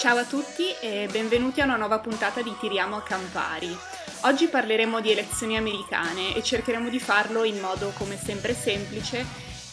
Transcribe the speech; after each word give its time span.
Ciao 0.00 0.16
a 0.16 0.24
tutti 0.24 0.72
e 0.80 1.10
benvenuti 1.12 1.60
a 1.60 1.64
una 1.64 1.76
nuova 1.76 1.98
puntata 1.98 2.40
di 2.40 2.56
Tiriamo 2.58 2.96
a 2.96 3.02
Campari. 3.02 3.68
Oggi 4.22 4.48
parleremo 4.48 4.98
di 5.02 5.10
elezioni 5.10 5.58
americane 5.58 6.34
e 6.34 6.42
cercheremo 6.42 6.88
di 6.88 6.98
farlo 6.98 7.44
in 7.44 7.60
modo 7.60 7.92
come 7.98 8.16
sempre 8.16 8.54
semplice 8.54 9.26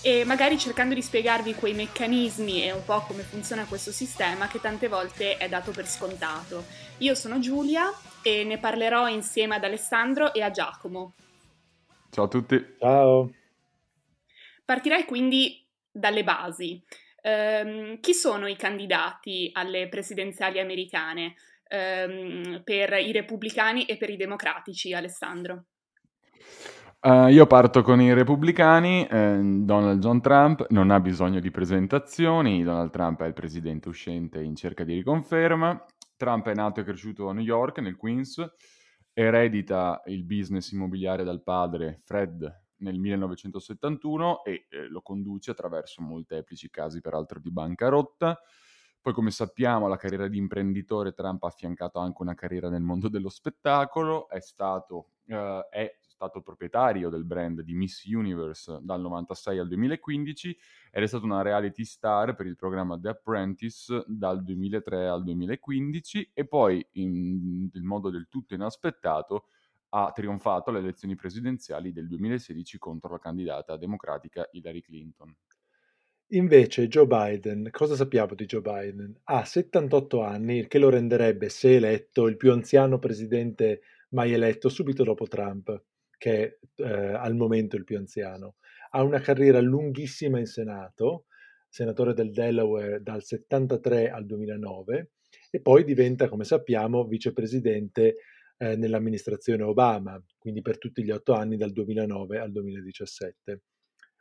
e 0.03 0.25
magari 0.25 0.57
cercando 0.57 0.93
di 0.93 1.01
spiegarvi 1.01 1.53
quei 1.53 1.73
meccanismi 1.73 2.61
e 2.61 2.73
un 2.73 2.83
po' 2.83 3.03
come 3.07 3.23
funziona 3.23 3.63
questo 3.63 3.93
sistema 3.93 4.49
che 4.49 4.59
tante 4.59 4.89
volte 4.89 5.37
è 5.37 5.47
dato 5.47 5.71
per 5.71 5.87
scontato. 5.87 6.65
Io 6.97 7.15
sono 7.15 7.39
Giulia 7.39 7.89
e 8.21 8.43
ne 8.43 8.57
parlerò 8.57 9.07
insieme 9.07 9.55
ad 9.55 9.63
Alessandro 9.63 10.33
e 10.33 10.41
a 10.41 10.51
Giacomo. 10.51 11.13
Ciao 12.09 12.25
a 12.25 12.27
tutti. 12.27 12.75
Ciao. 12.77 13.31
Partirei 14.65 15.05
quindi 15.05 15.65
dalle 15.89 16.25
basi. 16.25 16.83
Um, 17.23 17.99
chi 17.99 18.13
sono 18.13 18.47
i 18.47 18.55
candidati 18.55 19.49
alle 19.53 19.87
presidenziali 19.89 20.59
americane 20.59 21.33
um, 21.69 22.61
per 22.63 22.93
i 22.93 23.11
repubblicani 23.11 23.85
e 23.85 23.97
per 23.97 24.09
i 24.09 24.17
democratici, 24.17 24.93
Alessandro? 24.93 25.65
Uh, 26.99 27.27
io 27.27 27.45
parto 27.45 27.83
con 27.83 28.01
i 28.01 28.13
repubblicani, 28.13 29.05
eh, 29.05 29.39
Donald 29.39 30.01
John 30.01 30.19
Trump 30.19 30.65
non 30.69 30.89
ha 30.89 30.99
bisogno 30.99 31.39
di 31.39 31.51
presentazioni, 31.51 32.63
Donald 32.63 32.89
Trump 32.89 33.21
è 33.21 33.27
il 33.27 33.33
presidente 33.33 33.87
uscente 33.87 34.41
in 34.41 34.55
cerca 34.55 34.83
di 34.83 34.95
riconferma, 34.95 35.85
Trump 36.15 36.47
è 36.47 36.53
nato 36.53 36.79
e 36.79 36.83
cresciuto 36.83 37.29
a 37.29 37.33
New 37.33 37.43
York, 37.43 37.79
nel 37.79 37.95
Queens, 37.95 38.43
eredita 39.13 40.01
il 40.05 40.23
business 40.25 40.71
immobiliare 40.71 41.23
dal 41.23 41.43
padre 41.43 42.01
Fred 42.03 42.66
nel 42.77 42.99
1971 42.99 44.43
e 44.43 44.67
eh, 44.69 44.87
lo 44.87 45.01
conduce 45.01 45.51
attraverso 45.51 46.01
molteplici 46.01 46.69
casi 46.69 47.01
peraltro 47.01 47.39
di 47.39 47.51
bancarotta. 47.51 48.39
Poi 48.99 49.13
come 49.13 49.31
sappiamo 49.31 49.87
la 49.87 49.95
carriera 49.95 50.27
di 50.27 50.37
imprenditore 50.37 51.13
Trump 51.13 51.43
ha 51.43 51.47
affiancato 51.47 51.99
anche 51.99 52.21
una 52.21 52.33
carriera 52.33 52.67
nel 52.67 52.81
mondo 52.81 53.07
dello 53.07 53.29
spettacolo, 53.29 54.27
è 54.27 54.41
stato, 54.41 55.11
eh, 55.27 55.67
è 55.69 55.97
stato 56.01 56.41
proprietario 56.41 57.09
del 57.09 57.23
brand 57.23 57.61
di 57.61 57.73
Miss 57.73 58.03
Universe 58.03 58.79
dal 58.81 58.99
96 58.99 59.59
al 59.59 59.67
2015 59.67 60.57
ed 60.91 61.03
è 61.03 61.07
stato 61.07 61.23
una 61.23 61.41
reality 61.41 61.85
star 61.85 62.35
per 62.35 62.47
il 62.47 62.57
programma 62.57 62.99
The 62.99 63.09
Apprentice 63.09 64.03
dal 64.07 64.43
2003 64.43 65.07
al 65.07 65.23
2015 65.23 66.31
e 66.33 66.45
poi 66.45 66.85
in, 66.93 67.69
in 67.71 67.85
modo 67.85 68.09
del 68.09 68.27
tutto 68.27 68.55
inaspettato 68.55 69.45
ha 69.89 70.11
trionfato 70.13 70.69
alle 70.69 70.79
elezioni 70.79 71.15
presidenziali 71.15 71.91
del 71.91 72.07
2016 72.07 72.77
contro 72.77 73.11
la 73.11 73.19
candidata 73.19 73.77
democratica 73.77 74.47
Hillary 74.51 74.81
Clinton. 74.81 75.35
Invece 76.31 76.89
Joe 76.89 77.07
Biden, 77.07 77.69
cosa 77.71 77.95
sappiamo 77.95 78.35
di 78.35 78.45
Joe 78.45 78.61
Biden? 78.61 79.17
Ha 79.23 79.45
78 79.45 80.21
anni, 80.21 80.57
il 80.57 80.67
che 80.67 80.77
lo 80.77 80.89
renderebbe, 80.89 81.47
se 81.47 81.75
eletto, 81.75 82.27
il 82.27 82.35
più 82.35 82.51
anziano 82.51 82.99
presidente 82.99 83.81
mai 84.09 84.33
eletto 84.33 84.67
subito 84.67 85.03
dopo 85.03 85.25
Trump, 85.27 85.83
che 86.17 86.59
è 86.75 86.83
eh, 86.83 87.13
al 87.13 87.35
momento 87.35 87.77
il 87.77 87.85
più 87.85 87.97
anziano. 87.97 88.55
Ha 88.89 89.03
una 89.03 89.21
carriera 89.21 89.61
lunghissima 89.61 90.37
in 90.37 90.47
Senato, 90.47 91.27
senatore 91.69 92.13
del 92.13 92.31
Delaware 92.31 93.01
dal 93.01 93.23
73 93.23 94.09
al 94.09 94.25
2009 94.25 95.11
e 95.49 95.61
poi 95.61 95.83
diventa, 95.83 96.27
come 96.27 96.43
sappiamo, 96.43 97.05
vicepresidente 97.05 98.15
eh, 98.57 98.75
nell'amministrazione 98.75 99.63
Obama, 99.63 100.21
quindi 100.37 100.61
per 100.61 100.77
tutti 100.77 101.03
gli 101.03 101.11
otto 101.11 101.33
anni 101.33 101.57
dal 101.57 101.71
2009 101.71 102.39
al 102.39 102.51
2017. 102.51 103.61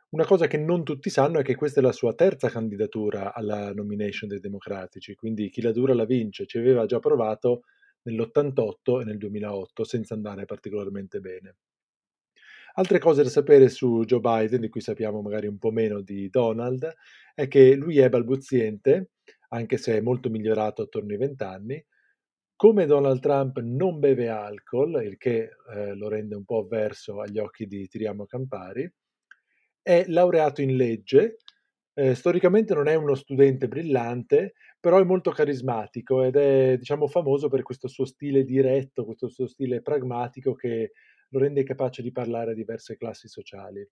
Una 0.09 0.25
cosa 0.25 0.47
che 0.47 0.57
non 0.57 0.83
tutti 0.85 1.09
sanno 1.09 1.39
è 1.39 1.43
che 1.43 1.55
questa 1.55 1.81
è 1.81 1.83
la 1.83 1.91
sua 1.91 2.13
terza 2.13 2.49
candidatura 2.49 3.33
alla 3.33 3.73
nomination 3.73 4.29
dei 4.29 4.39
democratici, 4.39 5.15
quindi 5.15 5.49
chi 5.49 5.61
la 5.61 5.73
dura 5.73 5.93
la 5.93 6.05
vince, 6.05 6.45
ci 6.45 6.57
aveva 6.57 6.85
già 6.85 6.99
provato 6.99 7.63
nell'88 8.03 9.01
e 9.01 9.03
nel 9.03 9.17
2008 9.17 9.83
senza 9.83 10.13
andare 10.13 10.45
particolarmente 10.45 11.19
bene. 11.19 11.55
Altre 12.75 12.99
cose 12.99 13.23
da 13.23 13.29
sapere 13.29 13.69
su 13.69 14.03
Joe 14.05 14.19
Biden, 14.19 14.61
di 14.61 14.69
cui 14.69 14.81
sappiamo 14.81 15.21
magari 15.21 15.47
un 15.47 15.57
po' 15.57 15.71
meno 15.71 16.01
di 16.01 16.29
Donald, 16.29 16.87
è 17.33 17.47
che 17.47 17.75
lui 17.75 17.97
è 17.97 18.07
balbuziente, 18.07 19.09
anche 19.49 19.77
se 19.77 19.97
è 19.97 20.01
molto 20.01 20.29
migliorato 20.29 20.83
attorno 20.83 21.11
ai 21.11 21.17
vent'anni, 21.17 21.83
come 22.57 22.87
Donald 22.87 23.21
Trump 23.21 23.59
non 23.59 23.99
beve 23.99 24.29
alcol, 24.29 25.03
il 25.03 25.17
che 25.17 25.51
eh, 25.73 25.93
lo 25.93 26.09
rende 26.09 26.35
un 26.35 26.43
po' 26.43 26.61
avverso 26.61 27.21
agli 27.21 27.37
occhi 27.37 27.67
di 27.67 27.87
Tiriamo 27.87 28.25
Campari, 28.25 28.91
è 29.79 30.05
laureato 30.07 30.61
in 30.61 30.75
legge, 30.75 31.37
eh, 31.93 32.15
storicamente 32.15 32.73
non 32.73 32.87
è 32.87 32.95
uno 32.95 33.13
studente 33.13 33.67
brillante, 33.67 34.55
però 34.79 34.99
è 34.99 35.03
molto 35.03 35.29
carismatico 35.29 36.23
ed 36.23 36.35
è 36.35 36.77
diciamo 36.77 37.07
famoso 37.07 37.47
per 37.47 37.61
questo 37.61 37.87
suo 37.87 38.05
stile 38.05 38.43
diretto, 38.43 39.05
questo 39.05 39.29
suo 39.29 39.45
stile 39.45 39.81
pragmatico 39.83 40.55
che 40.55 40.93
lo 41.29 41.39
rende 41.39 41.63
capace 41.63 42.01
di 42.01 42.11
parlare 42.11 42.51
a 42.51 42.55
diverse 42.55 42.97
classi 42.97 43.27
sociali. 43.27 43.87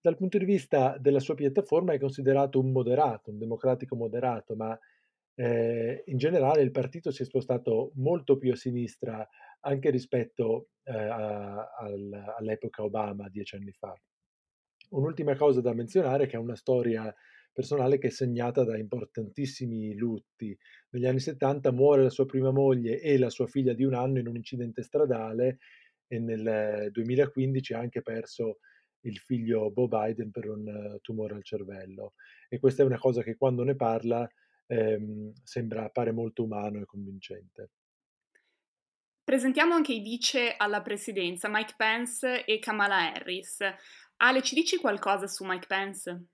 Dal 0.00 0.16
punto 0.16 0.38
di 0.38 0.44
vista 0.46 0.96
della 0.98 1.20
sua 1.20 1.34
piattaforma 1.34 1.92
è 1.92 1.98
considerato 1.98 2.60
un 2.60 2.72
moderato, 2.72 3.30
un 3.30 3.38
democratico 3.38 3.94
moderato, 3.94 4.54
ma 4.54 4.78
eh, 5.36 6.02
in 6.06 6.16
generale 6.16 6.62
il 6.62 6.70
partito 6.70 7.10
si 7.10 7.22
è 7.22 7.24
spostato 7.24 7.92
molto 7.96 8.38
più 8.38 8.52
a 8.52 8.56
sinistra 8.56 9.26
anche 9.60 9.90
rispetto 9.90 10.68
eh, 10.84 10.92
a, 10.92 11.72
al, 11.76 12.34
all'epoca 12.38 12.82
Obama 12.82 13.28
dieci 13.28 13.56
anni 13.56 13.72
fa. 13.72 13.94
Un'ultima 14.90 15.34
cosa 15.36 15.60
da 15.60 15.72
menzionare 15.72 16.24
è 16.24 16.26
che 16.26 16.36
ha 16.36 16.40
una 16.40 16.54
storia 16.54 17.12
personale 17.52 17.98
che 17.98 18.08
è 18.08 18.10
segnata 18.10 18.64
da 18.64 18.76
importantissimi 18.76 19.94
lutti. 19.94 20.56
Negli 20.90 21.06
anni 21.06 21.20
70 21.20 21.70
muore 21.72 22.02
la 22.02 22.10
sua 22.10 22.26
prima 22.26 22.50
moglie 22.50 23.00
e 23.00 23.16
la 23.16 23.30
sua 23.30 23.46
figlia 23.46 23.72
di 23.72 23.84
un 23.84 23.94
anno 23.94 24.18
in 24.18 24.26
un 24.26 24.36
incidente 24.36 24.82
stradale 24.82 25.58
e 26.06 26.18
nel 26.18 26.90
2015 26.90 27.74
ha 27.74 27.78
anche 27.78 28.02
perso 28.02 28.58
il 29.04 29.18
figlio 29.18 29.70
Bob 29.70 29.88
Biden 29.90 30.30
per 30.30 30.48
un 30.48 30.98
tumore 31.00 31.34
al 31.34 31.44
cervello. 31.44 32.14
E 32.48 32.58
questa 32.58 32.82
è 32.82 32.86
una 32.86 32.98
cosa 32.98 33.22
che 33.22 33.36
quando 33.36 33.62
ne 33.62 33.76
parla 33.76 34.28
ehm, 34.66 35.32
sembra, 35.42 35.84
appare 35.84 36.12
molto 36.12 36.42
umano 36.42 36.80
e 36.80 36.84
convincente. 36.84 37.70
Presentiamo 39.24 39.74
anche 39.74 39.94
i 39.94 40.00
vice 40.00 40.54
alla 40.56 40.82
presidenza, 40.82 41.48
Mike 41.48 41.74
Pence 41.76 42.44
e 42.44 42.58
Kamala 42.58 43.10
Harris. 43.10 43.58
Ale, 44.16 44.42
ci 44.42 44.54
dici 44.54 44.76
qualcosa 44.76 45.26
su 45.26 45.44
Mike 45.44 45.66
Pence? 45.66 46.26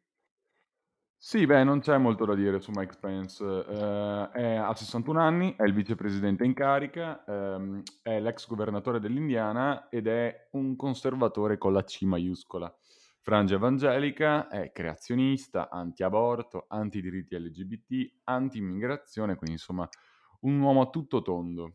Sì, 1.17 1.45
beh, 1.47 1.65
non 1.65 1.81
c'è 1.81 1.99
molto 1.99 2.25
da 2.25 2.35
dire 2.35 2.61
su 2.61 2.73
Mike 2.75 2.97
Pence. 2.99 3.45
Eh, 3.45 4.31
è, 4.33 4.55
ha 4.57 4.75
61 4.75 5.21
anni, 5.21 5.55
è 5.55 5.65
il 5.65 5.75
vicepresidente 5.75 6.45
in 6.45 6.55
carica, 6.55 7.23
ehm, 7.27 7.83
è 8.03 8.19
l'ex 8.19 8.47
governatore 8.47 9.01
dell'Indiana 9.01 9.89
ed 9.89 10.07
è 10.07 10.49
un 10.53 10.77
conservatore 10.77 11.59
con 11.59 11.73
la 11.75 11.85
C 11.85 12.03
maiuscola 12.03 12.75
frangia 13.21 13.57
evangelica, 13.57 14.49
è 14.49 14.73
creazionista, 14.73 15.69
anti-aborto, 15.71 16.65
anti-diritti 16.69 17.39
LGBT, 17.39 18.13
anti-immigrazione, 18.25 19.37
quindi 19.37 19.57
insomma 19.57 19.89
un 20.41 20.59
uomo 20.61 20.83
a 20.83 20.91
tutto 20.91 21.23
tondo. 21.23 21.75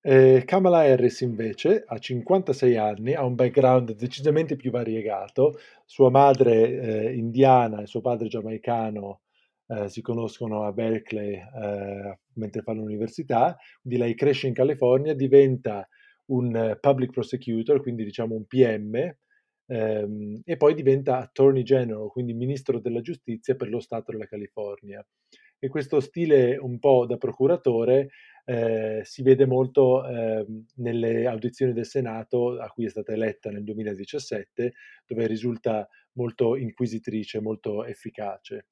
Eh, 0.00 0.44
Kamala 0.46 0.78
Harris 0.80 1.20
invece 1.22 1.82
ha 1.86 1.98
56 1.98 2.76
anni, 2.76 3.14
ha 3.14 3.24
un 3.24 3.34
background 3.34 3.92
decisamente 3.94 4.56
più 4.56 4.70
variegato, 4.70 5.58
sua 5.84 6.08
madre 6.08 7.08
eh, 7.08 7.14
indiana 7.16 7.82
e 7.82 7.86
suo 7.86 8.00
padre 8.00 8.28
giamaicano 8.28 9.22
eh, 9.66 9.88
si 9.88 10.00
conoscono 10.00 10.64
a 10.64 10.72
Berkeley 10.72 11.34
eh, 11.34 12.18
mentre 12.34 12.62
fanno 12.62 12.82
l'università, 12.82 13.56
quindi 13.82 13.98
lei 13.98 14.14
cresce 14.14 14.46
in 14.46 14.54
California, 14.54 15.14
diventa 15.14 15.86
un 16.26 16.76
public 16.80 17.10
prosecutor, 17.10 17.82
quindi 17.82 18.04
diciamo 18.04 18.34
un 18.34 18.46
PM, 18.46 19.16
ehm, 19.68 20.40
e 20.44 20.56
poi 20.56 20.74
diventa 20.74 21.18
Attorney 21.18 21.62
General, 21.62 22.10
quindi 22.10 22.34
Ministro 22.34 22.80
della 22.80 23.00
Giustizia 23.00 23.54
per 23.54 23.68
lo 23.68 23.80
Stato 23.80 24.12
della 24.12 24.26
California. 24.26 25.04
E 25.60 25.68
questo 25.68 26.00
stile 26.00 26.56
un 26.56 26.78
po' 26.78 27.04
da 27.06 27.16
procuratore 27.16 28.10
eh, 28.44 29.02
si 29.04 29.22
vede 29.22 29.44
molto 29.44 30.06
eh, 30.06 30.46
nelle 30.76 31.26
audizioni 31.26 31.72
del 31.72 31.84
Senato 31.84 32.58
a 32.58 32.68
cui 32.70 32.86
è 32.86 32.88
stata 32.88 33.12
eletta 33.12 33.50
nel 33.50 33.64
2017, 33.64 34.72
dove 35.06 35.26
risulta 35.26 35.88
molto 36.12 36.56
inquisitrice, 36.56 37.40
molto 37.40 37.84
efficace. 37.84 38.66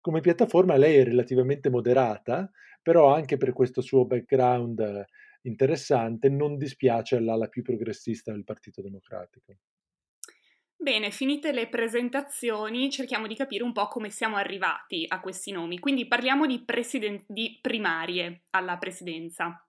Come 0.00 0.20
piattaforma 0.20 0.76
lei 0.76 0.96
è 0.96 1.04
relativamente 1.04 1.70
moderata, 1.70 2.50
però 2.82 3.14
anche 3.14 3.36
per 3.36 3.52
questo 3.52 3.80
suo 3.80 4.04
background 4.04 5.04
interessante 5.42 6.28
non 6.28 6.56
dispiace 6.56 7.16
all'ala 7.16 7.48
più 7.48 7.62
progressista 7.62 8.32
del 8.32 8.44
Partito 8.44 8.82
Democratico. 8.82 9.56
Bene, 10.84 11.10
finite 11.10 11.50
le 11.50 11.70
presentazioni, 11.70 12.90
cerchiamo 12.90 13.26
di 13.26 13.34
capire 13.34 13.64
un 13.64 13.72
po' 13.72 13.88
come 13.88 14.10
siamo 14.10 14.36
arrivati 14.36 15.06
a 15.08 15.18
questi 15.18 15.50
nomi. 15.50 15.78
Quindi 15.78 16.06
parliamo 16.06 16.44
di, 16.44 16.62
presiden- 16.62 17.24
di 17.26 17.58
primarie 17.58 18.42
alla 18.50 18.76
presidenza. 18.76 19.66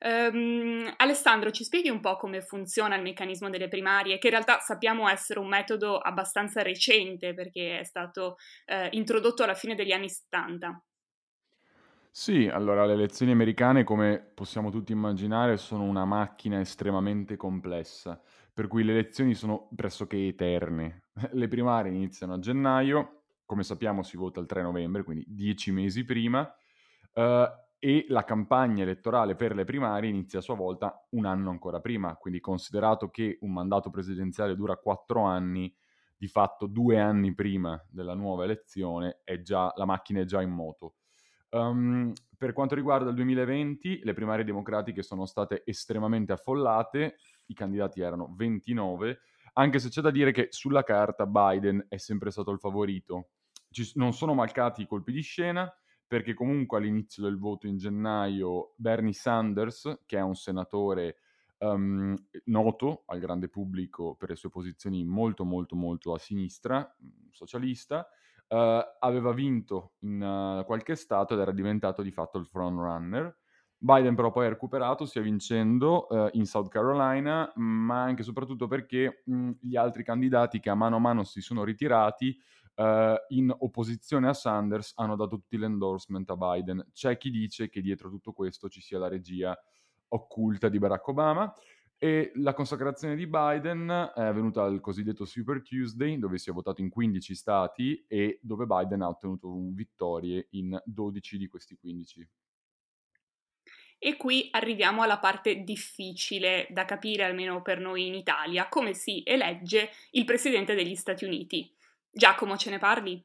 Um, 0.00 0.92
Alessandro, 0.98 1.50
ci 1.50 1.64
spieghi 1.64 1.88
un 1.88 2.00
po' 2.00 2.18
come 2.18 2.42
funziona 2.42 2.94
il 2.96 3.00
meccanismo 3.00 3.48
delle 3.48 3.68
primarie, 3.68 4.18
che 4.18 4.26
in 4.26 4.34
realtà 4.34 4.58
sappiamo 4.58 5.08
essere 5.08 5.40
un 5.40 5.48
metodo 5.48 5.96
abbastanza 5.96 6.60
recente 6.60 7.32
perché 7.32 7.78
è 7.78 7.84
stato 7.84 8.36
uh, 8.66 8.88
introdotto 8.90 9.44
alla 9.44 9.54
fine 9.54 9.74
degli 9.74 9.92
anni 9.92 10.10
70. 10.10 10.82
Sì, 12.10 12.48
allora 12.48 12.84
le 12.84 12.94
elezioni 12.94 13.30
americane, 13.30 13.84
come 13.84 14.18
possiamo 14.34 14.70
tutti 14.70 14.92
immaginare, 14.92 15.56
sono 15.56 15.84
una 15.84 16.04
macchina 16.04 16.58
estremamente 16.58 17.36
complessa, 17.36 18.20
per 18.58 18.66
cui 18.66 18.82
le 18.82 18.90
elezioni 18.90 19.34
sono 19.34 19.68
pressoché 19.76 20.26
eterne. 20.26 21.02
Le 21.30 21.46
primarie 21.46 21.92
iniziano 21.92 22.34
a 22.34 22.38
gennaio, 22.40 23.22
come 23.46 23.62
sappiamo 23.62 24.02
si 24.02 24.16
vota 24.16 24.40
il 24.40 24.46
3 24.46 24.62
novembre, 24.62 25.04
quindi 25.04 25.24
dieci 25.28 25.70
mesi 25.70 26.04
prima, 26.04 26.52
eh, 27.12 27.52
e 27.78 28.06
la 28.08 28.24
campagna 28.24 28.82
elettorale 28.82 29.36
per 29.36 29.54
le 29.54 29.62
primarie 29.62 30.10
inizia 30.10 30.40
a 30.40 30.42
sua 30.42 30.56
volta 30.56 31.06
un 31.10 31.24
anno 31.24 31.50
ancora 31.50 31.78
prima, 31.78 32.16
quindi 32.16 32.40
considerato 32.40 33.10
che 33.10 33.38
un 33.42 33.52
mandato 33.52 33.90
presidenziale 33.90 34.56
dura 34.56 34.74
quattro 34.74 35.22
anni, 35.22 35.72
di 36.16 36.26
fatto 36.26 36.66
due 36.66 36.98
anni 36.98 37.32
prima 37.34 37.80
della 37.88 38.14
nuova 38.14 38.42
elezione 38.42 39.20
è 39.22 39.40
già, 39.40 39.72
la 39.76 39.84
macchina 39.84 40.22
è 40.22 40.24
già 40.24 40.42
in 40.42 40.50
moto. 40.50 40.94
Um, 41.50 42.12
per 42.36 42.52
quanto 42.52 42.74
riguarda 42.74 43.08
il 43.10 43.14
2020, 43.14 44.00
le 44.02 44.12
primarie 44.14 44.44
democratiche 44.44 45.04
sono 45.04 45.26
state 45.26 45.62
estremamente 45.64 46.32
affollate, 46.32 47.18
i 47.48 47.54
candidati 47.54 48.00
erano 48.00 48.32
29, 48.34 49.20
anche 49.54 49.78
se 49.78 49.88
c'è 49.88 50.00
da 50.00 50.10
dire 50.10 50.32
che 50.32 50.48
sulla 50.50 50.84
carta 50.84 51.26
Biden 51.26 51.84
è 51.88 51.96
sempre 51.96 52.30
stato 52.30 52.50
il 52.50 52.58
favorito. 52.58 53.30
Ci, 53.70 53.92
non 53.96 54.12
sono 54.12 54.32
mancati 54.32 54.82
i 54.82 54.86
colpi 54.86 55.12
di 55.12 55.20
scena, 55.20 55.70
perché 56.06 56.32
comunque 56.32 56.78
all'inizio 56.78 57.22
del 57.22 57.38
voto 57.38 57.66
in 57.66 57.76
gennaio 57.76 58.72
Bernie 58.76 59.12
Sanders, 59.12 60.02
che 60.06 60.16
è 60.16 60.22
un 60.22 60.34
senatore 60.34 61.16
um, 61.58 62.16
noto 62.44 63.02
al 63.06 63.18
grande 63.18 63.48
pubblico 63.48 64.14
per 64.14 64.30
le 64.30 64.36
sue 64.36 64.48
posizioni 64.48 65.04
molto 65.04 65.44
molto 65.44 65.76
molto 65.76 66.14
a 66.14 66.18
sinistra, 66.18 66.96
socialista, 67.30 68.08
uh, 68.48 68.56
aveva 69.00 69.32
vinto 69.32 69.92
in 70.00 70.22
uh, 70.22 70.64
qualche 70.64 70.94
stato 70.94 71.34
ed 71.34 71.40
era 71.40 71.52
diventato 71.52 72.02
di 72.02 72.10
fatto 72.10 72.38
il 72.38 72.46
frontrunner. 72.46 73.36
Biden 73.78 74.14
però 74.14 74.30
poi 74.30 74.46
ha 74.46 74.48
recuperato, 74.48 75.06
sia 75.06 75.22
vincendo 75.22 76.06
uh, 76.08 76.28
in 76.32 76.46
South 76.46 76.68
Carolina, 76.68 77.50
ma 77.56 78.02
anche 78.02 78.22
e 78.22 78.24
soprattutto 78.24 78.66
perché 78.66 79.22
mh, 79.24 79.50
gli 79.60 79.76
altri 79.76 80.02
candidati 80.02 80.58
che 80.58 80.70
a 80.70 80.74
mano 80.74 80.96
a 80.96 81.00
mano 81.00 81.24
si 81.24 81.40
sono 81.40 81.64
ritirati 81.64 82.36
in 83.30 83.52
opposizione 83.58 84.28
a 84.28 84.32
Sanders 84.32 84.92
hanno 84.94 85.16
dato 85.16 85.36
tutti 85.36 85.58
l'endorsement 85.58 86.30
a 86.30 86.36
Biden. 86.36 86.86
C'è 86.92 87.16
chi 87.16 87.30
dice 87.30 87.68
che 87.68 87.80
dietro 87.80 88.08
tutto 88.08 88.32
questo 88.32 88.68
ci 88.68 88.80
sia 88.80 89.00
la 89.00 89.08
regia 89.08 89.58
occulta 90.08 90.68
di 90.68 90.78
Barack 90.78 91.08
Obama. 91.08 91.52
E 92.00 92.30
la 92.36 92.54
consacrazione 92.54 93.16
di 93.16 93.26
Biden 93.26 93.88
è 94.14 94.22
avvenuta 94.22 94.62
al 94.62 94.80
cosiddetto 94.80 95.24
Super 95.24 95.62
Tuesday, 95.62 96.16
dove 96.16 96.38
si 96.38 96.48
è 96.48 96.52
votato 96.52 96.80
in 96.80 96.90
15 96.90 97.34
stati 97.34 98.04
e 98.06 98.38
dove 98.40 98.66
Biden 98.66 99.02
ha 99.02 99.08
ottenuto 99.08 99.52
vittorie 99.72 100.46
in 100.50 100.80
12 100.84 101.38
di 101.38 101.48
questi 101.48 101.76
15. 101.76 102.28
E 103.98 104.16
qui 104.16 104.48
arriviamo 104.52 105.02
alla 105.02 105.18
parte 105.18 105.64
difficile 105.64 106.66
da 106.70 106.84
capire, 106.84 107.24
almeno 107.24 107.62
per 107.62 107.80
noi 107.80 108.06
in 108.06 108.14
Italia, 108.14 108.68
come 108.68 108.94
si 108.94 109.22
elegge 109.24 109.90
il 110.12 110.24
Presidente 110.24 110.74
degli 110.74 110.94
Stati 110.94 111.24
Uniti. 111.24 111.68
Giacomo, 112.08 112.56
ce 112.56 112.70
ne 112.70 112.78
parli? 112.78 113.22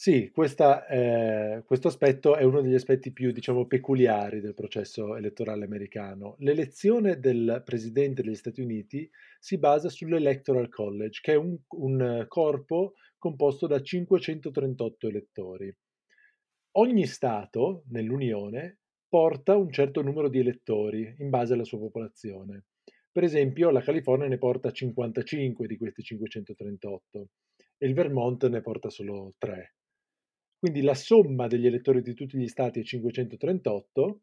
Sì, 0.00 0.30
questa, 0.30 0.86
eh, 0.86 1.64
questo 1.64 1.88
aspetto 1.88 2.36
è 2.36 2.44
uno 2.44 2.60
degli 2.60 2.74
aspetti 2.74 3.10
più, 3.12 3.32
diciamo, 3.32 3.66
peculiari 3.66 4.40
del 4.40 4.54
processo 4.54 5.16
elettorale 5.16 5.64
americano. 5.64 6.36
L'elezione 6.38 7.18
del 7.18 7.62
presidente 7.64 8.22
degli 8.22 8.36
Stati 8.36 8.60
Uniti 8.60 9.10
si 9.40 9.58
basa 9.58 9.88
sull'Electoral 9.88 10.68
College, 10.68 11.18
che 11.20 11.32
è 11.32 11.36
un, 11.36 11.58
un 11.70 12.26
corpo 12.28 12.92
composto 13.18 13.66
da 13.66 13.82
538 13.82 15.08
elettori. 15.08 15.76
Ogni 16.76 17.06
Stato 17.06 17.82
nell'Unione 17.88 18.78
porta 19.08 19.56
un 19.56 19.70
certo 19.70 20.02
numero 20.02 20.28
di 20.28 20.38
elettori 20.38 21.14
in 21.18 21.30
base 21.30 21.54
alla 21.54 21.64
sua 21.64 21.78
popolazione. 21.78 22.64
Per 23.10 23.24
esempio, 23.24 23.70
la 23.70 23.80
California 23.80 24.28
ne 24.28 24.38
porta 24.38 24.70
55 24.70 25.66
di 25.66 25.76
questi 25.76 26.02
538 26.02 27.28
e 27.78 27.86
il 27.86 27.94
Vermont 27.94 28.46
ne 28.48 28.60
porta 28.60 28.90
solo 28.90 29.34
3. 29.38 29.74
Quindi 30.58 30.82
la 30.82 30.94
somma 30.94 31.46
degli 31.46 31.66
elettori 31.66 32.02
di 32.02 32.14
tutti 32.14 32.36
gli 32.36 32.48
stati 32.48 32.80
è 32.80 32.82
538 32.82 34.20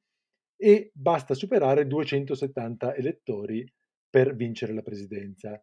e 0.58 0.92
basta 0.94 1.34
superare 1.34 1.88
270 1.88 2.96
elettori 2.96 3.70
per 4.10 4.36
vincere 4.36 4.74
la 4.74 4.82
presidenza. 4.82 5.62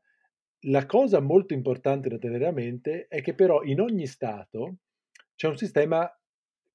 La 0.67 0.87
cosa 0.87 1.21
molto 1.21 1.55
importante 1.55 2.09
da 2.09 2.19
tenere 2.19 2.47
a 2.47 2.53
mente 2.53 3.07
è 3.09 3.21
che 3.23 3.35
però 3.35 3.63
in 3.63 3.81
ogni 3.81 4.07
stato 4.07 4.79
c'è 5.35 5.49
un 5.49 5.57
sistema 5.57 6.09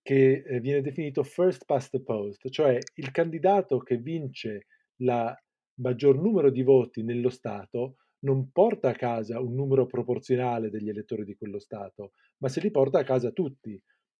che 0.08 0.42
eh, 0.48 0.62
viene 0.62 0.80
definito 0.80 1.22
first 1.22 1.66
past 1.66 1.92
the 1.92 2.02
post, 2.02 2.48
cioè 2.50 2.80
il 2.94 3.12
candidato 3.12 3.80
che 3.80 3.98
vince 3.98 4.68
il 5.02 5.36
maggior 5.82 6.18
numero 6.18 6.50
di 6.50 6.64
voti 6.64 7.04
nello 7.04 7.30
stato 7.30 7.98
non 8.20 8.50
porta 8.54 8.88
a 8.88 8.96
casa 8.96 9.42
un 9.42 9.54
numero 9.54 9.86
proporzionale 9.86 10.70
degli 10.70 10.88
elettori 10.88 11.26
di 11.26 11.36
quello 11.36 11.60
Stato, 11.60 12.14
ma 12.38 12.48
se 12.48 12.62
li 12.62 12.72
porta 12.72 13.00
a 13.00 13.04
casa 13.04 13.32
tutti. 13.32 13.78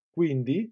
Quindi, 0.10 0.70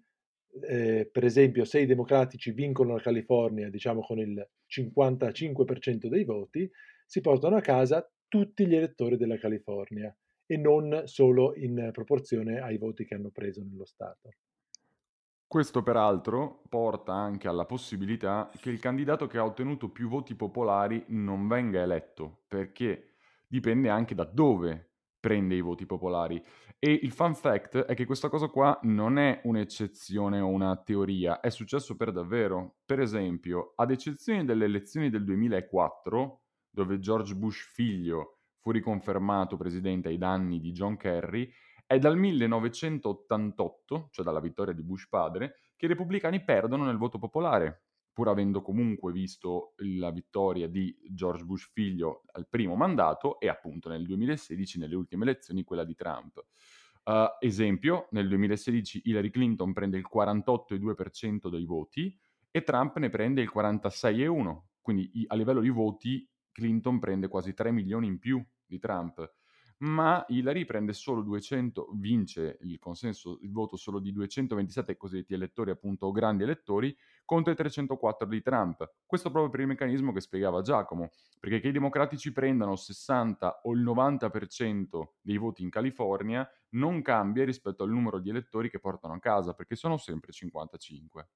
eh, 0.68 1.08
per 1.10 1.24
esempio, 1.24 1.64
se 1.64 1.80
i 1.80 1.86
democratici 1.86 2.50
vincono 2.50 2.92
la 2.92 3.00
California, 3.00 3.70
diciamo 3.70 4.02
con 4.02 4.18
il 4.18 4.46
55% 4.66 6.08
dei 6.08 6.24
voti, 6.24 6.70
si 7.06 7.22
portano 7.22 7.56
a 7.56 7.62
casa 7.62 8.06
tutti 8.28 8.66
gli 8.66 8.74
elettori 8.74 9.16
della 9.16 9.38
California 9.38 10.14
e 10.44 10.56
non 10.58 11.04
solo 11.06 11.54
in 11.56 11.88
proporzione 11.90 12.60
ai 12.60 12.76
voti 12.76 13.06
che 13.06 13.14
hanno 13.14 13.30
preso 13.30 13.62
nello 13.62 13.86
Stato. 13.86 14.28
Questo 15.48 15.84
peraltro 15.84 16.62
porta 16.68 17.12
anche 17.12 17.46
alla 17.46 17.66
possibilità 17.66 18.50
che 18.58 18.68
il 18.68 18.80
candidato 18.80 19.28
che 19.28 19.38
ha 19.38 19.44
ottenuto 19.44 19.90
più 19.90 20.08
voti 20.08 20.34
popolari 20.34 21.04
non 21.08 21.46
venga 21.46 21.80
eletto, 21.80 22.42
perché 22.48 23.14
dipende 23.46 23.88
anche 23.88 24.16
da 24.16 24.24
dove 24.24 24.90
prende 25.20 25.54
i 25.54 25.60
voti 25.60 25.86
popolari. 25.86 26.42
E 26.80 26.90
il 27.00 27.12
fun 27.12 27.34
fact 27.34 27.78
è 27.78 27.94
che 27.94 28.06
questa 28.06 28.28
cosa 28.28 28.48
qua 28.48 28.76
non 28.82 29.18
è 29.18 29.40
un'eccezione 29.44 30.40
o 30.40 30.48
una 30.48 30.76
teoria, 30.82 31.38
è 31.38 31.50
successo 31.50 31.94
per 31.94 32.10
davvero. 32.10 32.78
Per 32.84 32.98
esempio, 32.98 33.72
ad 33.76 33.92
eccezione 33.92 34.44
delle 34.44 34.64
elezioni 34.64 35.10
del 35.10 35.24
2004, 35.24 36.42
dove 36.70 36.98
George 36.98 37.36
Bush 37.36 37.70
figlio 37.72 38.40
fu 38.58 38.72
riconfermato 38.72 39.56
presidente 39.56 40.08
ai 40.08 40.18
danni 40.18 40.58
di 40.58 40.72
John 40.72 40.96
Kerry, 40.96 41.48
è 41.86 41.98
dal 41.98 42.16
1988, 42.16 44.08
cioè 44.10 44.24
dalla 44.24 44.40
vittoria 44.40 44.74
di 44.74 44.82
Bush 44.82 45.08
padre, 45.08 45.60
che 45.76 45.86
i 45.86 45.88
repubblicani 45.88 46.42
perdono 46.42 46.84
nel 46.84 46.96
voto 46.96 47.18
popolare 47.18 47.86
pur 48.16 48.28
avendo 48.28 48.62
comunque 48.62 49.12
visto 49.12 49.74
la 49.76 50.10
vittoria 50.10 50.68
di 50.68 50.96
George 51.10 51.44
Bush 51.44 51.70
figlio 51.70 52.22
al 52.32 52.48
primo 52.48 52.74
mandato 52.74 53.38
e 53.38 53.48
appunto 53.48 53.90
nel 53.90 54.06
2016, 54.06 54.78
nelle 54.78 54.94
ultime 54.94 55.24
elezioni, 55.24 55.64
quella 55.64 55.84
di 55.84 55.94
Trump. 55.94 56.42
Uh, 57.04 57.26
esempio, 57.38 58.08
nel 58.12 58.26
2016 58.28 59.02
Hillary 59.04 59.28
Clinton 59.28 59.74
prende 59.74 59.98
il 59.98 60.08
48,2% 60.10 61.50
dei 61.50 61.66
voti 61.66 62.18
e 62.50 62.62
Trump 62.62 62.96
ne 62.96 63.10
prende 63.10 63.42
il 63.42 63.50
46,1%, 63.54 64.62
quindi 64.80 65.10
a 65.26 65.34
livello 65.34 65.60
di 65.60 65.68
voti 65.68 66.26
Clinton 66.52 66.98
prende 66.98 67.28
quasi 67.28 67.52
3 67.52 67.70
milioni 67.70 68.06
in 68.06 68.18
più 68.18 68.42
di 68.64 68.78
Trump 68.78 69.30
ma 69.78 70.24
Hillary 70.28 70.64
prende 70.64 70.92
solo 70.92 71.22
200, 71.22 71.90
vince 71.94 72.58
il 72.62 72.78
consenso, 72.78 73.38
il 73.42 73.50
voto 73.50 73.76
solo 73.76 73.98
di 73.98 74.12
227 74.12 74.96
cosiddetti 74.96 75.34
elettori, 75.34 75.70
appunto 75.70 76.10
grandi 76.10 76.44
elettori, 76.44 76.96
contro 77.24 77.52
i 77.52 77.56
304 77.56 78.26
di 78.26 78.40
Trump. 78.40 78.90
Questo 79.04 79.30
proprio 79.30 79.50
per 79.50 79.60
il 79.60 79.66
meccanismo 79.66 80.12
che 80.12 80.20
spiegava 80.20 80.62
Giacomo, 80.62 81.10
perché 81.38 81.60
che 81.60 81.68
i 81.68 81.72
democratici 81.72 82.32
prendano 82.32 82.72
il 82.72 82.78
60 82.78 83.60
o 83.64 83.72
il 83.72 83.82
90% 83.82 85.02
dei 85.20 85.36
voti 85.36 85.62
in 85.62 85.70
California 85.70 86.48
non 86.70 87.02
cambia 87.02 87.44
rispetto 87.44 87.82
al 87.82 87.90
numero 87.90 88.18
di 88.18 88.30
elettori 88.30 88.70
che 88.70 88.80
portano 88.80 89.14
a 89.14 89.18
casa, 89.18 89.52
perché 89.52 89.76
sono 89.76 89.96
sempre 89.96 90.32
55. 90.32 91.28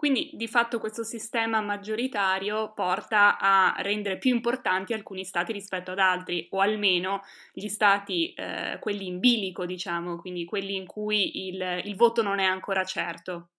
Quindi 0.00 0.30
di 0.32 0.48
fatto 0.48 0.78
questo 0.78 1.04
sistema 1.04 1.60
maggioritario 1.60 2.72
porta 2.72 3.38
a 3.38 3.74
rendere 3.82 4.16
più 4.16 4.34
importanti 4.34 4.94
alcuni 4.94 5.24
stati 5.24 5.52
rispetto 5.52 5.90
ad 5.90 5.98
altri, 5.98 6.46
o 6.52 6.60
almeno 6.60 7.20
gli 7.52 7.68
stati, 7.68 8.32
eh, 8.32 8.78
quelli 8.80 9.06
in 9.06 9.18
bilico, 9.18 9.66
diciamo, 9.66 10.16
quindi 10.16 10.46
quelli 10.46 10.74
in 10.74 10.86
cui 10.86 11.48
il, 11.48 11.82
il 11.84 11.96
voto 11.96 12.22
non 12.22 12.38
è 12.38 12.44
ancora 12.44 12.82
certo. 12.82 13.50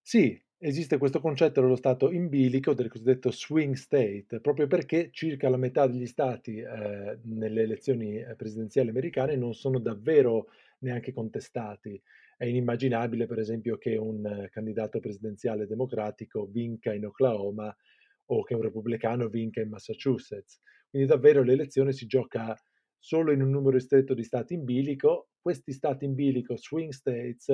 Sì, 0.00 0.42
esiste 0.56 0.96
questo 0.96 1.20
concetto 1.20 1.60
dello 1.60 1.76
stato 1.76 2.10
in 2.10 2.30
bilico, 2.30 2.72
del 2.72 2.88
cosiddetto 2.88 3.30
swing 3.30 3.74
state, 3.74 4.40
proprio 4.40 4.66
perché 4.66 5.10
circa 5.12 5.50
la 5.50 5.58
metà 5.58 5.86
degli 5.86 6.06
stati 6.06 6.60
eh, 6.60 7.18
nelle 7.24 7.60
elezioni 7.60 8.16
eh, 8.16 8.36
presidenziali 8.36 8.88
americane 8.88 9.36
non 9.36 9.52
sono 9.52 9.78
davvero 9.78 10.46
neanche 10.78 11.12
contestati. 11.12 12.00
È 12.42 12.46
inimmaginabile, 12.46 13.26
per 13.26 13.38
esempio, 13.38 13.78
che 13.78 13.96
un 13.96 14.26
eh, 14.26 14.48
candidato 14.50 14.98
presidenziale 14.98 15.68
democratico 15.68 16.48
vinca 16.50 16.92
in 16.92 17.06
Oklahoma 17.06 17.72
o 18.30 18.42
che 18.42 18.54
un 18.54 18.62
repubblicano 18.62 19.28
vinca 19.28 19.60
in 19.60 19.68
Massachusetts. 19.68 20.60
Quindi 20.90 21.06
davvero 21.06 21.44
l'elezione 21.44 21.92
si 21.92 22.04
gioca 22.06 22.52
solo 22.98 23.30
in 23.30 23.42
un 23.42 23.50
numero 23.50 23.76
ristretto 23.76 24.12
di 24.12 24.24
stati 24.24 24.54
in 24.54 24.64
bilico. 24.64 25.28
Questi 25.40 25.70
stati 25.70 26.04
in 26.04 26.14
bilico, 26.14 26.56
swing 26.56 26.90
states, 26.90 27.46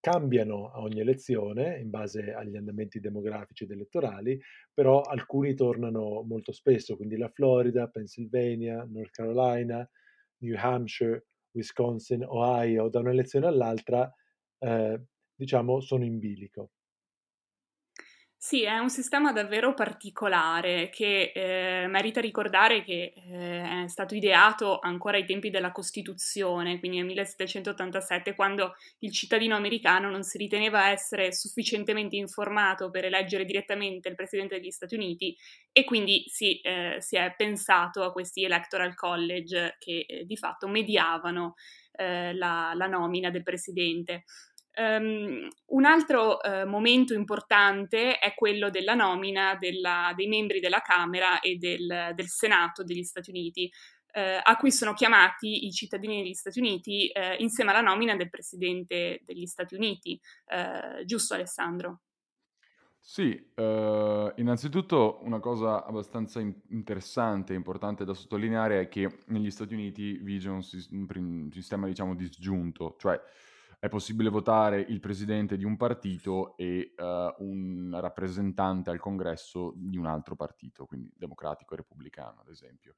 cambiano 0.00 0.70
a 0.70 0.80
ogni 0.80 1.00
elezione 1.00 1.78
in 1.78 1.90
base 1.90 2.32
agli 2.32 2.56
andamenti 2.56 3.00
demografici 3.00 3.64
ed 3.64 3.72
elettorali, 3.72 4.40
però 4.72 5.02
alcuni 5.02 5.54
tornano 5.54 6.22
molto 6.22 6.52
spesso, 6.52 6.96
quindi 6.96 7.18
la 7.18 7.28
Florida, 7.28 7.86
Pennsylvania, 7.88 8.82
North 8.90 9.10
Carolina, 9.10 9.86
New 10.38 10.56
Hampshire, 10.56 11.26
Wisconsin, 11.52 12.24
Ohio, 12.24 12.88
da 12.88 13.00
un'elezione 13.00 13.46
all'altra, 13.46 14.12
eh, 14.58 15.02
diciamo, 15.34 15.80
sono 15.80 16.04
in 16.04 16.18
bilico. 16.18 16.70
Sì, 18.42 18.62
è 18.64 18.78
un 18.78 18.88
sistema 18.88 19.32
davvero 19.32 19.74
particolare 19.74 20.88
che 20.88 21.30
eh, 21.34 21.86
merita 21.88 22.22
ricordare 22.22 22.82
che 22.82 23.12
eh, 23.14 23.84
è 23.84 23.86
stato 23.86 24.14
ideato 24.14 24.78
ancora 24.78 25.18
ai 25.18 25.26
tempi 25.26 25.50
della 25.50 25.72
Costituzione, 25.72 26.78
quindi 26.78 26.96
nel 26.96 27.04
1787, 27.06 28.34
quando 28.34 28.76
il 29.00 29.12
cittadino 29.12 29.56
americano 29.56 30.08
non 30.08 30.22
si 30.22 30.38
riteneva 30.38 30.88
essere 30.88 31.34
sufficientemente 31.34 32.16
informato 32.16 32.88
per 32.90 33.04
eleggere 33.04 33.44
direttamente 33.44 34.08
il 34.08 34.14
Presidente 34.14 34.58
degli 34.58 34.70
Stati 34.70 34.94
Uniti 34.94 35.36
e 35.70 35.84
quindi 35.84 36.24
si, 36.28 36.62
eh, 36.62 36.96
si 36.98 37.16
è 37.16 37.34
pensato 37.36 38.02
a 38.02 38.10
questi 38.10 38.42
electoral 38.42 38.94
college 38.94 39.76
che 39.78 40.06
eh, 40.08 40.24
di 40.24 40.38
fatto 40.38 40.66
mediavano 40.66 41.56
eh, 41.92 42.32
la, 42.34 42.72
la 42.74 42.86
nomina 42.86 43.28
del 43.28 43.42
Presidente. 43.42 44.24
Um, 44.72 45.48
un 45.66 45.84
altro 45.84 46.38
uh, 46.38 46.66
momento 46.66 47.12
importante 47.12 48.18
è 48.18 48.34
quello 48.34 48.70
della 48.70 48.94
nomina 48.94 49.56
della, 49.56 50.12
dei 50.14 50.28
membri 50.28 50.60
della 50.60 50.80
Camera 50.80 51.40
e 51.40 51.56
del, 51.56 52.12
del 52.14 52.28
Senato 52.28 52.84
degli 52.84 53.02
Stati 53.02 53.30
Uniti, 53.30 53.68
uh, 54.14 54.40
a 54.42 54.56
cui 54.56 54.70
sono 54.70 54.94
chiamati 54.94 55.66
i 55.66 55.72
cittadini 55.72 56.22
degli 56.22 56.34
Stati 56.34 56.60
Uniti 56.60 57.10
uh, 57.12 57.42
insieme 57.42 57.72
alla 57.72 57.80
nomina 57.80 58.14
del 58.14 58.30
Presidente 58.30 59.22
degli 59.24 59.46
Stati 59.46 59.74
Uniti. 59.74 60.20
giusto 61.04 61.34
Alessandro? 61.34 62.02
Sì, 63.02 63.30
innanzitutto 63.56 65.20
una 65.22 65.40
cosa 65.40 65.84
abbastanza 65.84 66.38
in- 66.38 66.54
interessante 66.68 67.54
e 67.54 67.56
importante 67.56 68.04
da 68.04 68.12
sottolineare 68.14 68.82
è 68.82 68.88
che 68.88 69.20
negli 69.28 69.50
Stati 69.50 69.74
Uniti 69.74 70.18
vige 70.18 70.50
un, 70.50 70.62
sis- 70.62 70.90
un 70.90 71.48
sistema 71.50 71.86
diciamo 71.86 72.14
disgiunto, 72.14 72.96
cioè 72.98 73.18
è 73.80 73.88
possibile 73.88 74.28
votare 74.28 74.82
il 74.82 75.00
presidente 75.00 75.56
di 75.56 75.64
un 75.64 75.78
partito 75.78 76.54
e 76.58 76.92
uh, 76.98 77.42
un 77.42 77.96
rappresentante 77.98 78.90
al 78.90 79.00
congresso 79.00 79.72
di 79.74 79.96
un 79.96 80.04
altro 80.04 80.36
partito, 80.36 80.84
quindi 80.84 81.10
democratico 81.16 81.72
e 81.72 81.78
repubblicano, 81.78 82.42
ad 82.42 82.50
esempio. 82.50 82.96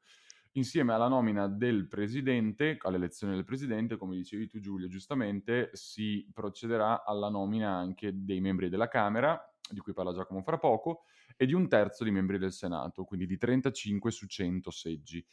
Insieme 0.54 0.92
alla 0.92 1.06
nomina 1.06 1.46
del 1.46 1.86
presidente, 1.86 2.78
all'elezione 2.80 3.34
del 3.34 3.44
presidente, 3.44 3.96
come 3.96 4.16
dicevi 4.16 4.48
tu 4.48 4.58
Giulio 4.58 4.88
giustamente, 4.88 5.70
si 5.72 6.28
procederà 6.34 7.04
alla 7.04 7.30
nomina 7.30 7.70
anche 7.70 8.10
dei 8.12 8.40
membri 8.40 8.68
della 8.68 8.88
Camera, 8.88 9.40
di 9.70 9.78
cui 9.78 9.92
parla 9.92 10.12
Giacomo 10.12 10.42
fra 10.42 10.58
poco, 10.58 11.04
e 11.36 11.46
di 11.46 11.54
un 11.54 11.68
terzo 11.68 12.02
di 12.02 12.10
membri 12.10 12.38
del 12.38 12.52
Senato, 12.52 13.04
quindi 13.04 13.26
di 13.26 13.38
35 13.38 14.10
su 14.10 14.26
100 14.26 14.70
seggi. 14.72 15.24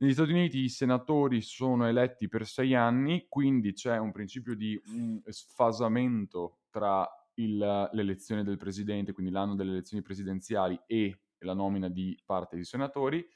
Negli 0.00 0.12
Stati 0.12 0.30
Uniti 0.30 0.60
i 0.60 0.68
senatori 0.68 1.40
sono 1.40 1.84
eletti 1.84 2.28
per 2.28 2.46
sei 2.46 2.72
anni, 2.72 3.26
quindi 3.28 3.72
c'è 3.72 3.98
un 3.98 4.12
principio 4.12 4.54
di 4.54 4.80
um, 4.86 5.20
sfasamento 5.26 6.60
tra 6.70 7.04
il, 7.34 7.90
l'elezione 7.92 8.44
del 8.44 8.58
presidente, 8.58 9.12
quindi 9.12 9.32
l'anno 9.32 9.56
delle 9.56 9.72
elezioni 9.72 10.00
presidenziali 10.00 10.80
e 10.86 11.22
la 11.38 11.52
nomina 11.52 11.88
di 11.88 12.16
parte 12.24 12.54
dei 12.54 12.64
senatori. 12.64 13.26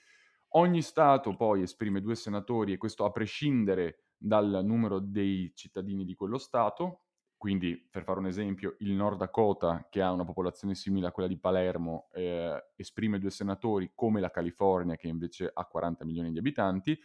Ogni 0.50 0.82
Stato 0.82 1.34
poi 1.34 1.62
esprime 1.62 2.00
due 2.00 2.14
senatori 2.14 2.72
e 2.72 2.78
questo 2.78 3.04
a 3.04 3.10
prescindere 3.10 4.04
dal 4.16 4.60
numero 4.62 5.00
dei 5.00 5.50
cittadini 5.56 6.04
di 6.04 6.14
quello 6.14 6.38
Stato 6.38 7.06
quindi, 7.42 7.76
per 7.76 8.04
fare 8.04 8.20
un 8.20 8.26
esempio, 8.26 8.76
il 8.78 8.92
Nord 8.92 9.18
Dakota, 9.18 9.88
che 9.90 10.00
ha 10.00 10.12
una 10.12 10.24
popolazione 10.24 10.76
simile 10.76 11.08
a 11.08 11.10
quella 11.10 11.28
di 11.28 11.40
Palermo, 11.40 12.08
eh, 12.12 12.66
esprime 12.76 13.18
due 13.18 13.30
senatori, 13.30 13.90
come 13.96 14.20
la 14.20 14.30
California, 14.30 14.94
che 14.94 15.08
invece 15.08 15.50
ha 15.52 15.64
40 15.64 16.04
milioni 16.04 16.30
di 16.30 16.38
abitanti. 16.38 16.96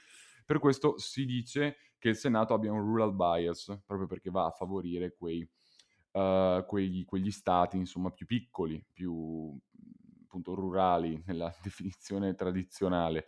Per 0.46 0.60
questo 0.60 1.00
si 1.00 1.26
dice 1.26 1.78
che 1.98 2.10
il 2.10 2.16
Senato 2.16 2.54
abbia 2.54 2.72
un 2.72 2.82
rural 2.82 3.16
bias, 3.16 3.82
proprio 3.84 4.06
perché 4.06 4.30
va 4.30 4.46
a 4.46 4.52
favorire 4.52 5.16
quei, 5.16 5.42
uh, 6.12 6.64
quegli, 6.68 7.04
quegli 7.04 7.32
stati 7.32 7.78
insomma, 7.78 8.12
più 8.12 8.28
piccoli, 8.28 8.86
più 8.94 9.60
appunto 10.22 10.54
rurali 10.54 11.20
nella 11.26 11.52
definizione 11.64 12.36
tradizionale. 12.36 13.26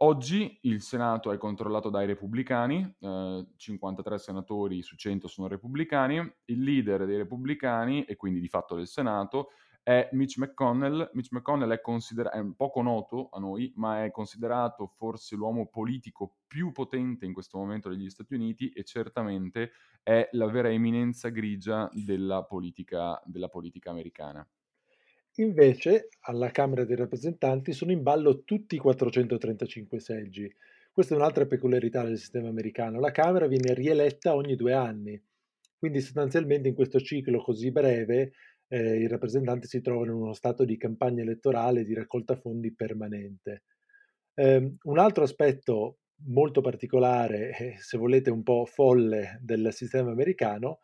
Oggi 0.00 0.58
il 0.62 0.80
Senato 0.80 1.32
è 1.32 1.38
controllato 1.38 1.90
dai 1.90 2.06
repubblicani, 2.06 2.96
eh, 3.00 3.46
53 3.56 4.18
senatori 4.18 4.80
su 4.80 4.94
100 4.94 5.26
sono 5.26 5.48
repubblicani, 5.48 6.16
il 6.44 6.62
leader 6.62 7.04
dei 7.04 7.16
repubblicani 7.16 8.04
e 8.04 8.14
quindi 8.14 8.38
di 8.38 8.46
fatto 8.46 8.76
del 8.76 8.86
Senato 8.86 9.48
è 9.82 10.08
Mitch 10.12 10.36
McConnell. 10.38 11.10
Mitch 11.14 11.32
McConnell 11.32 11.72
è, 11.72 11.80
consider- 11.80 12.28
è 12.28 12.44
poco 12.54 12.80
noto 12.80 13.28
a 13.32 13.40
noi, 13.40 13.72
ma 13.74 14.04
è 14.04 14.12
considerato 14.12 14.86
forse 14.86 15.34
l'uomo 15.34 15.66
politico 15.66 16.36
più 16.46 16.70
potente 16.70 17.24
in 17.24 17.32
questo 17.32 17.58
momento 17.58 17.88
degli 17.88 18.08
Stati 18.08 18.34
Uniti 18.34 18.68
e 18.68 18.84
certamente 18.84 19.72
è 20.04 20.28
la 20.32 20.46
vera 20.46 20.70
eminenza 20.70 21.30
grigia 21.30 21.88
della 21.92 22.44
politica, 22.44 23.20
della 23.24 23.48
politica 23.48 23.90
americana. 23.90 24.46
Invece, 25.40 26.08
alla 26.22 26.50
Camera 26.50 26.84
dei 26.84 26.96
rappresentanti 26.96 27.72
sono 27.72 27.92
in 27.92 28.02
ballo 28.02 28.42
tutti 28.42 28.74
i 28.74 28.78
435 28.78 30.00
seggi. 30.00 30.52
Questa 30.90 31.14
è 31.14 31.16
un'altra 31.16 31.46
peculiarità 31.46 32.02
del 32.02 32.18
sistema 32.18 32.48
americano. 32.48 32.98
La 32.98 33.12
Camera 33.12 33.46
viene 33.46 33.72
rieletta 33.72 34.34
ogni 34.34 34.56
due 34.56 34.72
anni, 34.72 35.20
quindi 35.78 36.00
sostanzialmente 36.00 36.66
in 36.66 36.74
questo 36.74 36.98
ciclo 36.98 37.40
così 37.40 37.70
breve 37.70 38.32
eh, 38.66 38.96
i 38.98 39.06
rappresentanti 39.06 39.68
si 39.68 39.80
trovano 39.80 40.10
in 40.10 40.18
uno 40.22 40.32
stato 40.32 40.64
di 40.64 40.76
campagna 40.76 41.22
elettorale 41.22 41.84
di 41.84 41.94
raccolta 41.94 42.34
fondi 42.34 42.74
permanente. 42.74 43.62
Eh, 44.34 44.74
un 44.82 44.98
altro 44.98 45.22
aspetto 45.22 45.98
molto 46.26 46.60
particolare, 46.60 47.56
eh, 47.56 47.74
se 47.78 47.96
volete 47.96 48.30
un 48.30 48.42
po' 48.42 48.64
folle 48.66 49.38
del 49.40 49.72
sistema 49.72 50.10
americano, 50.10 50.80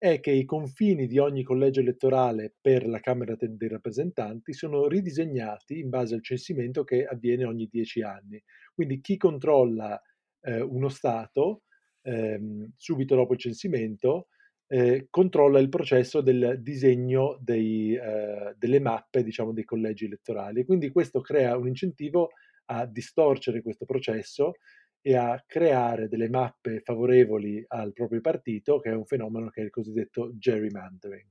è 0.00 0.18
che 0.18 0.30
i 0.30 0.46
confini 0.46 1.06
di 1.06 1.18
ogni 1.18 1.42
collegio 1.42 1.80
elettorale 1.80 2.54
per 2.58 2.88
la 2.88 3.00
Camera 3.00 3.36
dei 3.38 3.68
rappresentanti 3.68 4.54
sono 4.54 4.88
ridisegnati 4.88 5.78
in 5.78 5.90
base 5.90 6.14
al 6.14 6.22
censimento 6.22 6.84
che 6.84 7.04
avviene 7.04 7.44
ogni 7.44 7.68
dieci 7.70 8.00
anni. 8.00 8.42
Quindi 8.72 9.02
chi 9.02 9.18
controlla 9.18 10.00
eh, 10.40 10.62
uno 10.62 10.88
Stato 10.88 11.64
ehm, 12.00 12.72
subito 12.76 13.14
dopo 13.14 13.34
il 13.34 13.38
censimento 13.40 14.28
eh, 14.68 15.08
controlla 15.10 15.58
il 15.58 15.68
processo 15.68 16.22
del 16.22 16.60
disegno 16.62 17.36
dei, 17.38 17.94
eh, 17.94 18.54
delle 18.56 18.80
mappe 18.80 19.22
diciamo, 19.22 19.52
dei 19.52 19.64
collegi 19.64 20.06
elettorali. 20.06 20.64
Quindi 20.64 20.90
questo 20.92 21.20
crea 21.20 21.58
un 21.58 21.66
incentivo 21.68 22.30
a 22.70 22.86
distorcere 22.86 23.60
questo 23.60 23.84
processo 23.84 24.54
e 25.02 25.16
a 25.16 25.42
creare 25.46 26.08
delle 26.08 26.28
mappe 26.28 26.80
favorevoli 26.80 27.64
al 27.68 27.92
proprio 27.92 28.20
partito, 28.20 28.78
che 28.80 28.90
è 28.90 28.94
un 28.94 29.06
fenomeno 29.06 29.48
che 29.50 29.60
è 29.62 29.64
il 29.64 29.70
cosiddetto 29.70 30.30
gerrymandering. 30.36 31.28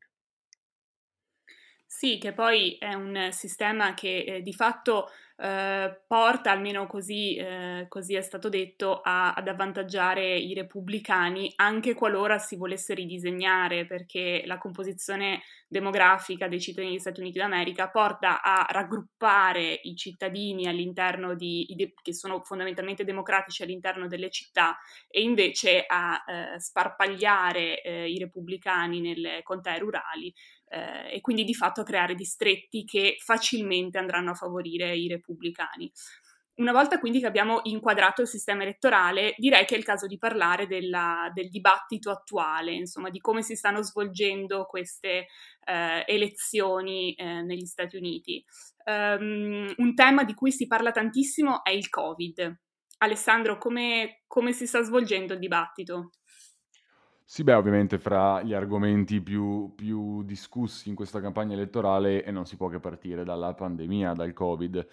Sì, 1.85 2.19
che 2.19 2.33
poi 2.33 2.77
è 2.77 2.93
un 2.93 3.29
sistema 3.31 3.93
che 3.95 4.19
eh, 4.19 4.41
di 4.41 4.53
fatto 4.53 5.09
eh, 5.41 6.01
porta, 6.05 6.51
almeno 6.51 6.86
così, 6.86 7.36
eh, 7.38 7.86
così, 7.88 8.15
è 8.15 8.22
stato 8.22 8.50
detto, 8.50 9.00
a, 9.01 9.34
ad 9.34 9.48
avvantaggiare 9.48 10.38
i 10.38 10.53
repubblicani 10.53 11.53
anche 11.55 11.93
qualora 11.93 12.38
si 12.39 12.58
volesse 12.58 12.93
ridisegnare, 12.93 13.86
perché 13.86 14.43
la 14.46 14.58
composizione 14.58 15.41
demografica 15.67 16.48
dei 16.50 16.60
cittadini 16.60 16.91
degli 16.91 17.01
Stati 17.01 17.22
Uniti 17.22 17.38
d'America 17.38 17.89
porta 17.89 18.41
a 18.41 18.65
raggruppare 18.69 19.79
i 19.84 19.96
cittadini 19.96 20.67
all'interno 20.67 21.36
di, 21.36 21.65
che 22.01 22.13
sono 22.13 22.41
fondamentalmente 22.43 23.05
democratici 23.05 23.63
all'interno 23.63 24.08
delle 24.08 24.29
città 24.31 24.77
e 25.08 25.22
invece 25.22 25.86
a 25.88 26.22
eh, 26.27 26.60
sparpagliare 26.60 27.81
eh, 27.81 28.10
i 28.10 28.17
repubblicani 28.17 29.00
nelle 29.00 29.41
contee 29.43 29.77
rurali 29.77 30.34
eh, 30.69 31.15
e 31.15 31.21
quindi 31.21 31.43
di 31.43 31.53
fatto 31.53 31.83
creare 31.83 32.15
distretti 32.15 32.85
che 32.85 33.17
facilmente 33.19 33.97
andranno 33.97 34.31
a 34.31 34.35
favorire 34.35 34.95
i 34.95 35.07
repubblicani. 35.07 35.91
Una 36.59 36.73
volta 36.73 36.99
quindi 36.99 37.21
che 37.21 37.25
abbiamo 37.25 37.61
inquadrato 37.63 38.21
il 38.21 38.27
sistema 38.27 38.63
elettorale, 38.63 39.33
direi 39.38 39.65
che 39.65 39.75
è 39.75 39.77
il 39.77 39.85
caso 39.85 40.07
di 40.07 40.17
parlare 40.17 40.67
della, 40.67 41.31
del 41.33 41.47
dibattito 41.49 42.11
attuale, 42.11 42.73
insomma, 42.73 43.09
di 43.09 43.19
come 43.19 43.41
si 43.43 43.55
stanno 43.55 43.81
svolgendo 43.81 44.65
queste 44.65 45.27
eh, 45.63 46.03
elezioni 46.05 47.13
eh, 47.13 47.41
negli 47.43 47.65
Stati 47.65 47.95
Uniti. 47.95 48.43
Um, 48.83 49.73
un 49.77 49.95
tema 49.95 50.25
di 50.25 50.33
cui 50.33 50.51
si 50.51 50.67
parla 50.67 50.91
tantissimo 50.91 51.63
è 51.63 51.69
il 51.69 51.88
Covid. 51.88 52.59
Alessandro, 52.97 53.57
come, 53.57 54.23
come 54.27 54.51
si 54.51 54.67
sta 54.67 54.81
svolgendo 54.81 55.35
il 55.35 55.39
dibattito? 55.39 56.09
Sì, 57.31 57.43
beh, 57.43 57.53
ovviamente 57.53 58.00
fra 58.00 58.41
gli 58.41 58.53
argomenti 58.53 59.21
più, 59.21 59.71
più 59.75 60.24
discussi 60.24 60.89
in 60.89 60.95
questa 60.95 61.21
campagna 61.21 61.53
elettorale 61.53 62.24
e 62.24 62.31
non 62.31 62.48
si 62.48 62.57
può 62.57 62.69
che 62.69 62.79
partire 62.79 63.24
dalla 63.24 63.53
pandemia, 63.53 64.13
dal 64.13 64.33
Covid. 64.33 64.88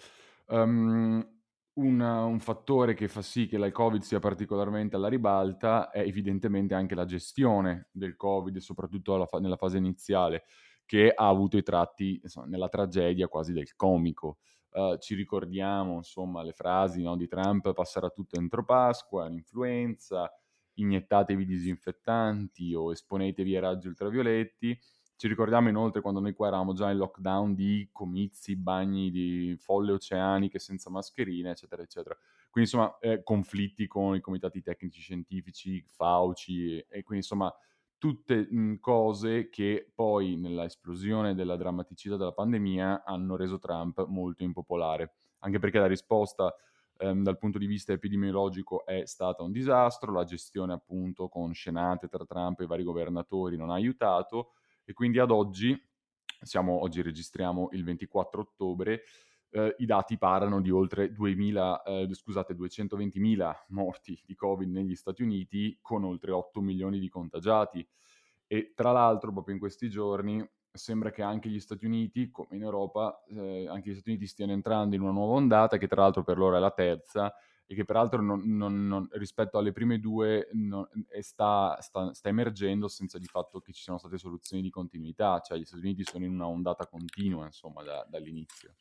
Um, 0.45 1.27
un, 1.73 1.99
un, 1.99 2.39
fattore 2.39 2.93
che 2.93 3.07
fa 3.07 3.23
sì 3.23 3.47
che 3.47 3.55
il 3.55 3.71
Covid 3.71 4.03
sia 4.03 4.19
particolarmente 4.19 4.95
alla 4.95 5.07
ribalta 5.07 5.89
è 5.89 6.01
evidentemente 6.01 6.75
anche 6.75 6.93
la 6.93 7.05
gestione 7.05 7.89
del 7.91 8.15
Covid, 8.15 8.57
soprattutto 8.57 9.25
fa- 9.25 9.39
nella 9.39 9.57
fase 9.57 9.79
iniziale, 9.79 10.43
che 10.85 11.11
ha 11.11 11.27
avuto 11.27 11.57
i 11.57 11.63
tratti 11.63 12.19
insomma, 12.21 12.45
nella 12.45 12.69
tragedia 12.69 13.27
quasi 13.27 13.51
del 13.51 13.75
comico. 13.75 14.37
Uh, 14.69 14.95
ci 14.99 15.15
ricordiamo 15.15 15.95
insomma 15.95 16.43
le 16.43 16.53
frasi 16.53 17.01
no, 17.01 17.17
di 17.17 17.27
Trump 17.27 17.73
passerà 17.73 18.09
tutto 18.11 18.37
entro 18.37 18.63
Pasqua, 18.63 19.27
l'influenza, 19.27 20.31
iniettatevi 20.77 21.45
disinfettanti 21.45 22.73
o 22.73 22.91
esponetevi 22.91 23.55
ai 23.55 23.61
raggi 23.61 23.87
ultravioletti 23.87 24.79
ci 25.17 25.27
ricordiamo 25.27 25.67
inoltre 25.67 26.01
quando 26.01 26.19
noi 26.19 26.33
qua 26.33 26.47
eravamo 26.47 26.73
già 26.73 26.91
in 26.91 26.97
lockdown 26.97 27.55
di 27.55 27.89
comizi, 27.91 28.55
bagni 28.55 29.09
di 29.09 29.55
folle 29.59 29.91
oceaniche 29.93 30.59
senza 30.59 30.91
mascherine, 30.91 31.49
eccetera, 31.51 31.81
eccetera. 31.81 32.15
Quindi 32.51 32.69
insomma 32.69 32.97
eh, 32.99 33.23
conflitti 33.23 33.87
con 33.87 34.15
i 34.15 34.21
comitati 34.21 34.61
tecnici 34.61 35.01
scientifici, 35.01 35.83
FAUCI, 35.87 36.77
e 36.87 37.01
quindi 37.03 37.15
insomma 37.25 37.51
tutte 37.97 38.47
mh, 38.49 38.79
cose 38.79 39.49
che 39.49 39.91
poi 39.93 40.35
nella 40.37 40.65
esplosione 40.65 41.33
della 41.33 41.55
drammaticità 41.57 42.15
della 42.15 42.33
pandemia 42.33 43.03
hanno 43.03 43.35
reso 43.35 43.57
Trump 43.57 44.05
molto 44.05 44.43
impopolare, 44.43 45.15
anche 45.39 45.57
perché 45.57 45.79
la 45.79 45.87
risposta 45.87 46.53
ehm, 46.97 47.23
dal 47.23 47.37
punto 47.37 47.57
di 47.57 47.65
vista 47.65 47.93
epidemiologico 47.93 48.85
è 48.85 49.05
stata 49.05 49.43
un 49.43 49.51
disastro, 49.51 50.11
la 50.11 50.23
gestione 50.23 50.73
appunto 50.73 51.27
con 51.29 51.53
scenate 51.53 52.07
tra 52.07 52.25
Trump 52.25 52.59
e 52.59 52.63
i 52.63 52.67
vari 52.67 52.83
governatori 52.83 53.57
non 53.57 53.69
ha 53.69 53.75
aiutato, 53.75 54.53
e 54.83 54.93
quindi 54.93 55.19
ad 55.19 55.31
oggi, 55.31 55.77
siamo, 56.41 56.81
oggi 56.81 57.01
registriamo 57.01 57.69
il 57.71 57.83
24 57.83 58.41
ottobre, 58.41 59.03
eh, 59.49 59.75
i 59.79 59.85
dati 59.85 60.17
parlano 60.17 60.61
di 60.61 60.69
oltre 60.69 61.11
2000, 61.11 61.83
eh, 61.83 62.07
scusate, 62.13 62.53
220.000 62.53 63.65
morti 63.69 64.21
di 64.25 64.35
Covid 64.35 64.69
negli 64.69 64.95
Stati 64.95 65.23
Uniti 65.23 65.77
con 65.81 66.03
oltre 66.03 66.31
8 66.31 66.61
milioni 66.61 66.99
di 66.99 67.09
contagiati. 67.09 67.87
E 68.45 68.73
tra 68.75 68.91
l'altro, 68.91 69.31
proprio 69.31 69.53
in 69.53 69.59
questi 69.59 69.89
giorni, 69.89 70.45
sembra 70.77 71.11
che 71.11 71.21
anche 71.21 71.49
gli 71.49 71.59
Stati 71.59 71.85
Uniti, 71.85 72.29
come 72.31 72.55
in 72.55 72.63
Europa, 72.63 73.23
eh, 73.29 73.67
anche 73.67 73.89
gli 73.89 73.93
Stati 73.93 74.09
Uniti 74.09 74.27
stiano 74.27 74.51
entrando 74.51 74.95
in 74.95 75.01
una 75.01 75.11
nuova 75.11 75.33
ondata, 75.33 75.77
che 75.77 75.87
tra 75.87 76.01
l'altro 76.01 76.23
per 76.23 76.37
loro 76.37 76.55
è 76.55 76.59
la 76.59 76.71
terza, 76.71 77.33
e 77.69 77.75
che 77.75 77.83
peraltro 77.83 78.21
non, 78.21 78.43
non, 78.45 78.87
non, 78.87 79.07
rispetto 79.11 79.57
alle 79.57 79.73
prime 79.73 79.99
due 79.99 80.47
sta, 81.19 81.77
sta, 81.81 82.13
sta, 82.13 82.29
emergendo 82.29 82.87
senza 82.87 83.17
di 83.17 83.25
fatto 83.25 83.59
che 83.59 83.73
ci 83.73 83.81
siano 83.83 83.99
state 83.99 84.17
soluzioni 84.17 84.63
di 84.63 84.69
continuità, 84.69 85.41
cioè 85.41 85.57
gli 85.57 85.65
Stati 85.65 85.83
Uniti 85.83 86.03
sono 86.03 86.23
in 86.23 86.31
una 86.31 86.47
ondata 86.47 86.87
continua 86.87 87.45
insomma 87.45 87.83
da, 87.83 88.05
dall'inizio. 88.09 88.75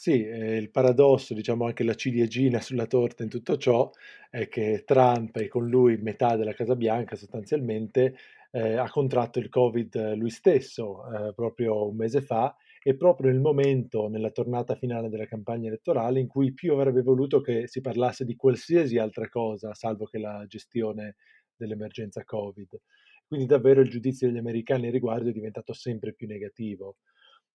Sì, 0.00 0.24
eh, 0.24 0.56
il 0.56 0.70
paradosso, 0.70 1.34
diciamo 1.34 1.66
anche 1.66 1.84
la 1.84 1.94
ciliegina 1.94 2.62
sulla 2.62 2.86
torta 2.86 3.22
in 3.22 3.28
tutto 3.28 3.58
ciò, 3.58 3.90
è 4.30 4.48
che 4.48 4.84
Trump 4.86 5.36
e 5.36 5.48
con 5.48 5.68
lui 5.68 5.98
metà 5.98 6.36
della 6.36 6.54
Casa 6.54 6.74
Bianca 6.74 7.16
sostanzialmente 7.16 8.16
eh, 8.52 8.76
ha 8.76 8.88
contratto 8.90 9.38
il 9.38 9.48
Covid 9.48 10.14
lui 10.14 10.30
stesso 10.30 11.04
eh, 11.12 11.34
proprio 11.34 11.88
un 11.88 11.96
mese 11.96 12.20
fa 12.20 12.54
e 12.82 12.96
proprio 12.96 13.30
nel 13.30 13.40
momento, 13.40 14.08
nella 14.08 14.30
tornata 14.30 14.74
finale 14.74 15.08
della 15.08 15.26
campagna 15.26 15.68
elettorale, 15.68 16.18
in 16.18 16.26
cui 16.26 16.52
più 16.52 16.72
avrebbe 16.72 17.02
voluto 17.02 17.40
che 17.40 17.68
si 17.68 17.80
parlasse 17.80 18.24
di 18.24 18.36
qualsiasi 18.36 18.96
altra 18.98 19.28
cosa, 19.28 19.74
salvo 19.74 20.06
che 20.06 20.18
la 20.18 20.44
gestione 20.46 21.16
dell'emergenza 21.54 22.24
Covid. 22.24 22.80
Quindi 23.26 23.46
davvero 23.46 23.80
il 23.82 23.90
giudizio 23.90 24.26
degli 24.26 24.38
americani 24.38 24.86
al 24.86 24.92
riguardo 24.92 25.28
è 25.28 25.32
diventato 25.32 25.72
sempre 25.72 26.14
più 26.14 26.26
negativo. 26.26 26.96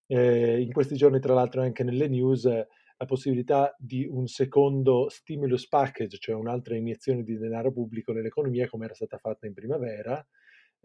Eh, 0.08 0.62
in 0.62 0.72
questi 0.72 0.96
giorni, 0.96 1.20
tra 1.20 1.34
l'altro, 1.34 1.62
anche 1.62 1.84
nelle 1.84 2.08
news 2.08 2.46
la 2.46 3.06
possibilità 3.06 3.76
di 3.78 4.06
un 4.10 4.28
secondo 4.28 5.10
stimulus 5.10 5.68
package, 5.68 6.18
cioè 6.18 6.36
un'altra 6.36 6.76
iniezione 6.76 7.24
di 7.24 7.38
denaro 7.38 7.74
pubblico 7.74 8.14
nell'economia, 8.14 8.70
come 8.70 8.86
era 8.86 8.94
stata 8.94 9.18
fatta 9.18 9.48
in 9.48 9.54
primavera, 9.54 10.26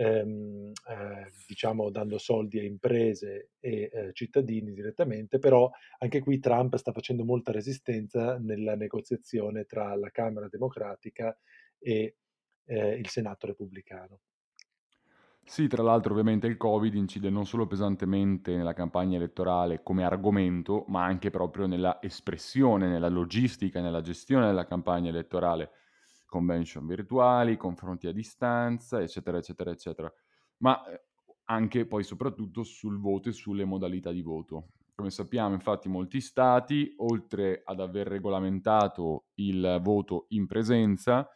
ehm, 0.00 0.72
eh, 0.88 1.30
diciamo 1.46 1.90
dando 1.90 2.16
soldi 2.16 2.58
a 2.58 2.62
imprese 2.62 3.50
e 3.60 3.90
eh, 3.92 4.10
cittadini 4.14 4.72
direttamente, 4.72 5.38
però 5.38 5.70
anche 5.98 6.20
qui 6.20 6.38
Trump 6.38 6.76
sta 6.76 6.92
facendo 6.92 7.24
molta 7.24 7.52
resistenza 7.52 8.38
nella 8.38 8.74
negoziazione 8.76 9.66
tra 9.66 9.94
la 9.96 10.08
Camera 10.10 10.48
Democratica 10.48 11.36
e 11.78 12.16
eh, 12.64 12.94
il 12.94 13.08
Senato 13.08 13.46
Repubblicano. 13.46 14.20
Sì, 15.44 15.66
tra 15.66 15.82
l'altro 15.82 16.12
ovviamente 16.12 16.46
il 16.46 16.56
Covid 16.56 16.94
incide 16.94 17.28
non 17.28 17.44
solo 17.44 17.66
pesantemente 17.66 18.54
nella 18.54 18.72
campagna 18.72 19.16
elettorale 19.16 19.82
come 19.82 20.04
argomento, 20.04 20.84
ma 20.88 21.04
anche 21.04 21.30
proprio 21.30 21.66
nella 21.66 21.98
espressione, 22.00 22.88
nella 22.88 23.08
logistica, 23.08 23.80
nella 23.80 24.00
gestione 24.00 24.46
della 24.46 24.66
campagna 24.66 25.08
elettorale 25.08 25.70
convention 26.30 26.86
virtuali, 26.86 27.58
confronti 27.58 28.06
a 28.06 28.12
distanza, 28.12 29.02
eccetera, 29.02 29.36
eccetera, 29.38 29.70
eccetera. 29.72 30.10
Ma 30.58 30.82
eh, 30.86 31.02
anche 31.46 31.86
poi 31.86 32.04
soprattutto 32.04 32.62
sul 32.62 32.98
voto 32.98 33.28
e 33.28 33.32
sulle 33.32 33.64
modalità 33.66 34.12
di 34.12 34.22
voto. 34.22 34.68
Come 34.94 35.10
sappiamo, 35.10 35.54
infatti, 35.54 35.88
molti 35.88 36.20
stati, 36.20 36.94
oltre 36.98 37.62
ad 37.64 37.80
aver 37.80 38.06
regolamentato 38.06 39.26
il 39.36 39.80
voto 39.82 40.26
in 40.30 40.46
presenza, 40.46 41.28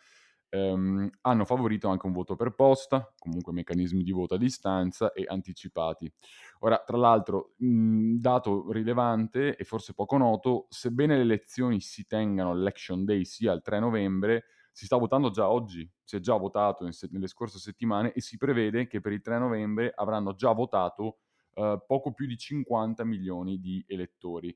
ehm, 0.50 1.11
hanno 1.22 1.44
favorito 1.44 1.88
anche 1.88 2.07
un 2.07 2.12
voto 2.12 2.37
per 2.37 2.54
posta, 2.54 3.12
comunque 3.18 3.52
meccanismi 3.52 4.02
di 4.02 4.12
voto 4.12 4.35
a 4.35 4.38
distanza 4.38 5.12
e 5.12 5.24
anticipati. 5.26 6.12
Ora, 6.61 6.83
tra 6.85 6.96
l'altro, 6.96 7.54
mh, 7.59 8.16
dato 8.16 8.70
rilevante 8.70 9.57
e 9.57 9.64
forse 9.64 9.94
poco 9.94 10.16
noto, 10.16 10.66
sebbene 10.68 11.16
le 11.16 11.22
elezioni 11.22 11.80
si 11.80 12.07
tengano 12.07 12.54
l'election 12.54 13.04
day 13.04 13.24
sia 13.24 13.52
il 13.52 13.62
3 13.62 13.80
novembre, 13.80 14.44
si 14.74 14.87
sta 14.87 14.96
votando 14.96 15.30
già 15.30 15.48
oggi, 15.48 15.88
si 16.02 16.16
è 16.16 16.20
già 16.20 16.34
votato 16.34 16.90
se- 16.90 17.08
nelle 17.12 17.28
scorse 17.28 17.60
settimane 17.60 18.12
e 18.12 18.20
si 18.20 18.37
prevede 18.37 18.88
che 18.88 19.00
per 19.00 19.12
il 19.12 19.20
3 19.20 19.38
novembre 19.38 19.92
avranno 19.94 20.34
già 20.34 20.50
votato 20.50 21.18
eh, 21.54 21.80
poco 21.87 22.12
più 22.12 22.26
di 22.26 22.37
50 22.37 23.04
milioni 23.04 23.60
di 23.60 23.84
elettori. 23.87 24.54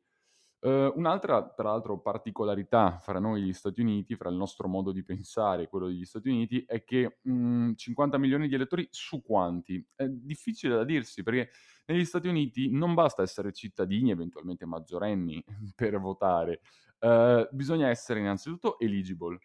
Uh, 0.61 0.93
un'altra, 0.97 1.53
tra 1.55 1.69
l'altro, 1.69 2.01
particolarità 2.01 2.99
fra 3.01 3.21
noi 3.21 3.43
e 3.43 3.45
gli 3.45 3.53
Stati 3.53 3.81
Uniti, 3.81 4.17
fra 4.17 4.29
il 4.29 4.35
nostro 4.35 4.67
modo 4.67 4.91
di 4.91 5.05
pensare 5.05 5.63
e 5.63 5.69
quello 5.69 5.87
degli 5.87 6.05
Stati 6.05 6.29
Uniti, 6.31 6.65
è 6.67 6.83
che 6.83 7.19
mh, 7.23 7.33
mm, 7.33 7.73
50 7.75 8.19
milioni 8.19 8.49
di 8.49 8.57
elettori 8.57 8.89
su 8.91 9.23
quanti? 9.23 9.81
È 9.95 10.05
difficile 10.09 10.75
da 10.75 10.83
dirsi 10.83 11.23
perché 11.23 11.51
negli 11.87 12.05
Stati 12.05 12.27
Uniti 12.27 12.73
non 12.73 12.95
basta 12.95 13.23
essere 13.23 13.53
cittadini, 13.53 14.11
eventualmente 14.11 14.67
maggiorenni, 14.67 15.45
per 15.77 16.01
votare, 16.01 16.61
uh, 17.03 17.47
bisogna 17.53 17.89
essere 17.89 18.19
innanzitutto 18.19 18.81
eligible 18.81 19.39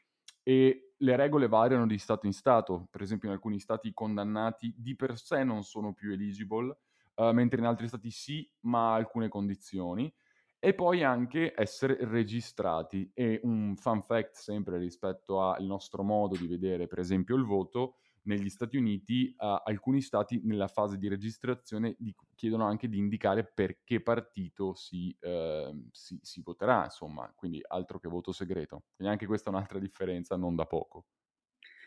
e 0.43 0.93
le 0.97 1.15
regole 1.15 1.47
variano 1.47 1.87
di 1.87 1.97
Stato 1.97 2.25
in 2.25 2.33
Stato. 2.33 2.87
Per 2.91 3.01
esempio, 3.01 3.29
in 3.29 3.35
alcuni 3.35 3.59
Stati 3.59 3.87
i 3.87 3.93
condannati 3.93 4.73
di 4.77 4.95
per 4.95 5.17
sé 5.17 5.43
non 5.43 5.63
sono 5.63 5.93
più 5.93 6.11
eligible, 6.11 6.77
uh, 7.15 7.31
mentre 7.31 7.59
in 7.59 7.65
altri 7.65 7.87
Stati 7.87 8.11
sì, 8.11 8.49
ma 8.61 8.91
a 8.91 8.95
alcune 8.95 9.29
condizioni. 9.29 10.13
E 10.59 10.73
poi 10.73 11.03
anche 11.03 11.53
essere 11.55 11.97
registrati. 12.01 13.11
E 13.13 13.41
un 13.43 13.75
fun 13.75 14.01
fact 14.01 14.35
sempre 14.35 14.77
rispetto 14.77 15.41
al 15.41 15.63
nostro 15.65 16.03
modo 16.03 16.37
di 16.37 16.47
vedere, 16.47 16.87
per 16.87 16.99
esempio, 16.99 17.35
il 17.35 17.43
voto, 17.43 17.97
negli 18.23 18.49
Stati 18.49 18.77
Uniti 18.77 19.33
uh, 19.37 19.61
alcuni 19.63 20.01
stati 20.01 20.41
nella 20.43 20.67
fase 20.67 20.97
di 20.97 21.07
registrazione 21.07 21.95
di, 21.97 22.13
chiedono 22.35 22.65
anche 22.65 22.87
di 22.87 22.97
indicare 22.97 23.43
per 23.43 23.83
che 23.83 24.01
partito 24.01 24.73
si, 24.73 25.15
uh, 25.21 25.87
si, 25.91 26.19
si, 26.21 26.41
voterà, 26.41 26.85
insomma, 26.85 27.31
quindi 27.35 27.61
altro 27.67 27.99
che 27.99 28.07
voto 28.07 28.31
segreto. 28.31 28.83
Quindi 28.95 29.13
anche 29.13 29.25
questa 29.25 29.49
è 29.49 29.53
un'altra 29.53 29.79
differenza 29.79 30.35
non 30.35 30.55
da 30.55 30.65
poco. 30.65 31.05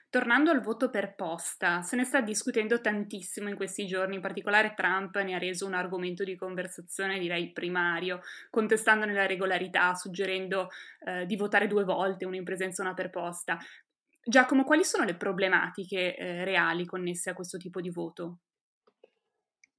Tornando 0.08 0.50
al 0.50 0.62
voto 0.62 0.88
per 0.88 1.16
posta, 1.16 1.82
se 1.82 1.96
ne 1.96 2.04
sta 2.04 2.20
discutendo 2.20 2.80
tantissimo 2.80 3.48
in 3.48 3.56
questi 3.56 3.86
giorni, 3.86 4.14
in 4.14 4.20
particolare 4.20 4.72
Trump 4.74 5.16
ne 5.18 5.34
ha 5.34 5.38
reso 5.38 5.66
un 5.66 5.74
argomento 5.74 6.22
di 6.22 6.36
conversazione 6.36 7.18
direi 7.18 7.50
primario, 7.52 8.20
contestandone 8.48 9.12
la 9.12 9.26
regolarità, 9.26 9.94
suggerendo 9.94 10.70
eh, 11.04 11.26
di 11.26 11.36
votare 11.36 11.66
due 11.66 11.82
volte, 11.82 12.24
una 12.24 12.36
in 12.36 12.44
presenza 12.44 12.82
e 12.82 12.86
una 12.86 12.94
per 12.94 13.10
posta. 13.10 13.58
Giacomo, 14.28 14.64
quali 14.64 14.84
sono 14.84 15.04
le 15.04 15.14
problematiche 15.16 16.16
eh, 16.16 16.44
reali 16.44 16.84
connesse 16.84 17.30
a 17.30 17.34
questo 17.34 17.56
tipo 17.58 17.80
di 17.80 17.90
voto? 17.90 18.40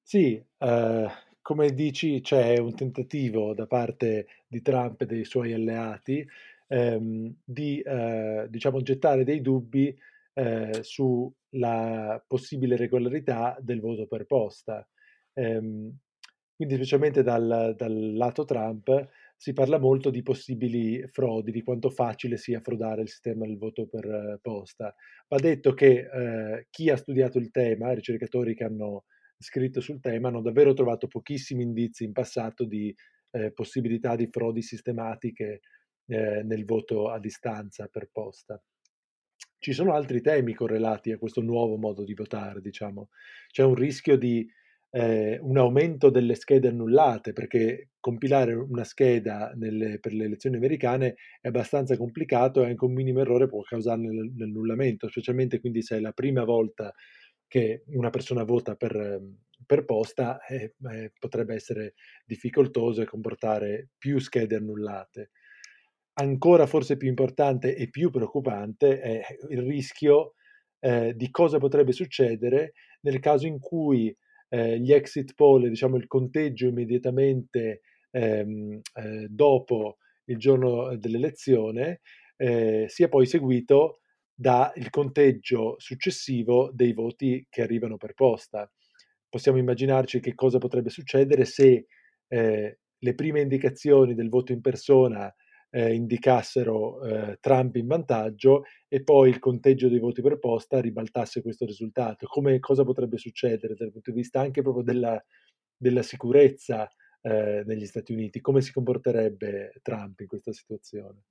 Sì, 0.02 0.42
eh, 0.58 1.08
come 1.42 1.74
dici, 1.74 2.22
c'è 2.22 2.58
un 2.58 2.74
tentativo 2.76 3.54
da 3.54 3.68
parte 3.68 4.28
di 4.48 4.62
Trump 4.62 5.02
e 5.02 5.06
dei 5.06 5.26
suoi 5.26 5.52
alleati 5.54 6.26
ehm, 6.68 7.36
di 7.44 7.82
eh, 7.82 8.48
diciamo, 8.50 8.82
gettare 8.82 9.24
dei 9.26 9.42
dubbi 9.42 9.96
eh, 10.34 10.80
sulla 10.82 12.24
possibile 12.26 12.78
regolarità 12.78 13.58
del 13.60 13.82
voto 13.82 14.08
per 14.08 14.26
posta. 14.26 14.88
Ehm, 15.34 15.98
quindi 16.56 16.76
specialmente 16.76 17.22
dal, 17.22 17.74
dal 17.78 18.14
lato 18.16 18.46
Trump 18.46 19.10
si 19.40 19.54
parla 19.54 19.78
molto 19.78 20.10
di 20.10 20.24
possibili 20.24 21.08
frodi, 21.08 21.52
di 21.52 21.62
quanto 21.62 21.92
facile 21.92 22.38
sia 22.38 22.60
frodare 22.60 23.04
il 23.04 23.10
sistema 23.10 23.46
del 23.46 23.58
voto 23.58 23.88
per 23.88 24.06
eh, 24.06 24.40
posta. 24.42 24.94
Va 25.28 25.38
detto 25.38 25.74
che 25.76 26.10
eh, 26.12 26.68
chi 26.72 26.90
ha 26.90 26.98
studiato 26.98 27.38
il 27.38 27.52
tema, 27.52 27.92
i 27.92 27.96
ricercatori 27.96 28.56
che 28.56 28.64
hanno 28.64 29.06
scritto 29.38 29.80
sul 29.80 30.02
tema, 30.02 30.30
hanno 30.30 30.42
davvero 30.42 30.74
trovato 30.74 31.08
pochissimi 31.08 31.62
indizi 31.62 32.04
in 32.04 32.14
passato 32.14 32.66
di 32.66 32.94
eh, 33.30 33.52
possibilità 33.54 34.16
di 34.16 34.26
frodi 34.26 34.64
sistematiche 34.64 35.60
eh, 36.08 36.42
nel 36.44 36.66
voto 36.66 37.10
a 37.10 37.20
distanza 37.20 37.88
per 37.88 38.10
posta. 38.12 38.60
Ci 39.60 39.74
sono 39.74 39.94
altri 39.94 40.22
temi 40.22 40.56
correlati 40.56 41.12
a 41.12 41.20
questo 41.20 41.42
nuovo 41.42 41.78
modo 41.78 42.04
di 42.04 42.16
votare, 42.16 42.60
diciamo. 42.60 43.10
C'è 43.52 43.64
un 43.64 43.76
rischio 43.76 44.18
di 44.18 44.48
eh, 44.90 45.38
un 45.42 45.58
aumento 45.58 46.10
delle 46.10 46.36
schede 46.36 46.70
annullate, 46.70 47.34
perché 47.34 47.90
compilare 48.00 48.54
una 48.54 48.84
scheda 48.84 49.52
nelle, 49.56 50.00
per 50.00 50.14
le 50.14 50.26
elezioni 50.26 50.56
americane 50.56 51.16
è 51.42 51.48
abbastanza 51.48 51.98
complicato 51.98 52.64
e 52.64 52.70
anche 52.70 52.86
un 52.86 52.94
minimo 52.94 53.20
errore 53.20 53.48
può 53.48 53.62
causarne 53.62 54.32
l'annullamento, 54.38 55.10
specialmente 55.10 55.60
quindi 55.60 55.82
se 55.82 55.98
è 55.98 56.00
la 56.00 56.14
prima 56.14 56.44
volta 56.44 56.94
che 57.48 57.84
una 57.88 58.10
persona 58.10 58.44
vota 58.44 58.76
per, 58.76 59.22
per 59.66 59.86
posta, 59.86 60.40
eh, 60.46 60.76
eh, 60.92 61.12
potrebbe 61.18 61.56
essere 61.56 61.94
difficoltoso 62.26 63.02
e 63.02 63.06
comportare 63.06 63.90
più 63.98 64.20
schede 64.20 64.56
annullate. 64.56 65.32
Ancora 66.20 66.66
forse 66.66 66.98
più 66.98 67.08
importante 67.08 67.76
e 67.76 67.90
più 67.90 68.10
preoccupante 68.10 69.00
è 69.00 69.22
il 69.50 69.62
rischio 69.62 70.34
eh, 70.80 71.14
di 71.16 71.30
cosa 71.30 71.58
potrebbe 71.60 71.92
succedere 71.92 72.74
nel 73.02 73.20
caso 73.20 73.46
in 73.46 73.60
cui 73.60 74.16
eh, 74.50 74.80
gli 74.80 74.94
exit 74.94 75.34
poll, 75.34 75.68
diciamo 75.68 75.98
il 75.98 76.08
conteggio 76.08 76.68
immediatamente 76.68 77.82
ehm, 78.12 78.80
eh, 78.94 79.28
dopo 79.30 79.98
il 80.26 80.38
giorno 80.38 80.96
dell'elezione, 80.98 82.02
eh, 82.38 82.86
sia 82.88 83.08
poi 83.10 83.26
seguito 83.26 84.02
dal 84.34 84.90
conteggio 84.90 85.76
successivo 85.80 86.70
dei 86.74 86.94
voti 86.94 87.46
che 87.50 87.62
arrivano 87.62 87.98
per 87.98 88.14
posta. 88.14 88.70
Possiamo 89.28 89.58
immaginarci 89.58 90.20
che 90.20 90.36
cosa 90.36 90.58
potrebbe 90.60 90.90
succedere 90.90 91.46
se 91.46 91.88
eh, 92.28 92.78
le 93.00 93.16
prime 93.16 93.42
indicazioni 93.42 94.14
del 94.14 94.30
voto 94.30 94.52
in 94.52 94.62
persona 94.62 95.34
eh, 95.70 95.94
indicassero 95.94 97.04
eh, 97.04 97.38
Trump 97.40 97.76
in 97.76 97.88
vantaggio 97.88 98.64
e 98.88 99.04
poi 99.04 99.30
il 99.30 99.40
conteggio 99.40 99.90
dei 99.90 100.00
voti 100.00 100.22
per 100.22 100.40
posta 100.40 100.80
ribaltasse 100.80 101.42
questo 101.42 101.66
risultato. 101.66 102.28
Come, 102.28 102.60
cosa 102.60 102.84
potrebbe 102.84 103.18
succedere 103.18 103.76
dal 103.76 103.92
punto 103.92 104.12
di 104.12 104.18
vista 104.18 104.40
anche 104.40 104.62
proprio 104.62 104.84
della, 104.84 105.22
della 105.76 106.04
sicurezza 106.04 106.88
eh, 107.22 107.64
negli 107.66 107.86
Stati 107.86 108.14
Uniti? 108.14 108.42
Come 108.42 108.62
si 108.62 108.72
comporterebbe 108.72 109.74
Trump 109.82 110.20
in 110.22 110.28
questa 110.28 110.54
situazione? 110.54 111.24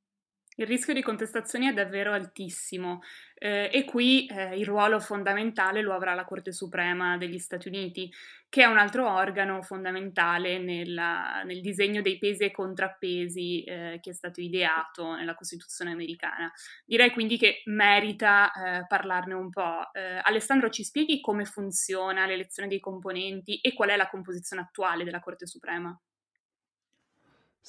Il 0.58 0.66
rischio 0.66 0.94
di 0.94 1.02
contestazioni 1.02 1.66
è 1.66 1.74
davvero 1.74 2.12
altissimo 2.12 3.02
eh, 3.34 3.68
e 3.70 3.84
qui 3.84 4.24
eh, 4.24 4.56
il 4.56 4.64
ruolo 4.64 4.98
fondamentale 5.00 5.82
lo 5.82 5.92
avrà 5.92 6.14
la 6.14 6.24
Corte 6.24 6.50
Suprema 6.50 7.18
degli 7.18 7.38
Stati 7.38 7.68
Uniti, 7.68 8.10
che 8.48 8.62
è 8.62 8.64
un 8.64 8.78
altro 8.78 9.06
organo 9.12 9.60
fondamentale 9.60 10.58
nella, 10.58 11.42
nel 11.44 11.60
disegno 11.60 12.00
dei 12.00 12.16
pesi 12.16 12.44
e 12.44 12.52
contrappesi 12.52 13.64
eh, 13.64 13.98
che 14.00 14.10
è 14.10 14.14
stato 14.14 14.40
ideato 14.40 15.14
nella 15.14 15.34
Costituzione 15.34 15.90
americana. 15.92 16.50
Direi 16.86 17.10
quindi 17.10 17.36
che 17.36 17.60
merita 17.66 18.50
eh, 18.52 18.86
parlarne 18.86 19.34
un 19.34 19.50
po'. 19.50 19.92
Eh, 19.92 20.20
Alessandro, 20.22 20.70
ci 20.70 20.84
spieghi 20.84 21.20
come 21.20 21.44
funziona 21.44 22.24
l'elezione 22.24 22.66
dei 22.66 22.80
componenti 22.80 23.60
e 23.60 23.74
qual 23.74 23.90
è 23.90 23.96
la 23.96 24.08
composizione 24.08 24.62
attuale 24.62 25.04
della 25.04 25.20
Corte 25.20 25.46
Suprema? 25.46 25.94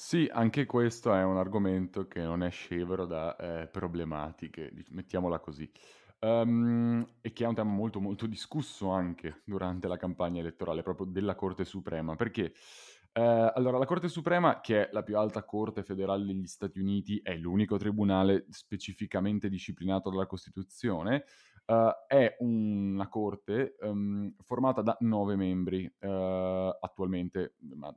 Sì, 0.00 0.28
anche 0.32 0.64
questo 0.64 1.12
è 1.12 1.24
un 1.24 1.38
argomento 1.38 2.06
che 2.06 2.22
non 2.22 2.44
è 2.44 2.50
scevro 2.50 3.04
da 3.04 3.34
eh, 3.34 3.66
problematiche, 3.66 4.72
mettiamola 4.90 5.40
così, 5.40 5.68
um, 6.20 7.04
e 7.20 7.32
che 7.32 7.42
è 7.44 7.48
un 7.48 7.56
tema 7.56 7.72
molto 7.72 7.98
molto 7.98 8.26
discusso 8.28 8.90
anche 8.90 9.42
durante 9.44 9.88
la 9.88 9.96
campagna 9.96 10.38
elettorale 10.38 10.82
proprio 10.82 11.06
della 11.08 11.34
Corte 11.34 11.64
Suprema, 11.64 12.14
perché 12.14 12.54
eh, 13.12 13.52
allora 13.54 13.76
la 13.76 13.86
Corte 13.86 14.06
Suprema, 14.08 14.60
che 14.60 14.86
è 14.86 14.92
la 14.92 15.02
più 15.02 15.18
alta 15.18 15.42
Corte 15.42 15.82
federale 15.82 16.24
degli 16.24 16.46
Stati 16.46 16.78
Uniti, 16.78 17.18
è 17.20 17.34
l'unico 17.34 17.76
tribunale 17.76 18.46
specificamente 18.50 19.48
disciplinato 19.48 20.10
dalla 20.10 20.26
Costituzione, 20.26 21.24
Uh, 21.68 21.92
è 22.06 22.34
una 22.38 23.08
corte 23.08 23.76
um, 23.82 24.34
formata 24.38 24.80
da 24.80 24.96
nove 25.00 25.36
membri 25.36 25.84
uh, 25.84 26.06
attualmente, 26.80 27.56
ma 27.74 27.94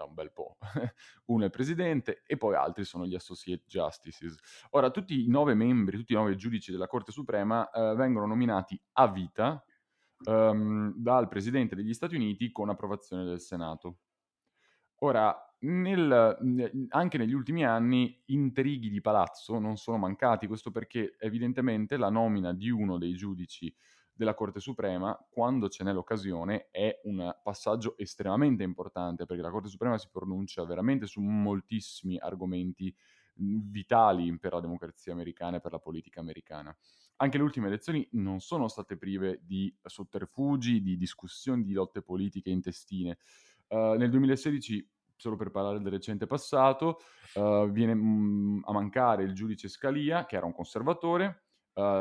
da 0.00 0.04
un 0.04 0.14
bel 0.14 0.32
po'. 0.32 0.56
Uno 1.26 1.42
è 1.42 1.46
il 1.46 1.50
presidente 1.50 2.22
e 2.26 2.36
poi 2.36 2.54
altri 2.54 2.84
sono 2.84 3.06
gli 3.06 3.14
associate 3.14 3.64
justices. 3.66 4.36
Ora, 4.70 4.90
tutti 4.90 5.24
i 5.24 5.28
nove 5.28 5.54
membri, 5.54 5.98
tutti 5.98 6.12
i 6.12 6.16
nove 6.16 6.36
giudici 6.36 6.72
della 6.72 6.86
Corte 6.86 7.12
Suprema 7.12 7.68
eh, 7.70 7.94
vengono 7.94 8.26
nominati 8.26 8.80
a 8.92 9.08
vita 9.08 9.62
um, 10.24 10.92
dal 10.96 11.28
presidente 11.28 11.76
degli 11.76 11.92
Stati 11.92 12.14
Uniti 12.14 12.50
con 12.50 12.70
approvazione 12.70 13.24
del 13.24 13.40
Senato. 13.40 13.98
Ora, 15.02 15.34
nel, 15.60 16.86
anche 16.88 17.18
negli 17.18 17.32
ultimi 17.32 17.64
anni 17.64 18.22
intrighi 18.26 18.88
di 18.88 19.00
palazzo 19.00 19.58
non 19.58 19.76
sono 19.76 19.98
mancati, 19.98 20.46
questo 20.46 20.70
perché 20.70 21.16
evidentemente 21.18 21.96
la 21.96 22.10
nomina 22.10 22.52
di 22.52 22.70
uno 22.70 22.98
dei 22.98 23.14
giudici 23.14 23.74
della 24.20 24.34
Corte 24.34 24.60
Suprema, 24.60 25.18
quando 25.30 25.70
ce 25.70 25.82
n'è 25.82 25.94
l'occasione, 25.94 26.68
è 26.70 27.00
un 27.04 27.34
passaggio 27.42 27.96
estremamente 27.96 28.62
importante 28.62 29.24
perché 29.24 29.40
la 29.40 29.50
Corte 29.50 29.70
Suprema 29.70 29.96
si 29.96 30.10
pronuncia 30.12 30.62
veramente 30.66 31.06
su 31.06 31.22
moltissimi 31.22 32.18
argomenti 32.18 32.94
vitali 33.36 34.38
per 34.38 34.52
la 34.52 34.60
democrazia 34.60 35.14
americana 35.14 35.56
e 35.56 35.60
per 35.60 35.72
la 35.72 35.78
politica 35.78 36.20
americana. 36.20 36.76
Anche 37.16 37.38
le 37.38 37.44
ultime 37.44 37.68
elezioni 37.68 38.06
non 38.12 38.40
sono 38.40 38.68
state 38.68 38.98
prive 38.98 39.40
di 39.42 39.74
sotterfugi, 39.82 40.82
di 40.82 40.98
discussioni, 40.98 41.64
di 41.64 41.72
lotte 41.72 42.02
politiche 42.02 42.50
intestine. 42.50 43.16
Uh, 43.68 43.94
nel 43.94 44.10
2016 44.10 44.86
solo 45.16 45.36
per 45.36 45.50
parlare 45.50 45.80
del 45.80 45.92
recente 45.92 46.26
passato, 46.26 47.00
uh, 47.34 47.70
viene 47.70 47.94
mh, 47.94 48.64
a 48.64 48.72
mancare 48.72 49.22
il 49.22 49.34
giudice 49.34 49.68
Scalia, 49.68 50.24
che 50.24 50.36
era 50.36 50.46
un 50.46 50.52
conservatore, 50.52 51.49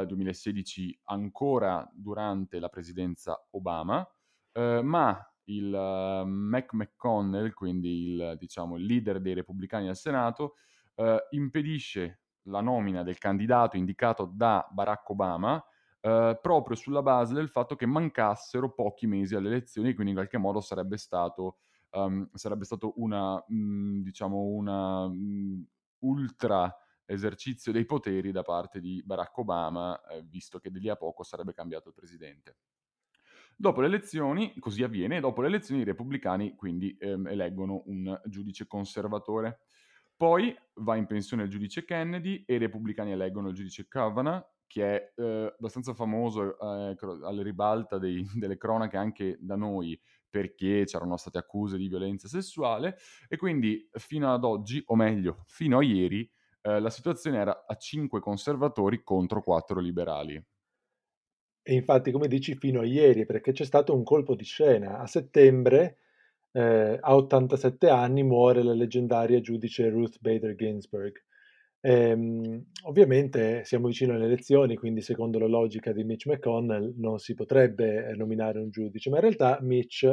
2016 0.08 1.02
ancora 1.06 1.90
durante 1.94 2.60
la 2.60 2.70
presidenza 2.70 3.46
Obama, 3.52 4.08
uh, 4.54 4.82
ma 4.82 5.18
il 5.46 5.74
uh, 5.74 6.26
Mac 6.28 6.74
McConnell, 6.74 7.54
quindi 7.54 8.04
il, 8.04 8.36
diciamo, 8.38 8.78
il 8.78 8.86
leader 8.86 9.20
dei 9.20 9.34
repubblicani 9.34 9.88
al 9.88 9.96
Senato, 9.96 10.56
uh, 10.96 11.16
impedisce 11.32 12.22
la 12.44 12.62
nomina 12.62 13.04
del 13.04 13.18
candidato 13.18 13.78
indicato 13.78 14.32
da 14.34 14.68
Barack 14.72 15.10
Obama 15.10 15.64
proprio 16.02 16.78
sulla 16.78 17.02
base 17.02 17.34
del 17.34 17.50
fatto 17.50 17.76
che 17.76 17.86
mancassero 17.86 18.72
pochi 18.72 19.06
mesi 19.06 19.36
alle 19.36 19.50
elezioni, 19.50 19.94
quindi 19.94 20.12
in 20.12 20.18
qualche 20.18 20.38
modo 20.38 20.62
sarebbe 20.62 20.96
stato, 20.96 21.58
um, 21.90 22.26
sarebbe 22.36 22.64
stato 22.64 22.94
una, 22.96 23.36
mh, 23.36 23.54
mm, 23.54 24.02
diciamo, 24.02 24.38
una 24.38 25.10
mh, 25.10 25.14
mm, 25.14 25.62
ultra 26.00 26.74
esercizio 27.10 27.72
dei 27.72 27.86
poteri 27.86 28.32
da 28.32 28.44
parte 28.44 28.80
di 28.80 29.02
Barack 29.04 29.38
Obama, 29.40 30.00
eh, 30.08 30.24
visto 30.24 30.60
che 30.60 30.70
di 30.70 30.80
lì 30.80 30.90
a 30.90 30.96
poco 30.96 31.24
sarebbe 31.24 31.54
cambiato 31.54 31.90
il 31.90 31.96
presidente. 31.96 32.58
Dopo 33.56 33.82
le 33.82 33.88
elezioni, 33.88 34.54
così 34.60 34.84
avviene, 34.84 35.20
dopo 35.20 35.42
le 35.42 35.48
elezioni 35.48 35.82
i 35.82 35.86
repubblicani 35.86 36.56
quindi 36.56 36.96
ehm, 36.98 37.28
eleggono 37.28 37.84
un 37.88 38.20
giudice 38.26 38.68
conservatore. 38.68 39.60
Poi 40.16 40.56
va 40.76 40.96
in 40.96 41.08
pensione 41.08 41.44
il 41.44 41.50
giudice 41.50 41.84
Kennedy 41.84 42.44
e 42.46 42.56
i 42.56 42.58
repubblicani 42.58 43.12
eleggono 43.12 43.50
il 43.50 43.56
giudice 43.56 43.88
Kavanaugh, 43.88 44.46
che 44.68 44.84
è 44.86 45.14
eh, 45.16 45.54
abbastanza 45.58 45.94
famoso 45.94 46.58
eh, 46.60 46.96
alle 47.24 47.44
ribalta 47.44 47.98
dei, 47.98 48.24
delle 48.36 48.58
cronache 48.58 48.98
anche 48.98 49.38
da 49.42 49.56
noi, 49.56 50.00
perché 50.30 50.84
c'erano 50.86 51.18
state 51.18 51.40
accuse 51.40 51.78
di 51.78 51.88
violenza 51.88 52.28
sessuale 52.28 52.98
e 53.28 53.36
quindi 53.36 53.90
fino 53.94 54.32
ad 54.32 54.44
oggi, 54.44 54.82
o 54.86 54.96
meglio, 54.96 55.44
fino 55.48 55.80
a 55.80 55.84
ieri, 55.84 56.30
eh, 56.62 56.80
la 56.80 56.90
situazione 56.90 57.38
era 57.40 57.66
a 57.68 57.76
5 57.76 58.20
conservatori 58.20 59.04
contro 59.04 59.42
4 59.42 59.80
liberali. 59.80 60.42
E 61.62 61.74
infatti, 61.74 62.12
come 62.12 62.28
dici, 62.28 62.56
fino 62.56 62.82
a 62.82 62.86
ieri, 62.86 63.26
perché 63.26 63.52
c'è 63.52 63.64
stato 63.66 63.94
un 63.96 64.04
colpo 64.04 64.36
di 64.36 64.44
scena. 64.44 65.00
A 65.00 65.06
settembre, 65.08 65.98
eh, 66.52 66.98
a 67.00 67.16
87 67.16 67.90
anni, 67.90 68.24
muore 68.24 68.64
la 68.64 68.74
leggendaria 68.74 69.40
giudice 69.42 69.90
Ruth 69.90 70.18
Bader 70.20 70.56
Ginsburg. 70.56 71.14
Ehm, 71.82 72.66
ovviamente 72.84 73.64
siamo 73.64 73.88
vicino 73.88 74.14
alle 74.14 74.26
elezioni, 74.26 74.76
quindi 74.76 75.02
secondo 75.02 75.40
la 75.40 75.48
logica 75.48 75.94
di 75.94 76.04
Mitch 76.04 76.26
McConnell 76.26 76.94
non 76.98 77.20
si 77.20 77.34
potrebbe 77.36 78.08
eh, 78.08 78.16
nominare 78.16 78.60
un 78.60 78.70
giudice, 78.70 79.10
ma 79.10 79.18
in 79.18 79.22
realtà 79.22 79.60
Mitch, 79.62 80.04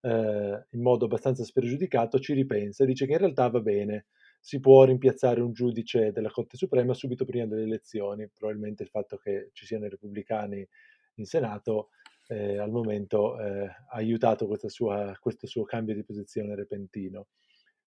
eh, 0.00 0.66
in 0.70 0.82
modo 0.82 1.04
abbastanza 1.04 1.44
spregiudicato, 1.44 2.18
ci 2.18 2.32
ripensa 2.34 2.82
e 2.84 2.86
dice 2.86 3.06
che 3.06 3.12
in 3.12 3.18
realtà 3.18 3.48
va 3.48 3.60
bene, 3.60 4.06
si 4.44 4.60
può 4.60 4.84
rimpiazzare 4.84 5.40
un 5.40 5.54
giudice 5.54 6.12
della 6.12 6.28
Corte 6.28 6.58
Suprema 6.58 6.92
subito 6.92 7.24
prima 7.24 7.46
delle 7.46 7.62
elezioni. 7.62 8.28
Probabilmente 8.28 8.82
il 8.82 8.90
fatto 8.90 9.16
che 9.16 9.48
ci 9.54 9.64
siano 9.64 9.86
i 9.86 9.88
repubblicani 9.88 10.68
in 11.14 11.24
Senato 11.24 11.88
eh, 12.26 12.58
al 12.58 12.70
momento 12.70 13.40
eh, 13.40 13.64
ha 13.64 13.86
aiutato 13.88 14.46
sua, 14.68 15.16
questo 15.18 15.46
suo 15.46 15.64
cambio 15.64 15.94
di 15.94 16.04
posizione 16.04 16.54
repentino. 16.54 17.28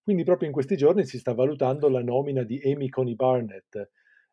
Quindi 0.02 0.24
proprio 0.24 0.48
in 0.48 0.54
questi 0.54 0.76
giorni 0.76 1.06
si 1.06 1.20
sta 1.20 1.36
valutando 1.36 1.90
la 1.90 2.02
nomina 2.02 2.42
di 2.42 2.60
Amy 2.64 2.90
Coney 2.90 3.14
Barnett, 3.14 3.92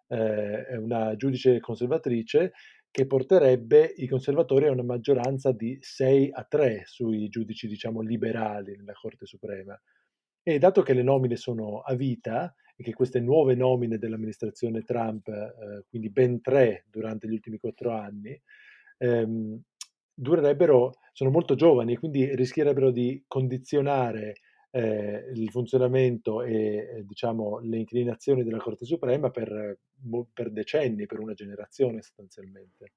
eh, 0.08 0.78
una 0.78 1.14
giudice 1.16 1.60
conservatrice 1.60 2.52
che 2.90 3.06
porterebbe 3.06 3.92
i 3.96 4.08
conservatori 4.08 4.66
a 4.66 4.70
una 4.70 4.82
maggioranza 4.82 5.52
di 5.52 5.76
6 5.78 6.30
a 6.32 6.42
3 6.44 6.84
sui 6.86 7.28
giudici, 7.28 7.68
diciamo, 7.68 8.00
liberali 8.00 8.76
nella 8.78 8.94
Corte 8.94 9.26
Suprema. 9.26 9.78
E 10.46 10.58
dato 10.58 10.82
che 10.82 10.92
le 10.92 11.02
nomine 11.02 11.36
sono 11.36 11.80
a 11.80 11.94
vita 11.94 12.54
e 12.76 12.82
che 12.82 12.92
queste 12.92 13.18
nuove 13.18 13.54
nomine 13.54 13.96
dell'amministrazione 13.96 14.82
Trump, 14.82 15.26
eh, 15.28 15.84
quindi 15.88 16.10
ben 16.10 16.42
tre 16.42 16.84
durante 16.90 17.26
gli 17.26 17.32
ultimi 17.32 17.56
quattro 17.56 17.92
anni, 17.92 18.38
ehm, 18.98 19.58
durerebbero, 20.12 20.92
sono 21.12 21.30
molto 21.30 21.54
giovani 21.54 21.94
e 21.94 21.98
quindi 21.98 22.34
rischierebbero 22.34 22.90
di 22.90 23.24
condizionare 23.26 24.34
eh, 24.70 25.30
il 25.32 25.50
funzionamento 25.50 26.42
e 26.42 26.54
eh, 26.54 27.04
diciamo, 27.04 27.60
le 27.60 27.78
inclinazioni 27.78 28.42
della 28.42 28.58
Corte 28.58 28.84
Suprema 28.84 29.30
per, 29.30 29.78
per 30.32 30.50
decenni, 30.50 31.06
per 31.06 31.20
una 31.20 31.32
generazione 31.32 32.02
sostanzialmente. 32.02 32.92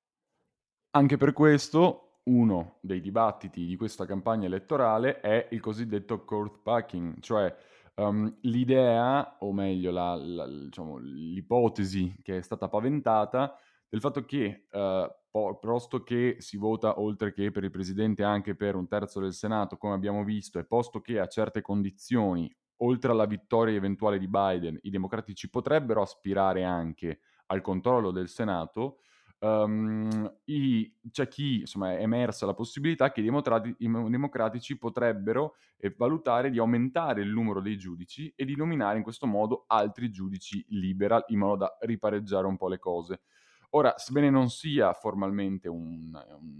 Anche 0.91 1.17
per 1.17 1.33
questo 1.33 2.06
uno 2.27 2.77
dei 2.81 3.01
dibattiti 3.01 3.65
di 3.65 3.75
questa 3.75 4.05
campagna 4.05 4.45
elettorale 4.45 5.19
è 5.19 5.47
il 5.51 5.59
cosiddetto 5.59 6.23
court 6.23 6.59
packing, 6.61 7.19
cioè 7.19 7.53
um, 7.95 8.37
l'idea, 8.41 9.37
o 9.39 9.51
meglio 9.51 9.91
la, 9.91 10.15
la, 10.15 10.47
diciamo, 10.47 10.97
l'ipotesi 10.97 12.15
che 12.21 12.37
è 12.37 12.41
stata 12.41 12.67
paventata 12.67 13.57
del 13.89 13.99
fatto 14.01 14.25
che, 14.25 14.67
uh, 14.71 15.09
posto 15.59 16.03
che 16.03 16.37
si 16.39 16.57
vota 16.57 16.99
oltre 16.99 17.31
che 17.31 17.51
per 17.51 17.63
il 17.63 17.71
Presidente 17.71 18.23
anche 18.23 18.55
per 18.55 18.75
un 18.75 18.87
terzo 18.87 19.19
del 19.19 19.33
Senato, 19.33 19.77
come 19.77 19.93
abbiamo 19.93 20.23
visto, 20.23 20.59
e 20.59 20.65
posto 20.65 20.99
che 20.99 21.19
a 21.19 21.27
certe 21.27 21.61
condizioni, 21.61 22.51
oltre 22.77 23.11
alla 23.11 23.25
vittoria 23.25 23.75
eventuale 23.75 24.19
di 24.19 24.27
Biden, 24.27 24.77
i 24.81 24.89
democratici 24.89 25.49
potrebbero 25.49 26.01
aspirare 26.01 26.63
anche 26.63 27.19
al 27.47 27.61
controllo 27.61 28.11
del 28.11 28.27
Senato, 28.27 28.99
um, 29.39 30.35
i, 30.45 30.91
c'è 31.11 31.27
chi 31.27 31.59
insomma, 31.61 31.97
è 31.97 32.01
emersa 32.01 32.45
la 32.45 32.53
possibilità 32.53 33.11
che 33.11 33.21
i, 33.21 33.23
demotrati, 33.23 33.75
i 33.79 33.89
democratici 33.89 34.77
potrebbero 34.77 35.55
eh, 35.77 35.93
valutare 35.95 36.49
di 36.49 36.59
aumentare 36.59 37.21
il 37.21 37.29
numero 37.29 37.61
dei 37.61 37.77
giudici 37.77 38.31
e 38.35 38.45
di 38.45 38.55
nominare 38.55 38.97
in 38.97 39.03
questo 39.03 39.27
modo 39.27 39.65
altri 39.67 40.09
giudici 40.11 40.65
liberal 40.69 41.23
in 41.27 41.39
modo 41.39 41.55
da 41.55 41.77
ripareggiare 41.81 42.47
un 42.47 42.57
po' 42.57 42.67
le 42.67 42.79
cose. 42.79 43.21
Ora, 43.71 43.93
sebbene 43.97 44.29
non 44.29 44.49
sia 44.49 44.93
formalmente 44.93 45.67
un, 45.67 46.17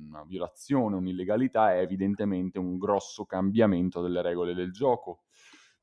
una 0.09 0.23
violazione, 0.25 0.97
un'illegalità, 0.97 1.73
è 1.73 1.79
evidentemente 1.79 2.59
un 2.59 2.77
grosso 2.77 3.25
cambiamento 3.25 4.01
delle 4.01 4.21
regole 4.21 4.53
del 4.53 4.73
gioco. 4.73 5.21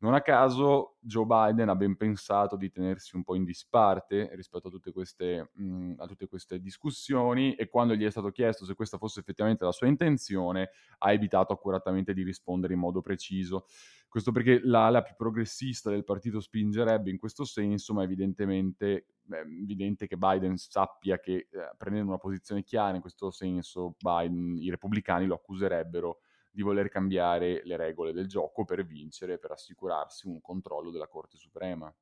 Non 0.04 0.12
a 0.12 0.20
caso 0.20 0.98
Joe 1.00 1.24
Biden 1.24 1.70
ha 1.70 1.74
ben 1.74 1.96
pensato 1.96 2.56
di 2.56 2.70
tenersi 2.70 3.16
un 3.16 3.24
po' 3.24 3.36
in 3.36 3.44
disparte 3.44 4.28
rispetto 4.34 4.68
a 4.68 4.70
tutte, 4.70 4.92
queste, 4.92 5.48
mh, 5.54 5.94
a 5.96 6.06
tutte 6.06 6.28
queste 6.28 6.60
discussioni 6.60 7.54
e 7.54 7.70
quando 7.70 7.94
gli 7.94 8.04
è 8.04 8.10
stato 8.10 8.30
chiesto 8.30 8.66
se 8.66 8.74
questa 8.74 8.98
fosse 8.98 9.20
effettivamente 9.20 9.64
la 9.64 9.72
sua 9.72 9.86
intenzione 9.86 10.68
ha 10.98 11.10
evitato 11.10 11.54
accuratamente 11.54 12.12
di 12.12 12.22
rispondere 12.22 12.74
in 12.74 12.80
modo 12.80 13.00
preciso. 13.00 13.64
Questo 14.06 14.30
perché 14.30 14.60
l'ala 14.62 15.00
più 15.00 15.14
progressista 15.16 15.88
del 15.88 16.04
partito 16.04 16.38
spingerebbe 16.38 17.08
in 17.08 17.18
questo 17.18 17.44
senso, 17.44 17.94
ma 17.94 18.02
evidentemente 18.02 19.06
è 19.26 19.36
evidente 19.36 20.06
che 20.06 20.18
Biden 20.18 20.58
sappia 20.58 21.18
che 21.18 21.48
eh, 21.50 21.70
prendendo 21.78 22.10
una 22.10 22.20
posizione 22.20 22.62
chiara 22.62 22.94
in 22.94 23.00
questo 23.00 23.30
senso, 23.30 23.96
Biden, 23.98 24.58
i 24.58 24.68
repubblicani 24.68 25.24
lo 25.24 25.36
accuserebbero 25.36 26.18
di 26.54 26.62
voler 26.62 26.88
cambiare 26.88 27.62
le 27.64 27.76
regole 27.76 28.12
del 28.12 28.28
gioco 28.28 28.64
per 28.64 28.86
vincere, 28.86 29.38
per 29.38 29.50
assicurarsi 29.50 30.28
un 30.28 30.40
controllo 30.40 30.92
della 30.92 31.08
Corte 31.08 31.36
Suprema. 31.36 31.92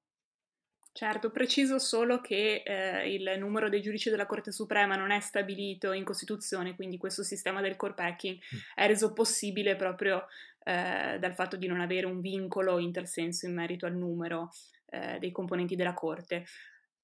Certo, 0.94 1.30
preciso 1.30 1.78
solo 1.78 2.20
che 2.20 2.62
eh, 2.66 3.14
il 3.14 3.38
numero 3.38 3.70
dei 3.70 3.80
giudici 3.80 4.10
della 4.10 4.26
Corte 4.26 4.52
Suprema 4.52 4.94
non 4.94 5.10
è 5.10 5.20
stabilito 5.20 5.92
in 5.92 6.04
Costituzione, 6.04 6.74
quindi 6.74 6.98
questo 6.98 7.22
sistema 7.22 7.62
del 7.62 7.76
core 7.76 7.94
packing 7.94 8.36
mm. 8.36 8.58
è 8.74 8.86
reso 8.86 9.14
possibile 9.14 9.74
proprio 9.74 10.26
eh, 10.64 11.16
dal 11.18 11.32
fatto 11.32 11.56
di 11.56 11.66
non 11.66 11.80
avere 11.80 12.04
un 12.04 12.20
vincolo 12.20 12.78
in 12.78 12.92
tal 12.92 13.06
senso 13.06 13.46
in 13.46 13.54
merito 13.54 13.86
al 13.86 13.96
numero 13.96 14.50
eh, 14.90 15.18
dei 15.18 15.32
componenti 15.32 15.76
della 15.76 15.94
Corte. 15.94 16.44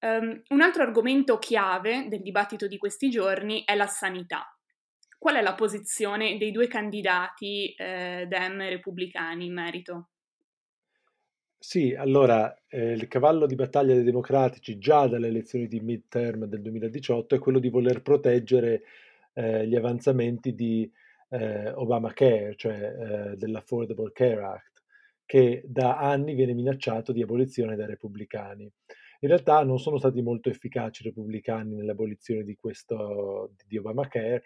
Um, 0.01 0.39
un 0.49 0.61
altro 0.61 0.83
argomento 0.83 1.39
chiave 1.39 2.07
del 2.07 2.21
dibattito 2.21 2.67
di 2.67 2.77
questi 2.77 3.09
giorni 3.09 3.63
è 3.65 3.73
la 3.75 3.87
sanità. 3.87 4.53
Qual 5.19 5.35
è 5.35 5.41
la 5.41 5.53
posizione 5.53 6.37
dei 6.37 6.51
due 6.51 6.67
candidati 6.67 7.73
eh, 7.75 8.25
dem 8.27 8.57
repubblicani 8.57 9.45
in 9.45 9.53
merito? 9.53 10.09
Sì, 11.61 11.93
allora 11.93 12.57
eh, 12.69 12.93
il 12.93 13.09
cavallo 13.09 13.45
di 13.45 13.55
battaglia 13.55 13.93
dei 13.93 14.05
democratici 14.05 14.77
già 14.77 15.07
dalle 15.07 15.27
elezioni 15.27 15.67
di 15.67 15.81
midterm 15.81 16.45
del 16.45 16.61
2018 16.61 17.35
è 17.35 17.39
quello 17.39 17.59
di 17.59 17.69
voler 17.69 18.01
proteggere 18.01 18.83
eh, 19.33 19.67
gli 19.67 19.75
avanzamenti 19.75 20.55
di 20.55 20.89
eh, 21.31 21.69
Obamacare, 21.71 22.55
cioè 22.55 23.31
eh, 23.31 23.35
dell'Affordable 23.35 24.13
Care 24.13 24.41
Act, 24.41 24.83
che 25.25 25.61
da 25.65 25.97
anni 25.97 26.33
viene 26.33 26.53
minacciato 26.53 27.11
di 27.11 27.21
abolizione 27.21 27.75
dai 27.75 27.87
repubblicani. 27.87 28.71
In 29.21 29.27
realtà 29.27 29.61
non 29.63 29.79
sono 29.79 29.97
stati 29.97 30.21
molto 30.21 30.47
efficaci 30.47 31.01
i 31.01 31.05
repubblicani 31.07 31.75
nell'abolizione 31.75 32.43
di, 32.43 32.55
questo, 32.55 33.51
di 33.67 33.77
Obamacare, 33.77 34.43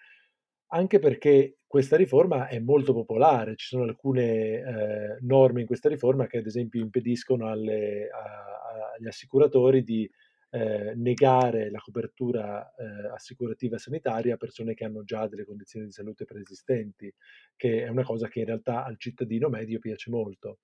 anche 0.74 0.98
perché 0.98 1.60
questa 1.68 1.96
riforma 1.96 2.48
è 2.48 2.60
molto 2.60 2.94
popolare, 2.94 3.56
ci 3.56 3.68
sono 3.68 3.84
alcune 3.84 4.24
eh, 4.24 5.18
norme 5.22 5.62
in 5.62 5.68
questa 5.68 5.88
riforma 5.88 6.26
che 6.26 6.40
ad 6.40 6.48
esempio 6.48 6.82
impediscono 6.82 7.48
alle, 7.48 8.10
a, 8.10 8.94
agli 8.98 9.08
assicuratori 9.08 9.84
di 9.84 10.10
eh, 10.50 10.94
negare 10.96 11.70
la 11.70 11.80
copertura 11.80 12.74
eh, 12.76 13.08
assicurativa 13.14 13.78
sanitaria 13.78 14.34
a 14.34 14.38
persone 14.38 14.74
che 14.74 14.84
hanno 14.84 15.04
già 15.04 15.28
delle 15.28 15.46
condizioni 15.46 15.86
di 15.86 15.92
salute 15.92 16.26
preesistenti, 16.26 17.12
che 17.56 17.84
è 17.84 17.88
una 17.88 18.04
cosa 18.04 18.28
che 18.28 18.40
in 18.40 18.46
realtà 18.46 18.84
al 18.84 18.98
cittadino 18.98 19.50
medio 19.50 19.80
piace 19.80 20.10
molto. 20.10 20.60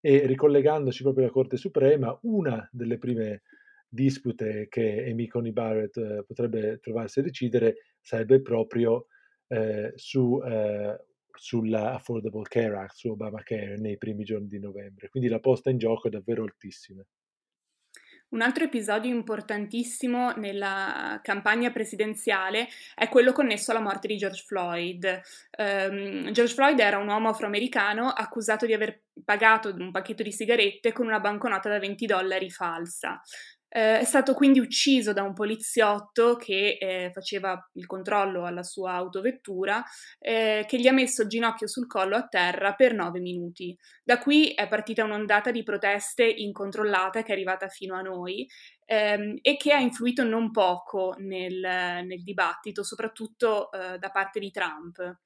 E 0.00 0.26
ricollegandoci 0.26 1.02
proprio 1.02 1.24
alla 1.24 1.32
Corte 1.32 1.56
Suprema, 1.56 2.16
una 2.22 2.66
delle 2.70 2.98
prime 2.98 3.42
dispute 3.88 4.68
che 4.68 5.06
Amy 5.10 5.26
Coney 5.26 5.52
Barrett 5.52 5.96
eh, 5.96 6.24
potrebbe 6.26 6.78
trovarsi 6.80 7.20
a 7.20 7.22
decidere 7.22 7.76
sarebbe 8.00 8.40
proprio 8.40 9.06
eh, 9.48 9.92
su, 9.94 10.40
eh, 10.44 11.04
sulla 11.32 11.94
Affordable 11.94 12.44
Care 12.48 12.76
Act, 12.76 12.94
su 12.94 13.10
Obamacare 13.10 13.76
nei 13.78 13.96
primi 13.98 14.24
giorni 14.24 14.48
di 14.48 14.58
novembre. 14.58 15.08
Quindi 15.08 15.28
la 15.28 15.40
posta 15.40 15.70
in 15.70 15.78
gioco 15.78 16.08
è 16.08 16.10
davvero 16.10 16.44
altissima. 16.44 17.04
Un 18.28 18.40
altro 18.40 18.64
episodio 18.64 19.14
importantissimo 19.14 20.32
nella 20.32 21.20
campagna 21.22 21.70
presidenziale 21.70 22.66
è 22.96 23.08
quello 23.08 23.30
connesso 23.30 23.70
alla 23.70 23.80
morte 23.80 24.08
di 24.08 24.16
George 24.16 24.42
Floyd. 24.44 25.20
Um, 25.56 26.32
George 26.32 26.52
Floyd 26.52 26.76
era 26.80 26.98
un 26.98 27.06
uomo 27.06 27.28
afroamericano 27.28 28.08
accusato 28.08 28.66
di 28.66 28.72
aver 28.72 29.02
pagato 29.24 29.72
un 29.72 29.92
pacchetto 29.92 30.24
di 30.24 30.32
sigarette 30.32 30.92
con 30.92 31.06
una 31.06 31.20
banconota 31.20 31.68
da 31.68 31.78
20 31.78 32.04
dollari 32.06 32.50
falsa. 32.50 33.22
Eh, 33.76 33.98
è 33.98 34.04
stato 34.04 34.32
quindi 34.32 34.58
ucciso 34.58 35.12
da 35.12 35.22
un 35.22 35.34
poliziotto 35.34 36.36
che 36.36 36.78
eh, 36.80 37.10
faceva 37.12 37.62
il 37.74 37.84
controllo 37.84 38.46
alla 38.46 38.62
sua 38.62 38.92
autovettura, 38.92 39.84
eh, 40.18 40.64
che 40.66 40.80
gli 40.80 40.86
ha 40.86 40.92
messo 40.92 41.20
il 41.20 41.28
ginocchio 41.28 41.68
sul 41.68 41.86
collo 41.86 42.16
a 42.16 42.26
terra 42.26 42.72
per 42.72 42.94
nove 42.94 43.20
minuti. 43.20 43.76
Da 44.02 44.18
qui 44.18 44.54
è 44.54 44.66
partita 44.66 45.04
un'ondata 45.04 45.50
di 45.50 45.62
proteste 45.62 46.24
incontrollate 46.24 47.22
che 47.22 47.28
è 47.28 47.32
arrivata 47.32 47.68
fino 47.68 47.94
a 47.96 48.00
noi 48.00 48.48
ehm, 48.86 49.40
e 49.42 49.58
che 49.58 49.74
ha 49.74 49.78
influito 49.78 50.24
non 50.24 50.50
poco 50.52 51.14
nel, 51.18 51.60
nel 51.60 52.22
dibattito, 52.22 52.82
soprattutto 52.82 53.70
eh, 53.72 53.98
da 53.98 54.08
parte 54.08 54.40
di 54.40 54.50
Trump. 54.50 55.18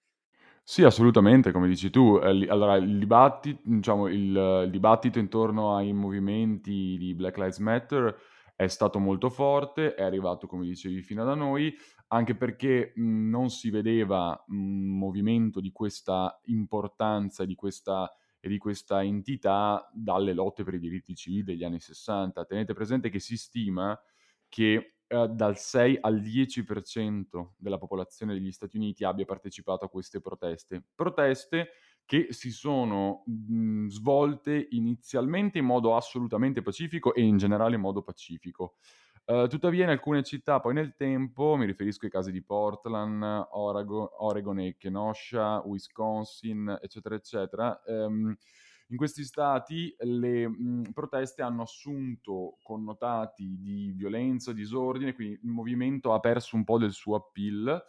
Sì, 0.64 0.82
assolutamente, 0.82 1.52
come 1.52 1.68
dici 1.68 1.88
tu. 1.90 2.18
Eh, 2.20 2.48
allora, 2.48 2.74
il 2.74 2.98
dibattito, 2.98 3.60
diciamo, 3.62 4.08
il, 4.08 4.62
il 4.64 4.70
dibattito 4.70 5.20
intorno 5.20 5.76
ai 5.76 5.92
movimenti 5.92 6.96
di 6.98 7.14
Black 7.14 7.36
Lives 7.36 7.58
Matter 7.58 8.38
è 8.60 8.68
stato 8.68 8.98
molto 8.98 9.30
forte, 9.30 9.94
è 9.94 10.02
arrivato, 10.02 10.46
come 10.46 10.66
dicevi, 10.66 11.00
fino 11.00 11.24
da 11.24 11.34
noi, 11.34 11.74
anche 12.08 12.36
perché 12.36 12.92
mh, 12.94 13.30
non 13.30 13.48
si 13.48 13.70
vedeva 13.70 14.38
un 14.48 14.98
movimento 14.98 15.60
di 15.60 15.72
questa 15.72 16.38
importanza 16.44 17.46
di 17.46 17.54
questa, 17.54 18.14
e 18.38 18.50
di 18.50 18.58
questa 18.58 19.02
entità 19.02 19.90
dalle 19.94 20.34
lotte 20.34 20.62
per 20.62 20.74
i 20.74 20.78
diritti 20.78 21.14
civili 21.14 21.42
degli 21.42 21.64
anni 21.64 21.80
60. 21.80 22.44
Tenete 22.44 22.74
presente 22.74 23.08
che 23.08 23.18
si 23.18 23.38
stima 23.38 23.98
che 24.46 24.96
eh, 25.06 25.28
dal 25.28 25.56
6 25.56 25.96
al 26.02 26.20
10% 26.20 27.52
della 27.56 27.78
popolazione 27.78 28.34
degli 28.34 28.52
Stati 28.52 28.76
Uniti 28.76 29.04
abbia 29.04 29.24
partecipato 29.24 29.86
a 29.86 29.88
queste 29.88 30.20
proteste. 30.20 30.84
Proteste 30.94 31.70
che 32.10 32.32
si 32.32 32.50
sono 32.50 33.22
mh, 33.24 33.86
svolte 33.86 34.66
inizialmente 34.70 35.58
in 35.58 35.64
modo 35.64 35.94
assolutamente 35.94 36.60
pacifico 36.60 37.14
e 37.14 37.22
in 37.22 37.36
generale 37.36 37.76
in 37.76 37.80
modo 37.80 38.02
pacifico. 38.02 38.74
Uh, 39.26 39.46
tuttavia 39.46 39.84
in 39.84 39.90
alcune 39.90 40.24
città 40.24 40.58
poi 40.58 40.74
nel 40.74 40.96
tempo, 40.96 41.54
mi 41.54 41.66
riferisco 41.66 42.06
ai 42.06 42.10
casi 42.10 42.32
di 42.32 42.42
Portland, 42.42 43.22
Oregon, 43.52 44.08
Oregon 44.18 44.58
e 44.58 44.74
Kenosha, 44.76 45.62
Wisconsin, 45.64 46.80
eccetera, 46.82 47.14
eccetera, 47.14 47.80
um, 47.86 48.34
in 48.88 48.96
questi 48.96 49.22
stati 49.22 49.94
le 50.00 50.48
mh, 50.48 50.90
proteste 50.92 51.42
hanno 51.42 51.62
assunto 51.62 52.58
connotati 52.60 53.56
di 53.60 53.92
violenza, 53.94 54.52
disordine, 54.52 55.14
quindi 55.14 55.38
il 55.44 55.48
movimento 55.48 56.12
ha 56.12 56.18
perso 56.18 56.56
un 56.56 56.64
po' 56.64 56.76
del 56.78 56.90
suo 56.90 57.14
appeal 57.14 57.80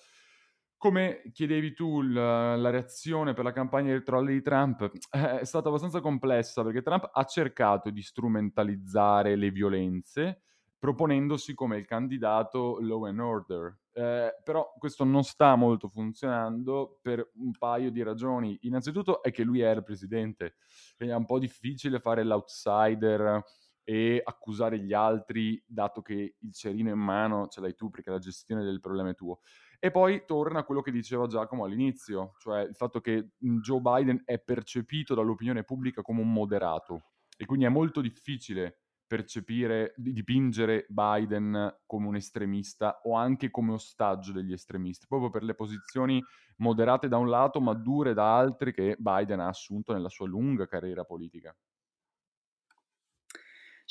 come 0.82 1.22
chiedevi 1.32 1.76
tu, 1.76 2.02
la, 2.02 2.56
la, 2.56 2.72
reazione 2.72 3.36
per 3.36 3.44
la 3.44 3.52
campagna 3.52 3.92
elettorale 3.92 4.32
di 4.32 4.42
Trump 4.42 4.90
eh, 5.12 5.42
è 5.42 5.46
stata 5.46 5.68
abbastanza 5.68 6.00
complessa 6.00 6.64
perché 6.64 6.82
Trump 6.82 7.08
ha 7.14 7.24
cercato 7.26 7.92
di 7.92 8.02
strumentalizzare 8.02 9.36
le 9.36 9.52
violenze 9.52 10.42
proponendosi 10.80 11.54
come 11.54 11.78
il 11.78 11.86
candidato 11.86 12.80
law 12.80 13.06
and 13.06 13.20
order. 13.20 13.78
Eh, 13.94 14.34
però 14.44 14.74
questo 14.76 15.04
non 15.04 15.22
sta 15.22 15.54
molto 15.56 15.88
funzionando 15.88 16.98
per 17.00 17.30
un 17.36 17.52
paio 17.52 17.92
di 17.92 18.02
ragioni. 18.02 18.58
Innanzitutto 18.62 19.22
è 19.22 19.30
che 19.30 19.44
lui 19.44 19.62
è 19.62 19.70
il 19.70 19.84
presidente, 19.84 20.56
quindi 20.98 21.14
è 21.14 21.18
un 21.18 21.28
po' 21.28 21.38
difficile 21.38 22.00
fare 22.00 22.24
l'outsider 22.24 23.44
e 23.92 24.22
accusare 24.24 24.80
gli 24.80 24.94
altri, 24.94 25.62
dato 25.68 26.02
che 26.02 26.36
il 26.40 26.54
cerino 26.54 26.90
in 26.92 26.98
mano 26.98 27.50
ce 27.50 27.60
l'hai 27.60 27.76
tu 27.76 27.90
perché 27.90 28.10
la 28.10 28.20
gestione 28.20 28.64
del 28.64 28.80
problema 28.80 29.10
è 29.10 29.16
tuo. 29.16 29.42
E 29.82 29.92
poi 29.92 30.24
torna 30.26 30.60
a 30.60 30.64
quello 30.64 30.80
che 30.80 30.92
diceva 30.92 31.28
Giacomo 31.28 31.66
all'inizio, 31.66 32.36
cioè 32.40 32.62
il 32.62 32.74
fatto 32.74 33.02
che 33.02 33.32
Joe 33.38 33.82
Biden 33.82 34.22
è 34.24 34.40
percepito 34.40 35.14
dall'opinione 35.14 35.66
pubblica 35.66 36.02
come 36.04 36.22
un 36.22 36.32
moderato 36.32 37.02
e 37.36 37.46
quindi 37.46 37.66
è 37.66 37.70
molto 37.70 38.00
difficile 38.00 38.78
percepire, 39.06 39.94
dipingere 39.98 40.86
Biden 40.88 41.82
come 41.86 42.08
un 42.08 42.16
estremista 42.16 43.02
o 43.04 43.16
anche 43.16 43.52
come 43.52 43.74
ostaggio 43.74 44.32
degli 44.32 44.54
estremisti, 44.54 45.06
proprio 45.06 45.30
per 45.30 45.44
le 45.44 45.54
posizioni 45.54 46.24
moderate 46.60 47.10
da 47.10 47.18
un 47.18 47.28
lato 47.28 47.60
ma 47.60 47.74
dure 47.74 48.14
da 48.14 48.38
altri 48.38 48.72
che 48.72 48.96
Biden 48.98 49.42
ha 49.42 49.50
assunto 49.50 49.92
nella 49.92 50.08
sua 50.08 50.28
lunga 50.28 50.66
carriera 50.66 51.04
politica. 51.04 51.54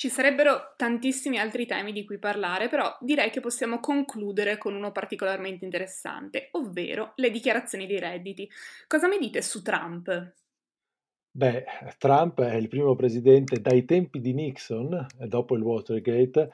Ci 0.01 0.09
sarebbero 0.09 0.73
tantissimi 0.79 1.37
altri 1.37 1.67
temi 1.67 1.93
di 1.93 2.07
cui 2.07 2.19
parlare, 2.19 2.71
però 2.71 2.97
direi 3.03 3.29
che 3.29 3.41
possiamo 3.41 3.81
concludere 3.81 4.57
con 4.57 4.75
uno 4.75 4.93
particolarmente 4.93 5.67
interessante, 5.67 6.49
ovvero 6.53 7.13
le 7.17 7.31
dichiarazioni 7.31 7.87
dei 7.87 7.99
redditi. 7.99 8.49
Cosa 8.87 9.09
mi 9.09 9.19
dite 9.19 9.43
su 9.43 9.61
Trump? 9.61 10.33
Beh, 11.31 11.65
Trump 11.99 12.41
è 12.41 12.55
il 12.55 12.69
primo 12.69 12.97
presidente 12.97 13.61
dai 13.61 13.85
tempi 13.85 14.21
di 14.21 14.33
Nixon, 14.33 15.07
dopo 15.27 15.55
il 15.55 15.61
Watergate, 15.61 16.51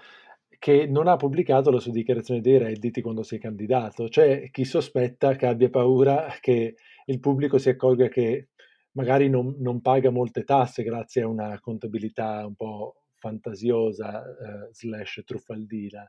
che 0.59 0.87
non 0.89 1.07
ha 1.07 1.15
pubblicato 1.15 1.71
la 1.71 1.79
sua 1.79 1.93
dichiarazione 1.93 2.41
dei 2.41 2.59
redditi 2.59 3.01
quando 3.01 3.23
si 3.23 3.37
è 3.37 3.39
candidato. 3.39 4.09
C'è 4.09 4.51
chi 4.51 4.65
sospetta 4.65 5.37
che 5.37 5.47
abbia 5.47 5.71
paura 5.71 6.37
che 6.41 6.75
il 7.05 7.21
pubblico 7.21 7.59
si 7.59 7.69
accorga 7.69 8.09
che 8.09 8.49
magari 8.97 9.29
non, 9.29 9.55
non 9.61 9.81
paga 9.83 10.11
molte 10.11 10.43
tasse 10.43 10.83
grazie 10.83 11.23
a 11.23 11.29
una 11.29 11.61
contabilità 11.61 12.45
un 12.45 12.57
po' 12.57 13.03
fantasiosa 13.27 14.23
eh, 14.23 14.69
slash 14.73 15.23
truffaldina, 15.25 16.09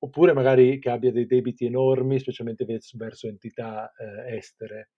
oppure 0.00 0.32
magari 0.32 0.78
che 0.78 0.90
abbia 0.90 1.12
dei 1.12 1.26
debiti 1.26 1.66
enormi, 1.66 2.18
specialmente 2.18 2.64
verso 2.94 3.28
entità 3.28 3.92
eh, 3.92 4.36
estere. 4.36 4.92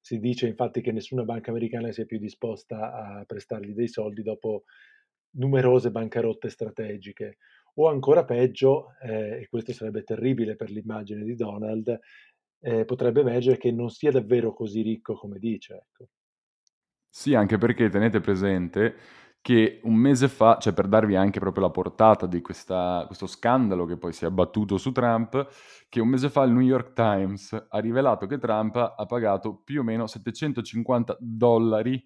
Si 0.00 0.18
dice 0.18 0.48
infatti 0.48 0.80
che 0.80 0.92
nessuna 0.92 1.22
banca 1.22 1.50
americana 1.50 1.92
sia 1.92 2.04
più 2.04 2.18
disposta 2.18 2.92
a 2.92 3.24
prestargli 3.24 3.72
dei 3.72 3.88
soldi 3.88 4.22
dopo 4.22 4.64
numerose 5.36 5.90
bancarotte 5.90 6.50
strategiche. 6.50 7.38
O 7.76 7.88
ancora 7.88 8.24
peggio, 8.24 8.94
eh, 9.02 9.40
e 9.42 9.48
questo 9.48 9.72
sarebbe 9.72 10.02
terribile 10.02 10.56
per 10.56 10.70
l'immagine 10.70 11.24
di 11.24 11.34
Donald, 11.34 11.98
eh, 12.60 12.84
potrebbe 12.84 13.20
emergere 13.20 13.56
che 13.56 13.72
non 13.72 13.90
sia 13.90 14.10
davvero 14.10 14.52
così 14.52 14.82
ricco 14.82 15.14
come 15.14 15.38
dice. 15.38 15.74
Ecco. 15.74 16.08
Sì, 17.08 17.34
anche 17.34 17.58
perché 17.58 17.88
tenete 17.88 18.20
presente 18.20 18.94
che 19.44 19.80
un 19.82 19.94
mese 19.94 20.28
fa, 20.28 20.56
cioè 20.58 20.72
per 20.72 20.88
darvi 20.88 21.16
anche 21.16 21.38
proprio 21.38 21.64
la 21.64 21.70
portata 21.70 22.24
di 22.24 22.40
questa, 22.40 23.04
questo 23.06 23.26
scandalo 23.26 23.84
che 23.84 23.98
poi 23.98 24.14
si 24.14 24.24
è 24.24 24.26
abbattuto 24.26 24.78
su 24.78 24.90
Trump, 24.90 25.48
che 25.90 26.00
un 26.00 26.08
mese 26.08 26.30
fa 26.30 26.44
il 26.44 26.52
New 26.52 26.62
York 26.62 26.94
Times 26.94 27.66
ha 27.68 27.78
rivelato 27.78 28.24
che 28.24 28.38
Trump 28.38 28.76
ha 28.76 29.04
pagato 29.04 29.54
più 29.62 29.80
o 29.80 29.82
meno 29.82 30.06
750 30.06 31.18
dollari 31.20 32.02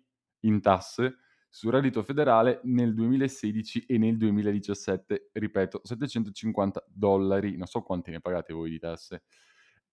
in 0.47 0.61
tasse 0.61 1.19
sul 1.49 1.71
reddito 1.71 2.03
federale 2.03 2.59
nel 2.65 2.93
2016 2.93 3.85
e 3.87 3.99
nel 3.99 4.17
2017, 4.17 5.31
ripeto, 5.35 5.83
750 5.85 6.87
dollari, 6.89 7.57
non 7.57 7.69
so 7.69 7.83
quanti 7.83 8.11
ne 8.11 8.21
pagate 8.21 8.53
voi 8.53 8.71
di 8.71 8.81
tasse. 8.81 9.23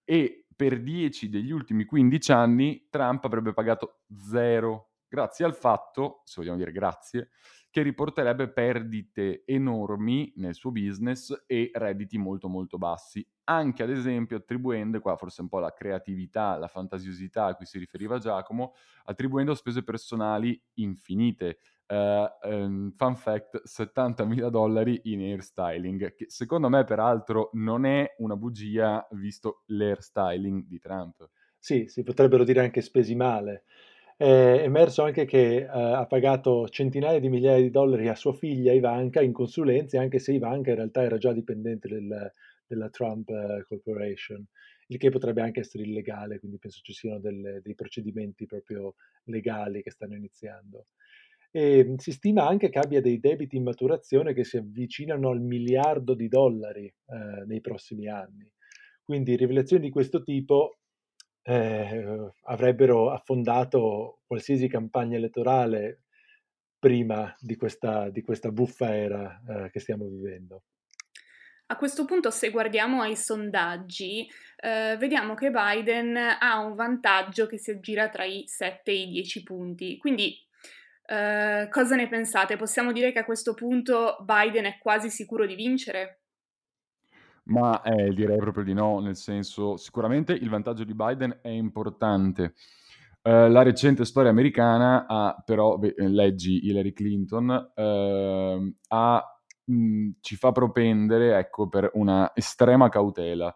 E 0.03 0.47
per 0.55 0.81
10 0.81 1.29
degli 1.29 1.51
ultimi 1.51 1.86
15 1.86 2.31
anni 2.31 2.88
Trump 2.89 3.23
avrebbe 3.23 3.53
pagato 3.53 3.99
zero 4.31 4.94
grazie 5.15 5.45
al 5.45 5.56
fatto, 5.56 6.21
se 6.25 6.36
vogliamo 6.38 6.58
dire 6.58 6.73
grazie, 6.73 7.30
che 7.69 7.82
riporterebbe 7.82 8.49
perdite 8.49 9.43
enormi 9.45 10.32
nel 10.38 10.56
suo 10.56 10.71
business 10.71 11.43
e 11.45 11.71
redditi 11.73 12.17
molto 12.17 12.47
molto 12.49 12.78
bassi, 12.78 13.25
anche 13.45 13.84
ad 13.84 13.89
esempio 13.89 14.38
attribuendo, 14.38 14.99
qua 14.99 15.15
forse 15.15 15.41
un 15.41 15.47
po' 15.47 15.60
la 15.60 15.73
creatività, 15.73 16.58
la 16.58 16.67
fantasiosità 16.67 17.45
a 17.45 17.56
cui 17.56 17.65
si 17.65 17.78
riferiva 17.78 18.17
Giacomo, 18.17 18.73
attribuendo 19.06 19.56
spese 19.56 19.84
personali 19.84 20.62
infinite. 20.75 21.60
Uh, 21.88 22.25
um, 22.43 22.91
fun 22.91 23.15
fact, 23.15 23.62
70.000 23.65 24.49
dollari 24.49 25.01
in 25.04 25.19
hairstyling, 25.19 26.15
che 26.15 26.25
secondo 26.30 26.69
me 26.69 26.84
peraltro 26.84 27.49
non 27.54 27.86
è 27.86 28.15
una 28.19 28.36
bugia 28.36 29.06
visto 29.12 29.63
l'hairstyling 29.67 30.65
di 30.65 30.80
Trump. 30.80 31.30
Sì, 31.60 31.88
si 31.88 32.04
potrebbero 32.04 32.43
dire 32.43 32.62
anche 32.62 32.82
spesi 32.82 33.15
male 33.15 33.65
è 34.17 34.62
emerso 34.63 35.04
anche 35.04 35.25
che 35.25 35.58
eh, 35.58 35.67
ha 35.67 36.06
pagato 36.06 36.69
centinaia 36.69 37.19
di 37.19 37.30
migliaia 37.30 37.62
di 37.62 37.69
dollari 37.69 38.08
a 38.08 38.15
sua 38.15 38.34
figlia 38.34 38.71
Ivanka 38.71 39.21
in 39.21 39.34
consulenze, 39.34 39.97
anche 39.97 40.19
se 40.19 40.32
Ivanka 40.32 40.69
in 40.69 40.78
realtà 40.78 41.04
era 41.04 41.17
già 41.17 41.34
dipendente 41.34 41.88
del, 41.89 42.32
della 42.65 42.89
Trump 42.89 43.30
uh, 43.30 43.65
Corporation, 43.67 44.45
il 44.88 44.97
che 44.97 45.10
potrebbe 45.10 45.41
anche 45.41 45.62
essere 45.62 45.84
illegale, 45.84 46.39
quindi 46.39 46.58
penso 46.60 46.80
ci 46.82 46.93
siano 46.93 47.19
delle, 47.19 47.60
dei 47.62 47.75
procedimenti 47.75 48.45
proprio 48.45 48.95
legali 49.25 49.82
che 49.82 49.91
stanno 49.91 50.15
iniziando. 50.15 50.88
E 51.51 51.84
mm, 51.86 51.95
si 51.95 52.12
stima 52.12 52.47
anche 52.47 52.69
che 52.69 52.80
abbia 52.80 53.01
dei 53.01 53.19
debiti 53.19 53.58
in 53.58 53.63
maturazione 53.63 54.34
che 54.34 54.43
si 54.45 54.58
avvicinano 54.58 55.30
al 55.30 55.41
miliardo 55.41 56.13
di 56.13 56.28
dollari 56.28 56.86
eh, 56.86 57.45
nei 57.45 57.62
prossimi 57.62 58.08
anni. 58.08 58.49
Quindi 59.04 59.36
rivelazioni 59.36 59.84
di 59.84 59.91
questo 59.91 60.23
tipo 60.23 60.80
eh, 61.47 62.31
avrebbero 62.45 63.12
affondato 63.12 64.21
qualsiasi 64.25 64.67
campagna 64.67 65.15
elettorale 65.15 66.01
prima 66.79 67.34
di 67.39 67.55
questa, 67.55 68.10
di 68.10 68.21
questa 68.21 68.51
buffa 68.51 68.95
era 68.95 69.41
eh, 69.47 69.69
che 69.69 69.79
stiamo 69.79 70.05
vivendo. 70.05 70.63
A 71.67 71.77
questo 71.77 72.05
punto, 72.05 72.29
se 72.29 72.49
guardiamo 72.51 73.01
ai 73.01 73.15
sondaggi, 73.15 74.27
eh, 74.58 74.95
vediamo 74.99 75.34
che 75.34 75.51
Biden 75.51 76.15
ha 76.15 76.60
un 76.60 76.75
vantaggio 76.75 77.47
che 77.47 77.58
si 77.58 77.71
aggira 77.71 78.10
tra 78.10 78.23
i 78.23 78.43
7 78.45 78.91
e 78.91 79.01
i 79.01 79.08
10 79.10 79.43
punti. 79.43 79.97
Quindi, 79.97 80.36
eh, 81.08 81.67
cosa 81.71 81.95
ne 81.95 82.08
pensate? 82.08 82.55
Possiamo 82.55 82.91
dire 82.91 83.12
che 83.12 83.19
a 83.19 83.25
questo 83.25 83.53
punto 83.53 84.17
Biden 84.23 84.65
è 84.65 84.77
quasi 84.79 85.10
sicuro 85.10 85.45
di 85.45 85.55
vincere? 85.55 86.24
Ma 87.47 87.81
eh, 87.84 88.12
direi 88.13 88.38
proprio 88.38 88.63
di 88.63 88.73
no, 88.73 88.99
nel 88.99 89.15
senso, 89.15 89.77
sicuramente 89.77 90.34
il 90.34 90.49
vantaggio 90.49 90.84
di 90.84 90.95
Biden 90.95 91.39
è 91.41 91.49
importante. 91.49 92.55
Uh, 93.21 93.49
la 93.49 93.63
recente 93.63 94.05
storia 94.05 94.29
americana 94.29 95.05
ha 95.08 95.41
però, 95.43 95.77
beh, 95.77 95.95
leggi 95.97 96.65
Hillary 96.65 96.93
Clinton, 96.93 97.71
uh, 97.75 98.75
ha, 98.88 99.39
mh, 99.63 100.10
ci 100.21 100.36
fa 100.36 100.51
propendere 100.51 101.38
ecco, 101.38 101.67
per 101.67 101.91
una 101.93 102.31
estrema 102.36 102.89
cautela. 102.89 103.55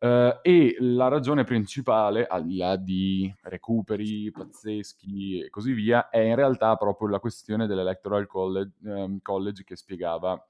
Uh, 0.00 0.38
e 0.42 0.76
la 0.78 1.08
ragione 1.08 1.44
principale, 1.44 2.26
al 2.26 2.46
di 2.46 2.56
là 2.56 2.76
di 2.76 3.34
recuperi 3.42 4.30
pazzeschi 4.30 5.40
e 5.40 5.50
così 5.50 5.72
via, 5.72 6.08
è 6.08 6.20
in 6.20 6.34
realtà 6.34 6.76
proprio 6.76 7.08
la 7.08 7.18
questione 7.18 7.66
dell'Electoral 7.66 8.26
College, 8.26 8.72
um, 8.84 9.18
college 9.20 9.64
che 9.64 9.74
spiegava 9.74 10.40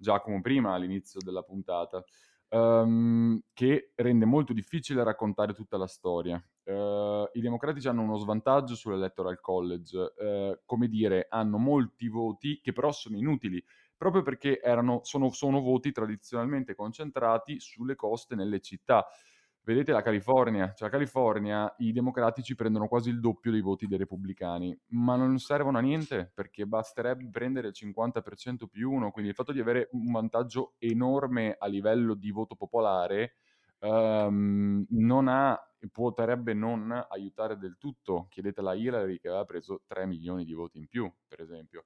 Giacomo 0.00 0.40
prima 0.40 0.72
all'inizio 0.72 1.20
della 1.22 1.42
puntata, 1.42 2.02
um, 2.48 3.40
che 3.52 3.92
rende 3.96 4.24
molto 4.24 4.52
difficile 4.52 5.04
raccontare 5.04 5.52
tutta 5.52 5.76
la 5.76 5.86
storia. 5.86 6.42
Uh, 6.64 7.28
I 7.32 7.40
democratici 7.40 7.88
hanno 7.88 8.02
uno 8.02 8.16
svantaggio 8.16 8.74
sull'electoral 8.74 9.40
college, 9.40 9.96
uh, 9.98 10.60
come 10.64 10.88
dire, 10.88 11.26
hanno 11.28 11.58
molti 11.58 12.08
voti 12.08 12.60
che 12.60 12.72
però 12.72 12.92
sono 12.92 13.16
inutili, 13.16 13.62
proprio 13.96 14.22
perché 14.22 14.60
erano, 14.60 15.00
sono, 15.02 15.30
sono 15.30 15.60
voti 15.60 15.92
tradizionalmente 15.92 16.74
concentrati 16.74 17.60
sulle 17.60 17.96
coste 17.96 18.34
nelle 18.34 18.60
città. 18.60 19.06
Vedete 19.70 19.92
la 19.92 20.02
California, 20.02 20.72
cioè 20.74 20.88
la 20.88 20.96
California 20.96 21.72
i 21.78 21.92
democratici 21.92 22.56
prendono 22.56 22.88
quasi 22.88 23.08
il 23.08 23.20
doppio 23.20 23.52
dei 23.52 23.60
voti 23.60 23.86
dei 23.86 23.98
repubblicani, 23.98 24.76
ma 24.88 25.14
non 25.14 25.38
servono 25.38 25.78
a 25.78 25.80
niente 25.80 26.28
perché 26.34 26.66
basterebbe 26.66 27.30
prendere 27.30 27.68
il 27.68 27.74
50% 27.76 28.66
più 28.68 28.90
uno, 28.90 29.12
quindi 29.12 29.30
il 29.30 29.36
fatto 29.36 29.52
di 29.52 29.60
avere 29.60 29.88
un 29.92 30.10
vantaggio 30.10 30.74
enorme 30.78 31.54
a 31.56 31.68
livello 31.68 32.14
di 32.14 32.32
voto 32.32 32.56
popolare 32.56 33.36
um, 33.78 34.84
non 34.88 35.28
ha, 35.28 35.56
potrebbe 35.92 36.52
non 36.52 36.90
aiutare 37.08 37.56
del 37.56 37.76
tutto. 37.78 38.26
Chiedete 38.28 38.62
a 38.62 38.74
Hillary 38.74 39.20
che 39.20 39.28
aveva 39.28 39.44
preso 39.44 39.82
3 39.86 40.04
milioni 40.04 40.44
di 40.44 40.52
voti 40.52 40.78
in 40.78 40.88
più, 40.88 41.08
per 41.28 41.42
esempio. 41.42 41.84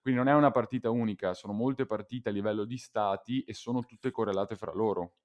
Quindi 0.00 0.22
non 0.22 0.32
è 0.32 0.34
una 0.34 0.52
partita 0.52 0.88
unica, 0.88 1.34
sono 1.34 1.52
molte 1.52 1.84
partite 1.84 2.30
a 2.30 2.32
livello 2.32 2.64
di 2.64 2.78
stati 2.78 3.42
e 3.42 3.52
sono 3.52 3.84
tutte 3.84 4.10
correlate 4.10 4.56
fra 4.56 4.72
loro. 4.72 5.16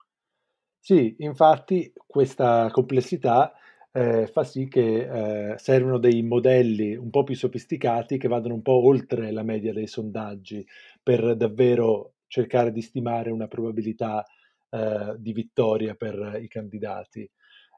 Sì, 0.84 1.16
infatti 1.20 1.94
questa 2.08 2.68
complessità 2.72 3.54
eh, 3.92 4.26
fa 4.28 4.44
sì 4.44 4.68
che 4.68 5.52
eh, 5.54 5.58
servono 5.60 6.00
dei 6.00 6.24
modelli 6.24 6.96
un 6.96 7.10
po' 7.12 7.24
più 7.24 7.36
sofisticati 7.36 8.18
che 8.18 8.28
vadano 8.28 8.56
un 8.56 8.62
po' 8.64 8.84
oltre 8.86 9.32
la 9.32 9.44
media 9.44 9.74
dei 9.74 9.86
sondaggi 9.88 10.66
per 11.04 11.36
davvero 11.36 12.14
cercare 12.28 12.72
di 12.72 12.82
stimare 12.82 13.30
una 13.30 13.48
probabilità 13.48 14.26
eh, 14.70 15.16
di 15.20 15.34
vittoria 15.34 15.94
per 15.96 16.40
i 16.42 16.48
candidati. 16.48 17.30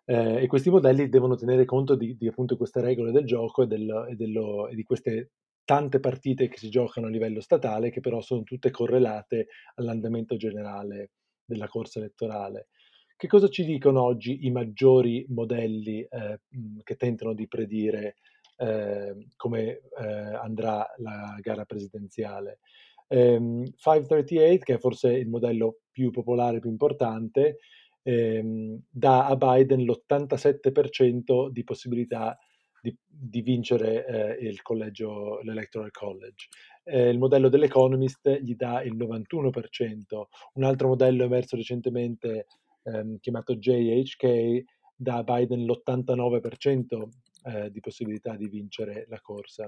Eh, 0.05 0.43
e 0.43 0.47
questi 0.47 0.69
modelli 0.69 1.09
devono 1.09 1.35
tenere 1.35 1.65
conto 1.65 1.95
di, 1.95 2.15
di 2.17 2.27
appunto 2.27 2.55
queste 2.57 2.81
regole 2.81 3.11
del 3.11 3.25
gioco 3.25 3.63
e, 3.63 3.67
del, 3.67 4.07
e, 4.11 4.15
dello, 4.15 4.67
e 4.67 4.75
di 4.75 4.83
queste 4.83 5.31
tante 5.65 5.99
partite 5.99 6.47
che 6.49 6.57
si 6.57 6.69
giocano 6.69 7.07
a 7.07 7.09
livello 7.09 7.39
statale 7.41 7.89
che 7.89 8.01
però 8.01 8.21
sono 8.21 8.43
tutte 8.43 8.69
correlate 8.71 9.47
all'andamento 9.75 10.35
generale 10.37 11.11
della 11.45 11.67
corsa 11.67 11.99
elettorale. 11.99 12.67
Che 13.15 13.27
cosa 13.27 13.47
ci 13.47 13.63
dicono 13.63 14.03
oggi 14.03 14.45
i 14.45 14.51
maggiori 14.51 15.25
modelli 15.29 16.01
eh, 16.01 16.41
che 16.83 16.95
tentano 16.95 17.33
di 17.33 17.47
predire 17.47 18.15
eh, 18.57 19.27
come 19.35 19.81
eh, 19.97 20.35
andrà 20.41 20.85
la 20.97 21.37
gara 21.39 21.65
presidenziale? 21.65 22.59
Um, 23.07 23.63
538, 23.75 24.63
che 24.63 24.73
è 24.73 24.79
forse 24.79 25.11
il 25.11 25.27
modello 25.27 25.81
più 25.91 26.09
popolare, 26.09 26.59
più 26.59 26.69
importante, 26.69 27.57
ehm, 28.01 28.81
dà 28.89 29.27
a 29.27 29.35
Biden 29.35 29.83
l'87% 29.83 31.49
di 31.49 31.63
possibilità 31.63 32.37
di, 32.81 32.95
di 33.05 33.41
vincere 33.41 34.05
eh, 34.05 34.45
il 34.45 34.61
collegio, 34.61 35.39
l'Electoral 35.41 35.91
College. 35.91 36.47
Eh, 36.83 37.09
il 37.09 37.17
modello 37.17 37.47
dell'Economist 37.47 38.29
gli 38.41 38.55
dà 38.55 38.81
il 38.83 38.97
91%. 38.97 40.23
Un 40.55 40.63
altro 40.63 40.89
modello 40.89 41.23
emerso 41.23 41.55
recentemente 41.55 42.47
ehm, 42.83 43.19
chiamato 43.19 43.55
JHK 43.55 44.63
dà 44.95 45.17
a 45.17 45.23
Biden 45.23 45.65
l'89% 45.65 47.07
eh, 47.45 47.71
di 47.71 47.79
possibilità 47.79 48.35
di 48.35 48.47
vincere 48.47 49.05
la 49.09 49.19
corsa. 49.21 49.67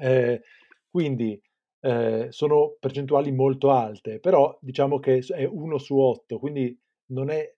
Eh, 0.00 0.42
quindi 0.90 1.40
eh, 1.80 2.26
sono 2.30 2.76
percentuali 2.78 3.30
molto 3.32 3.70
alte, 3.70 4.20
però 4.20 4.56
diciamo 4.60 4.98
che 4.98 5.18
è 5.18 5.44
1 5.44 5.78
su 5.78 5.96
8, 5.98 6.38
quindi 6.38 6.76
non 7.06 7.30
è 7.30 7.54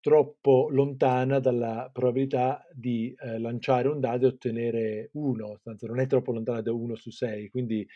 troppo 0.00 0.68
lontana 0.70 1.40
dalla 1.40 1.90
probabilità 1.92 2.66
di 2.72 3.14
eh, 3.18 3.38
lanciare 3.38 3.88
un 3.88 4.00
dado 4.00 4.26
e 4.26 4.28
ottenere 4.30 5.10
1, 5.12 5.60
non 5.80 6.00
è 6.00 6.06
troppo 6.06 6.32
lontana 6.32 6.62
da 6.62 6.72
1 6.72 6.94
su 6.94 7.10
6, 7.10 7.50
quindi 7.50 7.86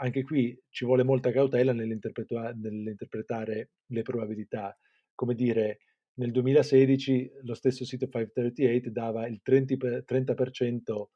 anche 0.00 0.22
qui 0.22 0.56
ci 0.68 0.84
vuole 0.84 1.02
molta 1.02 1.32
cautela 1.32 1.72
nell'interpretare 1.72 3.70
le 3.86 4.02
probabilità 4.02 4.76
come 5.18 5.34
dire, 5.34 5.80
nel 6.14 6.30
2016 6.30 7.32
lo 7.42 7.54
stesso 7.54 7.84
sito 7.84 8.06
538 8.06 8.90
dava 8.90 9.26
il 9.26 9.40
30%, 9.44 10.04
30% 10.06 11.06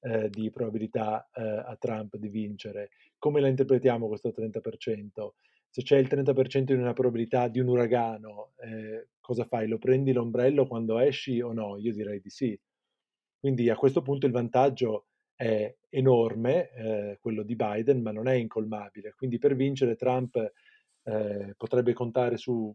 eh, 0.00 0.30
di 0.30 0.48
probabilità 0.52 1.28
eh, 1.34 1.42
a 1.42 1.76
Trump 1.76 2.14
di 2.16 2.28
vincere. 2.28 2.90
Come 3.18 3.40
la 3.40 3.48
interpretiamo 3.48 4.06
questo 4.06 4.28
30%? 4.28 5.30
Se 5.70 5.82
c'è 5.82 5.98
il 5.98 6.06
30% 6.06 6.62
di 6.62 6.72
una 6.74 6.92
probabilità 6.92 7.48
di 7.48 7.58
un 7.58 7.66
uragano, 7.66 8.52
eh, 8.58 9.08
cosa 9.18 9.44
fai? 9.44 9.66
Lo 9.66 9.78
prendi 9.78 10.12
l'ombrello 10.12 10.68
quando 10.68 10.98
esci 11.00 11.40
o 11.40 11.52
no? 11.52 11.76
Io 11.78 11.92
direi 11.92 12.20
di 12.20 12.30
sì. 12.30 12.56
Quindi 13.40 13.68
a 13.70 13.76
questo 13.76 14.02
punto 14.02 14.26
il 14.26 14.32
vantaggio 14.32 15.06
è 15.34 15.74
enorme, 15.88 16.70
eh, 16.70 17.18
quello 17.20 17.42
di 17.42 17.56
Biden, 17.56 18.02
ma 18.02 18.12
non 18.12 18.28
è 18.28 18.34
incolmabile. 18.34 19.14
Quindi 19.16 19.38
per 19.38 19.56
vincere 19.56 19.96
Trump 19.96 20.36
eh, 21.02 21.54
potrebbe 21.56 21.92
contare 21.92 22.36
su 22.36 22.72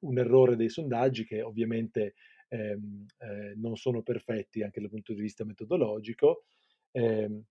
un 0.00 0.18
errore 0.18 0.56
dei 0.56 0.68
sondaggi 0.68 1.24
che 1.24 1.42
ovviamente 1.42 2.14
ehm, 2.48 3.06
eh, 3.18 3.54
non 3.56 3.76
sono 3.76 4.02
perfetti 4.02 4.62
anche 4.62 4.80
dal 4.80 4.90
punto 4.90 5.12
di 5.12 5.20
vista 5.20 5.44
metodologico, 5.44 6.44
ehm, 6.92 7.42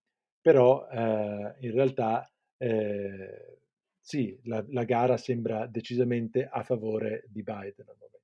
però 0.41 0.87
eh, 0.89 1.55
in 1.59 1.71
realtà 1.71 2.29
eh, 2.57 3.59
sì, 3.99 4.39
la, 4.43 4.63
la, 4.69 4.83
gara 4.83 5.17
sembra 5.17 5.67
decisamente 5.67 6.47
a 6.47 6.63
favore 6.63 7.25
di 7.27 7.43
Biden 7.43 7.85
al 7.87 7.97
momento. 7.99 8.15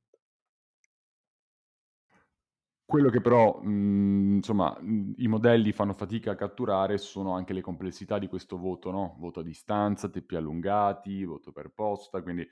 Quello 2.86 3.10
che 3.10 3.22
però, 3.22 3.60
mh, 3.62 4.36
insomma, 4.36 4.78
mh, 4.80 5.14
i 5.18 5.28
modelli 5.28 5.72
fanno 5.72 5.94
fatica 5.94 6.32
a 6.32 6.36
catturare 6.36 6.98
sono 6.98 7.34
anche 7.34 7.54
le 7.54 7.62
complessità 7.62 8.20
di 8.20 8.28
questo 8.28 8.58
voto, 8.58 8.92
no? 8.92 9.16
Voto 9.20 9.40
a 9.40 9.44
distanza, 9.44 10.10
tempi 10.10 10.36
allungati, 10.36 11.24
voto 11.24 11.52
per 11.52 11.72
posta, 11.74 12.22
quindi 12.22 12.48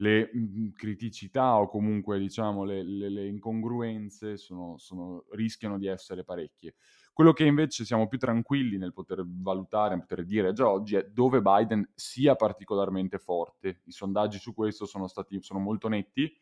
le 0.00 0.30
mh, 0.32 0.72
criticità 0.74 1.58
o 1.58 1.68
comunque 1.68 2.18
diciamo 2.18 2.64
le, 2.64 2.82
le, 2.82 3.08
le 3.08 3.26
incongruenze 3.26 4.36
sono, 4.36 4.76
sono, 4.78 5.24
rischiano 5.30 5.78
di 5.78 5.86
essere 5.86 6.24
parecchie. 6.24 6.74
Quello 7.12 7.32
che 7.32 7.44
invece 7.44 7.84
siamo 7.84 8.06
più 8.06 8.18
tranquilli 8.18 8.78
nel 8.78 8.92
poter 8.92 9.24
valutare, 9.26 9.96
nel 9.96 10.06
poter 10.06 10.24
dire 10.24 10.52
già 10.52 10.68
oggi 10.68 10.94
è 10.96 11.04
dove 11.04 11.42
Biden 11.42 11.90
sia 11.94 12.36
particolarmente 12.36 13.18
forte. 13.18 13.80
I 13.84 13.90
sondaggi 13.90 14.38
su 14.38 14.54
questo 14.54 14.86
sono, 14.86 15.08
stati, 15.08 15.42
sono 15.42 15.58
molto 15.58 15.88
netti 15.88 16.32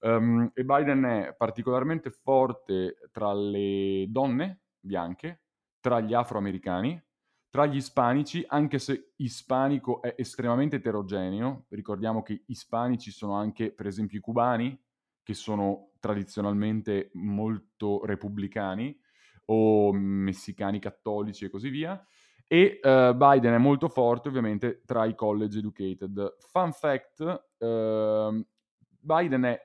um, 0.00 0.50
e 0.52 0.64
Biden 0.64 1.04
è 1.04 1.34
particolarmente 1.36 2.10
forte 2.10 2.96
tra 3.12 3.32
le 3.32 4.06
donne 4.08 4.62
bianche, 4.80 5.42
tra 5.78 6.00
gli 6.00 6.12
afroamericani, 6.12 7.00
tra 7.50 7.66
gli 7.66 7.76
ispanici, 7.76 8.44
anche 8.46 8.78
se 8.78 9.12
ispanico 9.16 10.02
è 10.02 10.14
estremamente 10.18 10.76
eterogeneo, 10.76 11.66
ricordiamo 11.70 12.22
che 12.22 12.44
ispanici 12.46 13.10
sono 13.10 13.34
anche, 13.34 13.72
per 13.72 13.86
esempio, 13.86 14.18
i 14.18 14.20
cubani, 14.20 14.78
che 15.22 15.34
sono 15.34 15.92
tradizionalmente 16.00 17.10
molto 17.14 18.04
repubblicani, 18.04 18.96
o 19.46 19.92
messicani 19.92 20.78
cattolici 20.78 21.44
e 21.44 21.50
così 21.50 21.68
via. 21.68 22.04
E 22.48 22.78
uh, 22.80 23.14
Biden 23.14 23.54
è 23.54 23.58
molto 23.58 23.88
forte 23.88 24.28
ovviamente 24.28 24.82
tra 24.84 25.04
i 25.04 25.14
college 25.14 25.58
educated. 25.58 26.36
Fun 26.38 26.72
fact, 26.72 27.46
uh, 27.58 28.46
Biden 29.00 29.42
è 29.42 29.60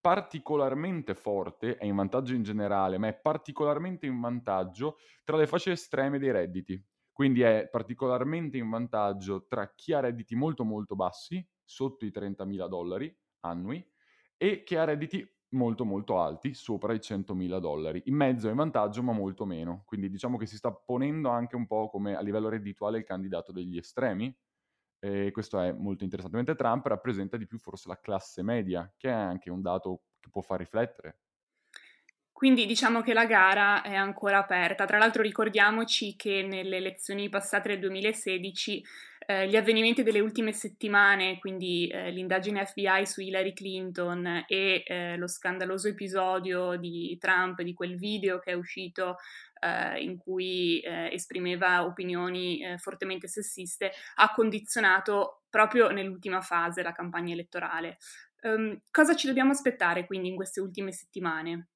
particolarmente 0.00 1.14
forte, 1.14 1.76
è 1.76 1.84
in 1.84 1.94
vantaggio 1.94 2.34
in 2.34 2.42
generale, 2.42 2.98
ma 2.98 3.08
è 3.08 3.14
particolarmente 3.14 4.06
in 4.06 4.18
vantaggio 4.18 4.96
tra 5.24 5.36
le 5.36 5.46
fasce 5.46 5.72
estreme 5.72 6.18
dei 6.18 6.32
redditi. 6.32 6.82
Quindi 7.12 7.42
è 7.42 7.68
particolarmente 7.70 8.56
in 8.56 8.70
vantaggio 8.70 9.46
tra 9.46 9.74
chi 9.74 9.92
ha 9.92 10.00
redditi 10.00 10.34
molto 10.34 10.64
molto 10.64 10.96
bassi, 10.96 11.46
sotto 11.64 12.04
i 12.06 12.10
30.000 12.10 12.66
dollari 12.68 13.14
annui, 13.40 13.84
e 14.36 14.62
chi 14.64 14.76
ha 14.76 14.84
redditi 14.84 15.26
molto 15.50 15.84
molto 15.84 16.18
alti, 16.20 16.54
sopra 16.54 16.94
i 16.94 17.00
100.000 17.00 17.58
dollari. 17.58 18.02
In 18.06 18.16
mezzo 18.16 18.48
è 18.48 18.50
in 18.50 18.56
vantaggio, 18.56 19.02
ma 19.02 19.12
molto 19.12 19.44
meno. 19.44 19.82
Quindi 19.86 20.08
diciamo 20.10 20.38
che 20.38 20.46
si 20.46 20.56
sta 20.56 20.72
ponendo 20.72 21.28
anche 21.28 21.56
un 21.56 21.66
po' 21.66 21.88
come 21.90 22.16
a 22.16 22.20
livello 22.22 22.48
reddituale 22.48 22.98
il 22.98 23.04
candidato 23.04 23.52
degli 23.52 23.76
estremi. 23.76 24.34
E 24.98 25.30
questo 25.32 25.60
è 25.60 25.72
molto 25.72 26.04
interessante. 26.04 26.36
Mentre 26.36 26.54
Trump 26.56 26.86
rappresenta 26.86 27.36
di 27.36 27.46
più 27.46 27.58
forse 27.58 27.88
la 27.88 28.00
classe 28.00 28.42
media, 28.42 28.92
che 28.96 29.08
è 29.08 29.12
anche 29.12 29.50
un 29.50 29.60
dato 29.60 30.04
che 30.20 30.30
può 30.30 30.40
far 30.42 30.58
riflettere. 30.60 31.18
Quindi 32.42 32.66
diciamo 32.66 33.02
che 33.02 33.12
la 33.12 33.24
gara 33.24 33.82
è 33.82 33.94
ancora 33.94 34.38
aperta. 34.38 34.84
Tra 34.84 34.98
l'altro 34.98 35.22
ricordiamoci 35.22 36.16
che 36.16 36.42
nelle 36.42 36.78
elezioni 36.78 37.28
passate 37.28 37.68
del 37.68 37.78
2016 37.78 38.84
eh, 39.28 39.46
gli 39.48 39.54
avvenimenti 39.54 40.02
delle 40.02 40.18
ultime 40.18 40.52
settimane, 40.52 41.38
quindi 41.38 41.86
eh, 41.86 42.10
l'indagine 42.10 42.66
FBI 42.66 43.06
su 43.06 43.20
Hillary 43.20 43.52
Clinton 43.52 44.44
e 44.48 44.82
eh, 44.84 45.16
lo 45.18 45.28
scandaloso 45.28 45.86
episodio 45.86 46.74
di 46.74 47.16
Trump, 47.20 47.62
di 47.62 47.74
quel 47.74 47.96
video 47.96 48.40
che 48.40 48.50
è 48.50 48.54
uscito 48.54 49.18
eh, 49.60 50.02
in 50.02 50.16
cui 50.16 50.80
eh, 50.80 51.10
esprimeva 51.12 51.84
opinioni 51.84 52.60
eh, 52.60 52.76
fortemente 52.76 53.28
sessiste, 53.28 53.92
ha 54.16 54.32
condizionato 54.32 55.42
proprio 55.48 55.90
nell'ultima 55.90 56.40
fase 56.40 56.82
la 56.82 56.90
campagna 56.90 57.34
elettorale. 57.34 57.98
Um, 58.42 58.80
cosa 58.90 59.14
ci 59.14 59.28
dobbiamo 59.28 59.52
aspettare 59.52 60.06
quindi 60.06 60.26
in 60.26 60.34
queste 60.34 60.60
ultime 60.60 60.90
settimane? 60.90 61.68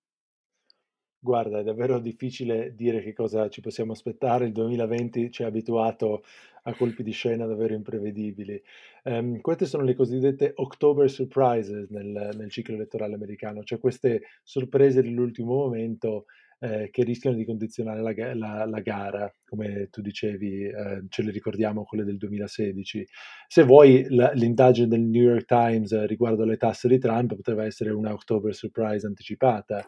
Guarda, 1.18 1.58
è 1.60 1.62
davvero 1.64 1.98
difficile 1.98 2.74
dire 2.74 3.02
che 3.02 3.12
cosa 3.12 3.48
ci 3.48 3.60
possiamo 3.60 3.92
aspettare. 3.92 4.46
Il 4.46 4.52
2020 4.52 5.30
ci 5.30 5.42
ha 5.42 5.46
abituato 5.46 6.22
a 6.62 6.74
colpi 6.74 7.02
di 7.02 7.12
scena 7.12 7.46
davvero 7.46 7.74
imprevedibili. 7.74 8.60
Um, 9.04 9.40
queste 9.40 9.66
sono 9.66 9.84
le 9.84 9.94
cosiddette 9.94 10.52
October 10.56 11.10
Surprises 11.10 11.88
nel, 11.90 12.30
nel, 12.36 12.50
ciclo 12.50 12.74
elettorale 12.74 13.14
americano, 13.14 13.62
cioè 13.62 13.78
queste 13.78 14.22
sorprese 14.42 15.02
dell'ultimo 15.02 15.54
momento 15.54 16.26
eh, 16.58 16.88
che 16.90 17.04
rischiano 17.04 17.36
di 17.36 17.44
condizionare 17.44 18.00
la, 18.00 18.34
la, 18.34 18.64
la, 18.64 18.80
gara, 18.80 19.32
come 19.44 19.88
tu 19.90 20.00
dicevi, 20.00 20.64
eh, 20.64 21.04
ce 21.08 21.22
le 21.22 21.30
ricordiamo 21.30 21.84
quelle 21.84 22.04
del 22.04 22.16
2016. 22.16 23.06
Se 23.46 23.62
vuoi, 23.62 24.06
la, 24.10 24.32
l'indagine 24.32 24.88
del 24.88 25.02
New 25.02 25.22
York 25.22 25.44
Times 25.44 26.04
riguardo 26.06 26.42
alle 26.42 26.56
tasse 26.56 26.88
di 26.88 26.98
Trump 26.98 27.34
potrebbe 27.34 27.64
essere 27.64 27.90
una 27.90 28.12
October 28.12 28.54
Surprise 28.54 29.06
anticipata. 29.06 29.86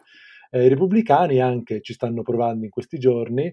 Eh, 0.49 0.65
I 0.65 0.67
repubblicani 0.69 1.39
anche 1.39 1.81
ci 1.81 1.93
stanno 1.93 2.21
provando 2.23 2.65
in 2.65 2.71
questi 2.71 2.97
giorni, 2.97 3.51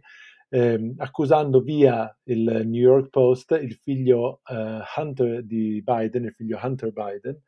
eh, 0.48 0.94
accusando 0.98 1.60
via 1.60 2.14
il 2.24 2.62
New 2.64 2.80
York 2.80 3.10
Post 3.10 3.58
il 3.60 3.74
figlio 3.74 4.40
eh, 4.46 4.78
Hunter 4.96 5.42
di 5.44 5.82
Biden, 5.84 6.24
il 6.24 6.32
figlio 6.32 6.58
Hunter 6.62 6.92
Biden, 6.92 7.40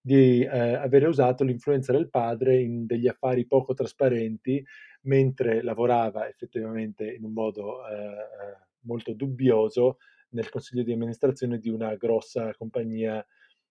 di 0.00 0.42
eh, 0.42 0.74
avere 0.74 1.06
usato 1.06 1.44
l'influenza 1.44 1.92
del 1.92 2.08
padre 2.08 2.60
in 2.60 2.86
degli 2.86 3.08
affari 3.08 3.46
poco 3.46 3.74
trasparenti 3.74 4.64
mentre 5.02 5.62
lavorava 5.62 6.28
effettivamente 6.28 7.12
in 7.12 7.24
un 7.24 7.32
modo 7.32 7.86
eh, 7.86 7.94
eh 7.94 8.66
molto 8.82 9.12
dubbioso 9.12 9.98
nel 10.30 10.48
consiglio 10.48 10.82
di 10.82 10.92
amministrazione 10.92 11.58
di 11.58 11.68
una 11.68 11.94
grossa 11.96 12.54
compagnia 12.54 13.24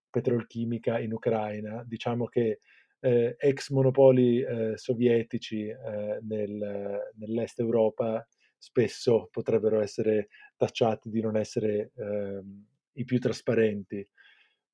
petrolchimica 0.09 0.99
in 0.99 1.13
Ucraina. 1.13 1.83
Diciamo 1.85 2.25
che 2.25 2.59
eh, 2.99 3.35
ex 3.37 3.69
monopoli 3.69 4.41
eh, 4.41 4.77
sovietici 4.77 5.67
eh, 5.67 6.19
nel, 6.21 7.11
nell'est 7.15 7.59
Europa 7.59 8.25
spesso 8.57 9.29
potrebbero 9.31 9.79
essere 9.81 10.29
tacciati 10.55 11.09
di 11.09 11.21
non 11.21 11.37
essere 11.37 11.91
ehm, 11.95 12.65
i 12.93 13.03
più 13.05 13.19
trasparenti. 13.19 14.07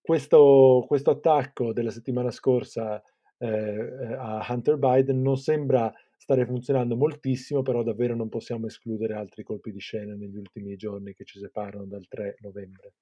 Questo, 0.01 0.83
questo, 0.87 1.11
attacco 1.11 1.73
della 1.73 1.91
settimana 1.91 2.31
scorsa 2.31 3.01
eh, 3.37 4.15
a 4.17 4.45
Hunter 4.49 4.77
Biden 4.77 5.21
non 5.21 5.37
sembra 5.37 5.93
stare 6.17 6.45
funzionando 6.45 6.95
moltissimo, 6.95 7.61
però 7.61 7.83
davvero 7.83 8.15
non 8.15 8.29
possiamo 8.29 8.67
escludere 8.67 9.13
altri 9.13 9.43
colpi 9.43 9.71
di 9.71 9.79
scena 9.79 10.15
negli 10.15 10.37
ultimi 10.37 10.75
giorni 10.77 11.13
che 11.13 11.25
ci 11.25 11.39
separano 11.39 11.85
dal 11.85 12.07
3 12.07 12.37
novembre. 12.39 12.93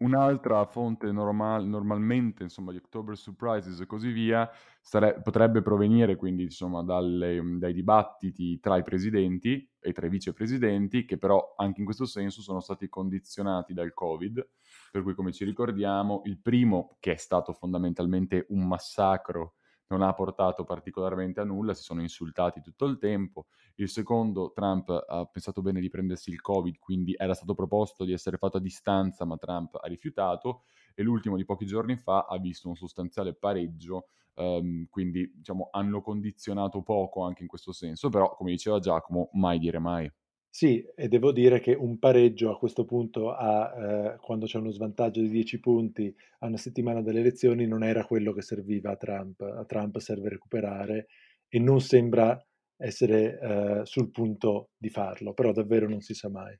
Un'altra 0.00 0.64
fonte 0.64 1.10
normal- 1.10 1.66
normalmente, 1.66 2.44
insomma, 2.44 2.70
di 2.70 2.76
October 2.78 3.16
Surprises 3.16 3.80
e 3.80 3.86
così 3.86 4.12
via, 4.12 4.48
sare- 4.80 5.20
potrebbe 5.20 5.60
provenire 5.60 6.14
quindi, 6.14 6.44
insomma, 6.44 6.84
dalle, 6.84 7.40
dai 7.58 7.72
dibattiti 7.72 8.60
tra 8.60 8.76
i 8.76 8.84
presidenti 8.84 9.68
e 9.80 9.92
tra 9.92 10.06
i 10.06 10.08
vicepresidenti, 10.08 11.04
che 11.04 11.18
però 11.18 11.54
anche 11.56 11.80
in 11.80 11.84
questo 11.84 12.06
senso 12.06 12.42
sono 12.42 12.60
stati 12.60 12.88
condizionati 12.88 13.74
dal 13.74 13.92
Covid, 13.92 14.48
per 14.92 15.02
cui 15.02 15.14
come 15.14 15.32
ci 15.32 15.44
ricordiamo, 15.44 16.22
il 16.26 16.38
primo, 16.40 16.96
che 17.00 17.14
è 17.14 17.16
stato 17.16 17.52
fondamentalmente 17.52 18.46
un 18.50 18.68
massacro 18.68 19.57
non 19.88 20.02
ha 20.02 20.12
portato 20.12 20.64
particolarmente 20.64 21.40
a 21.40 21.44
nulla, 21.44 21.74
si 21.74 21.82
sono 21.82 22.00
insultati 22.00 22.60
tutto 22.60 22.86
il 22.86 22.98
tempo. 22.98 23.46
Il 23.76 23.88
secondo, 23.88 24.52
Trump 24.52 24.88
ha 24.90 25.24
pensato 25.26 25.62
bene 25.62 25.80
di 25.80 25.88
prendersi 25.88 26.30
il 26.30 26.40
Covid, 26.40 26.78
quindi 26.78 27.14
era 27.16 27.34
stato 27.34 27.54
proposto 27.54 28.04
di 28.04 28.12
essere 28.12 28.36
fatto 28.36 28.58
a 28.58 28.60
distanza, 28.60 29.24
ma 29.24 29.36
Trump 29.36 29.76
ha 29.80 29.86
rifiutato. 29.86 30.64
E 30.94 31.02
l'ultimo 31.02 31.36
di 31.36 31.44
pochi 31.44 31.64
giorni 31.66 31.96
fa 31.96 32.26
ha 32.28 32.38
visto 32.38 32.68
un 32.68 32.74
sostanziale 32.74 33.34
pareggio, 33.34 34.08
um, 34.34 34.86
quindi 34.90 35.32
diciamo, 35.36 35.68
hanno 35.70 36.02
condizionato 36.02 36.82
poco 36.82 37.22
anche 37.22 37.42
in 37.42 37.48
questo 37.48 37.72
senso, 37.72 38.08
però 38.08 38.34
come 38.34 38.50
diceva 38.50 38.78
Giacomo, 38.80 39.30
mai 39.32 39.58
dire 39.58 39.78
mai. 39.78 40.10
Sì, 40.54 40.82
e 40.96 41.08
devo 41.08 41.30
dire 41.30 41.60
che 41.60 41.74
un 41.74 41.98
pareggio 41.98 42.50
a 42.50 42.58
questo 42.58 42.84
punto, 42.84 43.32
a, 43.32 44.14
eh, 44.14 44.16
quando 44.18 44.46
c'è 44.46 44.58
uno 44.58 44.70
svantaggio 44.70 45.20
di 45.20 45.28
10 45.28 45.60
punti 45.60 46.12
a 46.40 46.46
una 46.46 46.56
settimana 46.56 47.00
delle 47.02 47.20
elezioni, 47.20 47.66
non 47.66 47.84
era 47.84 48.04
quello 48.04 48.32
che 48.32 48.42
serviva 48.42 48.90
a 48.92 48.96
Trump. 48.96 49.40
A 49.42 49.64
Trump 49.66 49.98
serve 49.98 50.30
recuperare 50.30 51.06
e 51.48 51.58
non 51.60 51.80
sembra 51.80 52.40
essere 52.76 53.38
eh, 53.40 53.80
sul 53.84 54.10
punto 54.10 54.70
di 54.76 54.88
farlo, 54.88 55.32
però 55.34 55.52
davvero 55.52 55.88
non 55.88 56.00
si 56.00 56.14
sa 56.14 56.28
mai. 56.28 56.58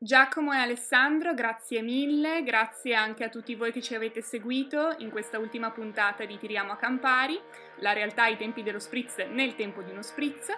Giacomo 0.00 0.52
e 0.52 0.58
Alessandro, 0.58 1.34
grazie 1.34 1.82
mille, 1.82 2.44
grazie 2.44 2.94
anche 2.94 3.24
a 3.24 3.28
tutti 3.28 3.56
voi 3.56 3.72
che 3.72 3.82
ci 3.82 3.96
avete 3.96 4.22
seguito 4.22 4.94
in 4.98 5.10
questa 5.10 5.40
ultima 5.40 5.72
puntata 5.72 6.24
di 6.24 6.38
Tiriamo 6.38 6.70
a 6.70 6.76
Campari, 6.76 7.36
la 7.80 7.92
realtà 7.92 8.22
ai 8.22 8.36
tempi 8.36 8.62
dello 8.62 8.78
spritz 8.78 9.16
nel 9.28 9.56
tempo 9.56 9.82
di 9.82 9.90
uno 9.90 10.02
spritz. 10.02 10.50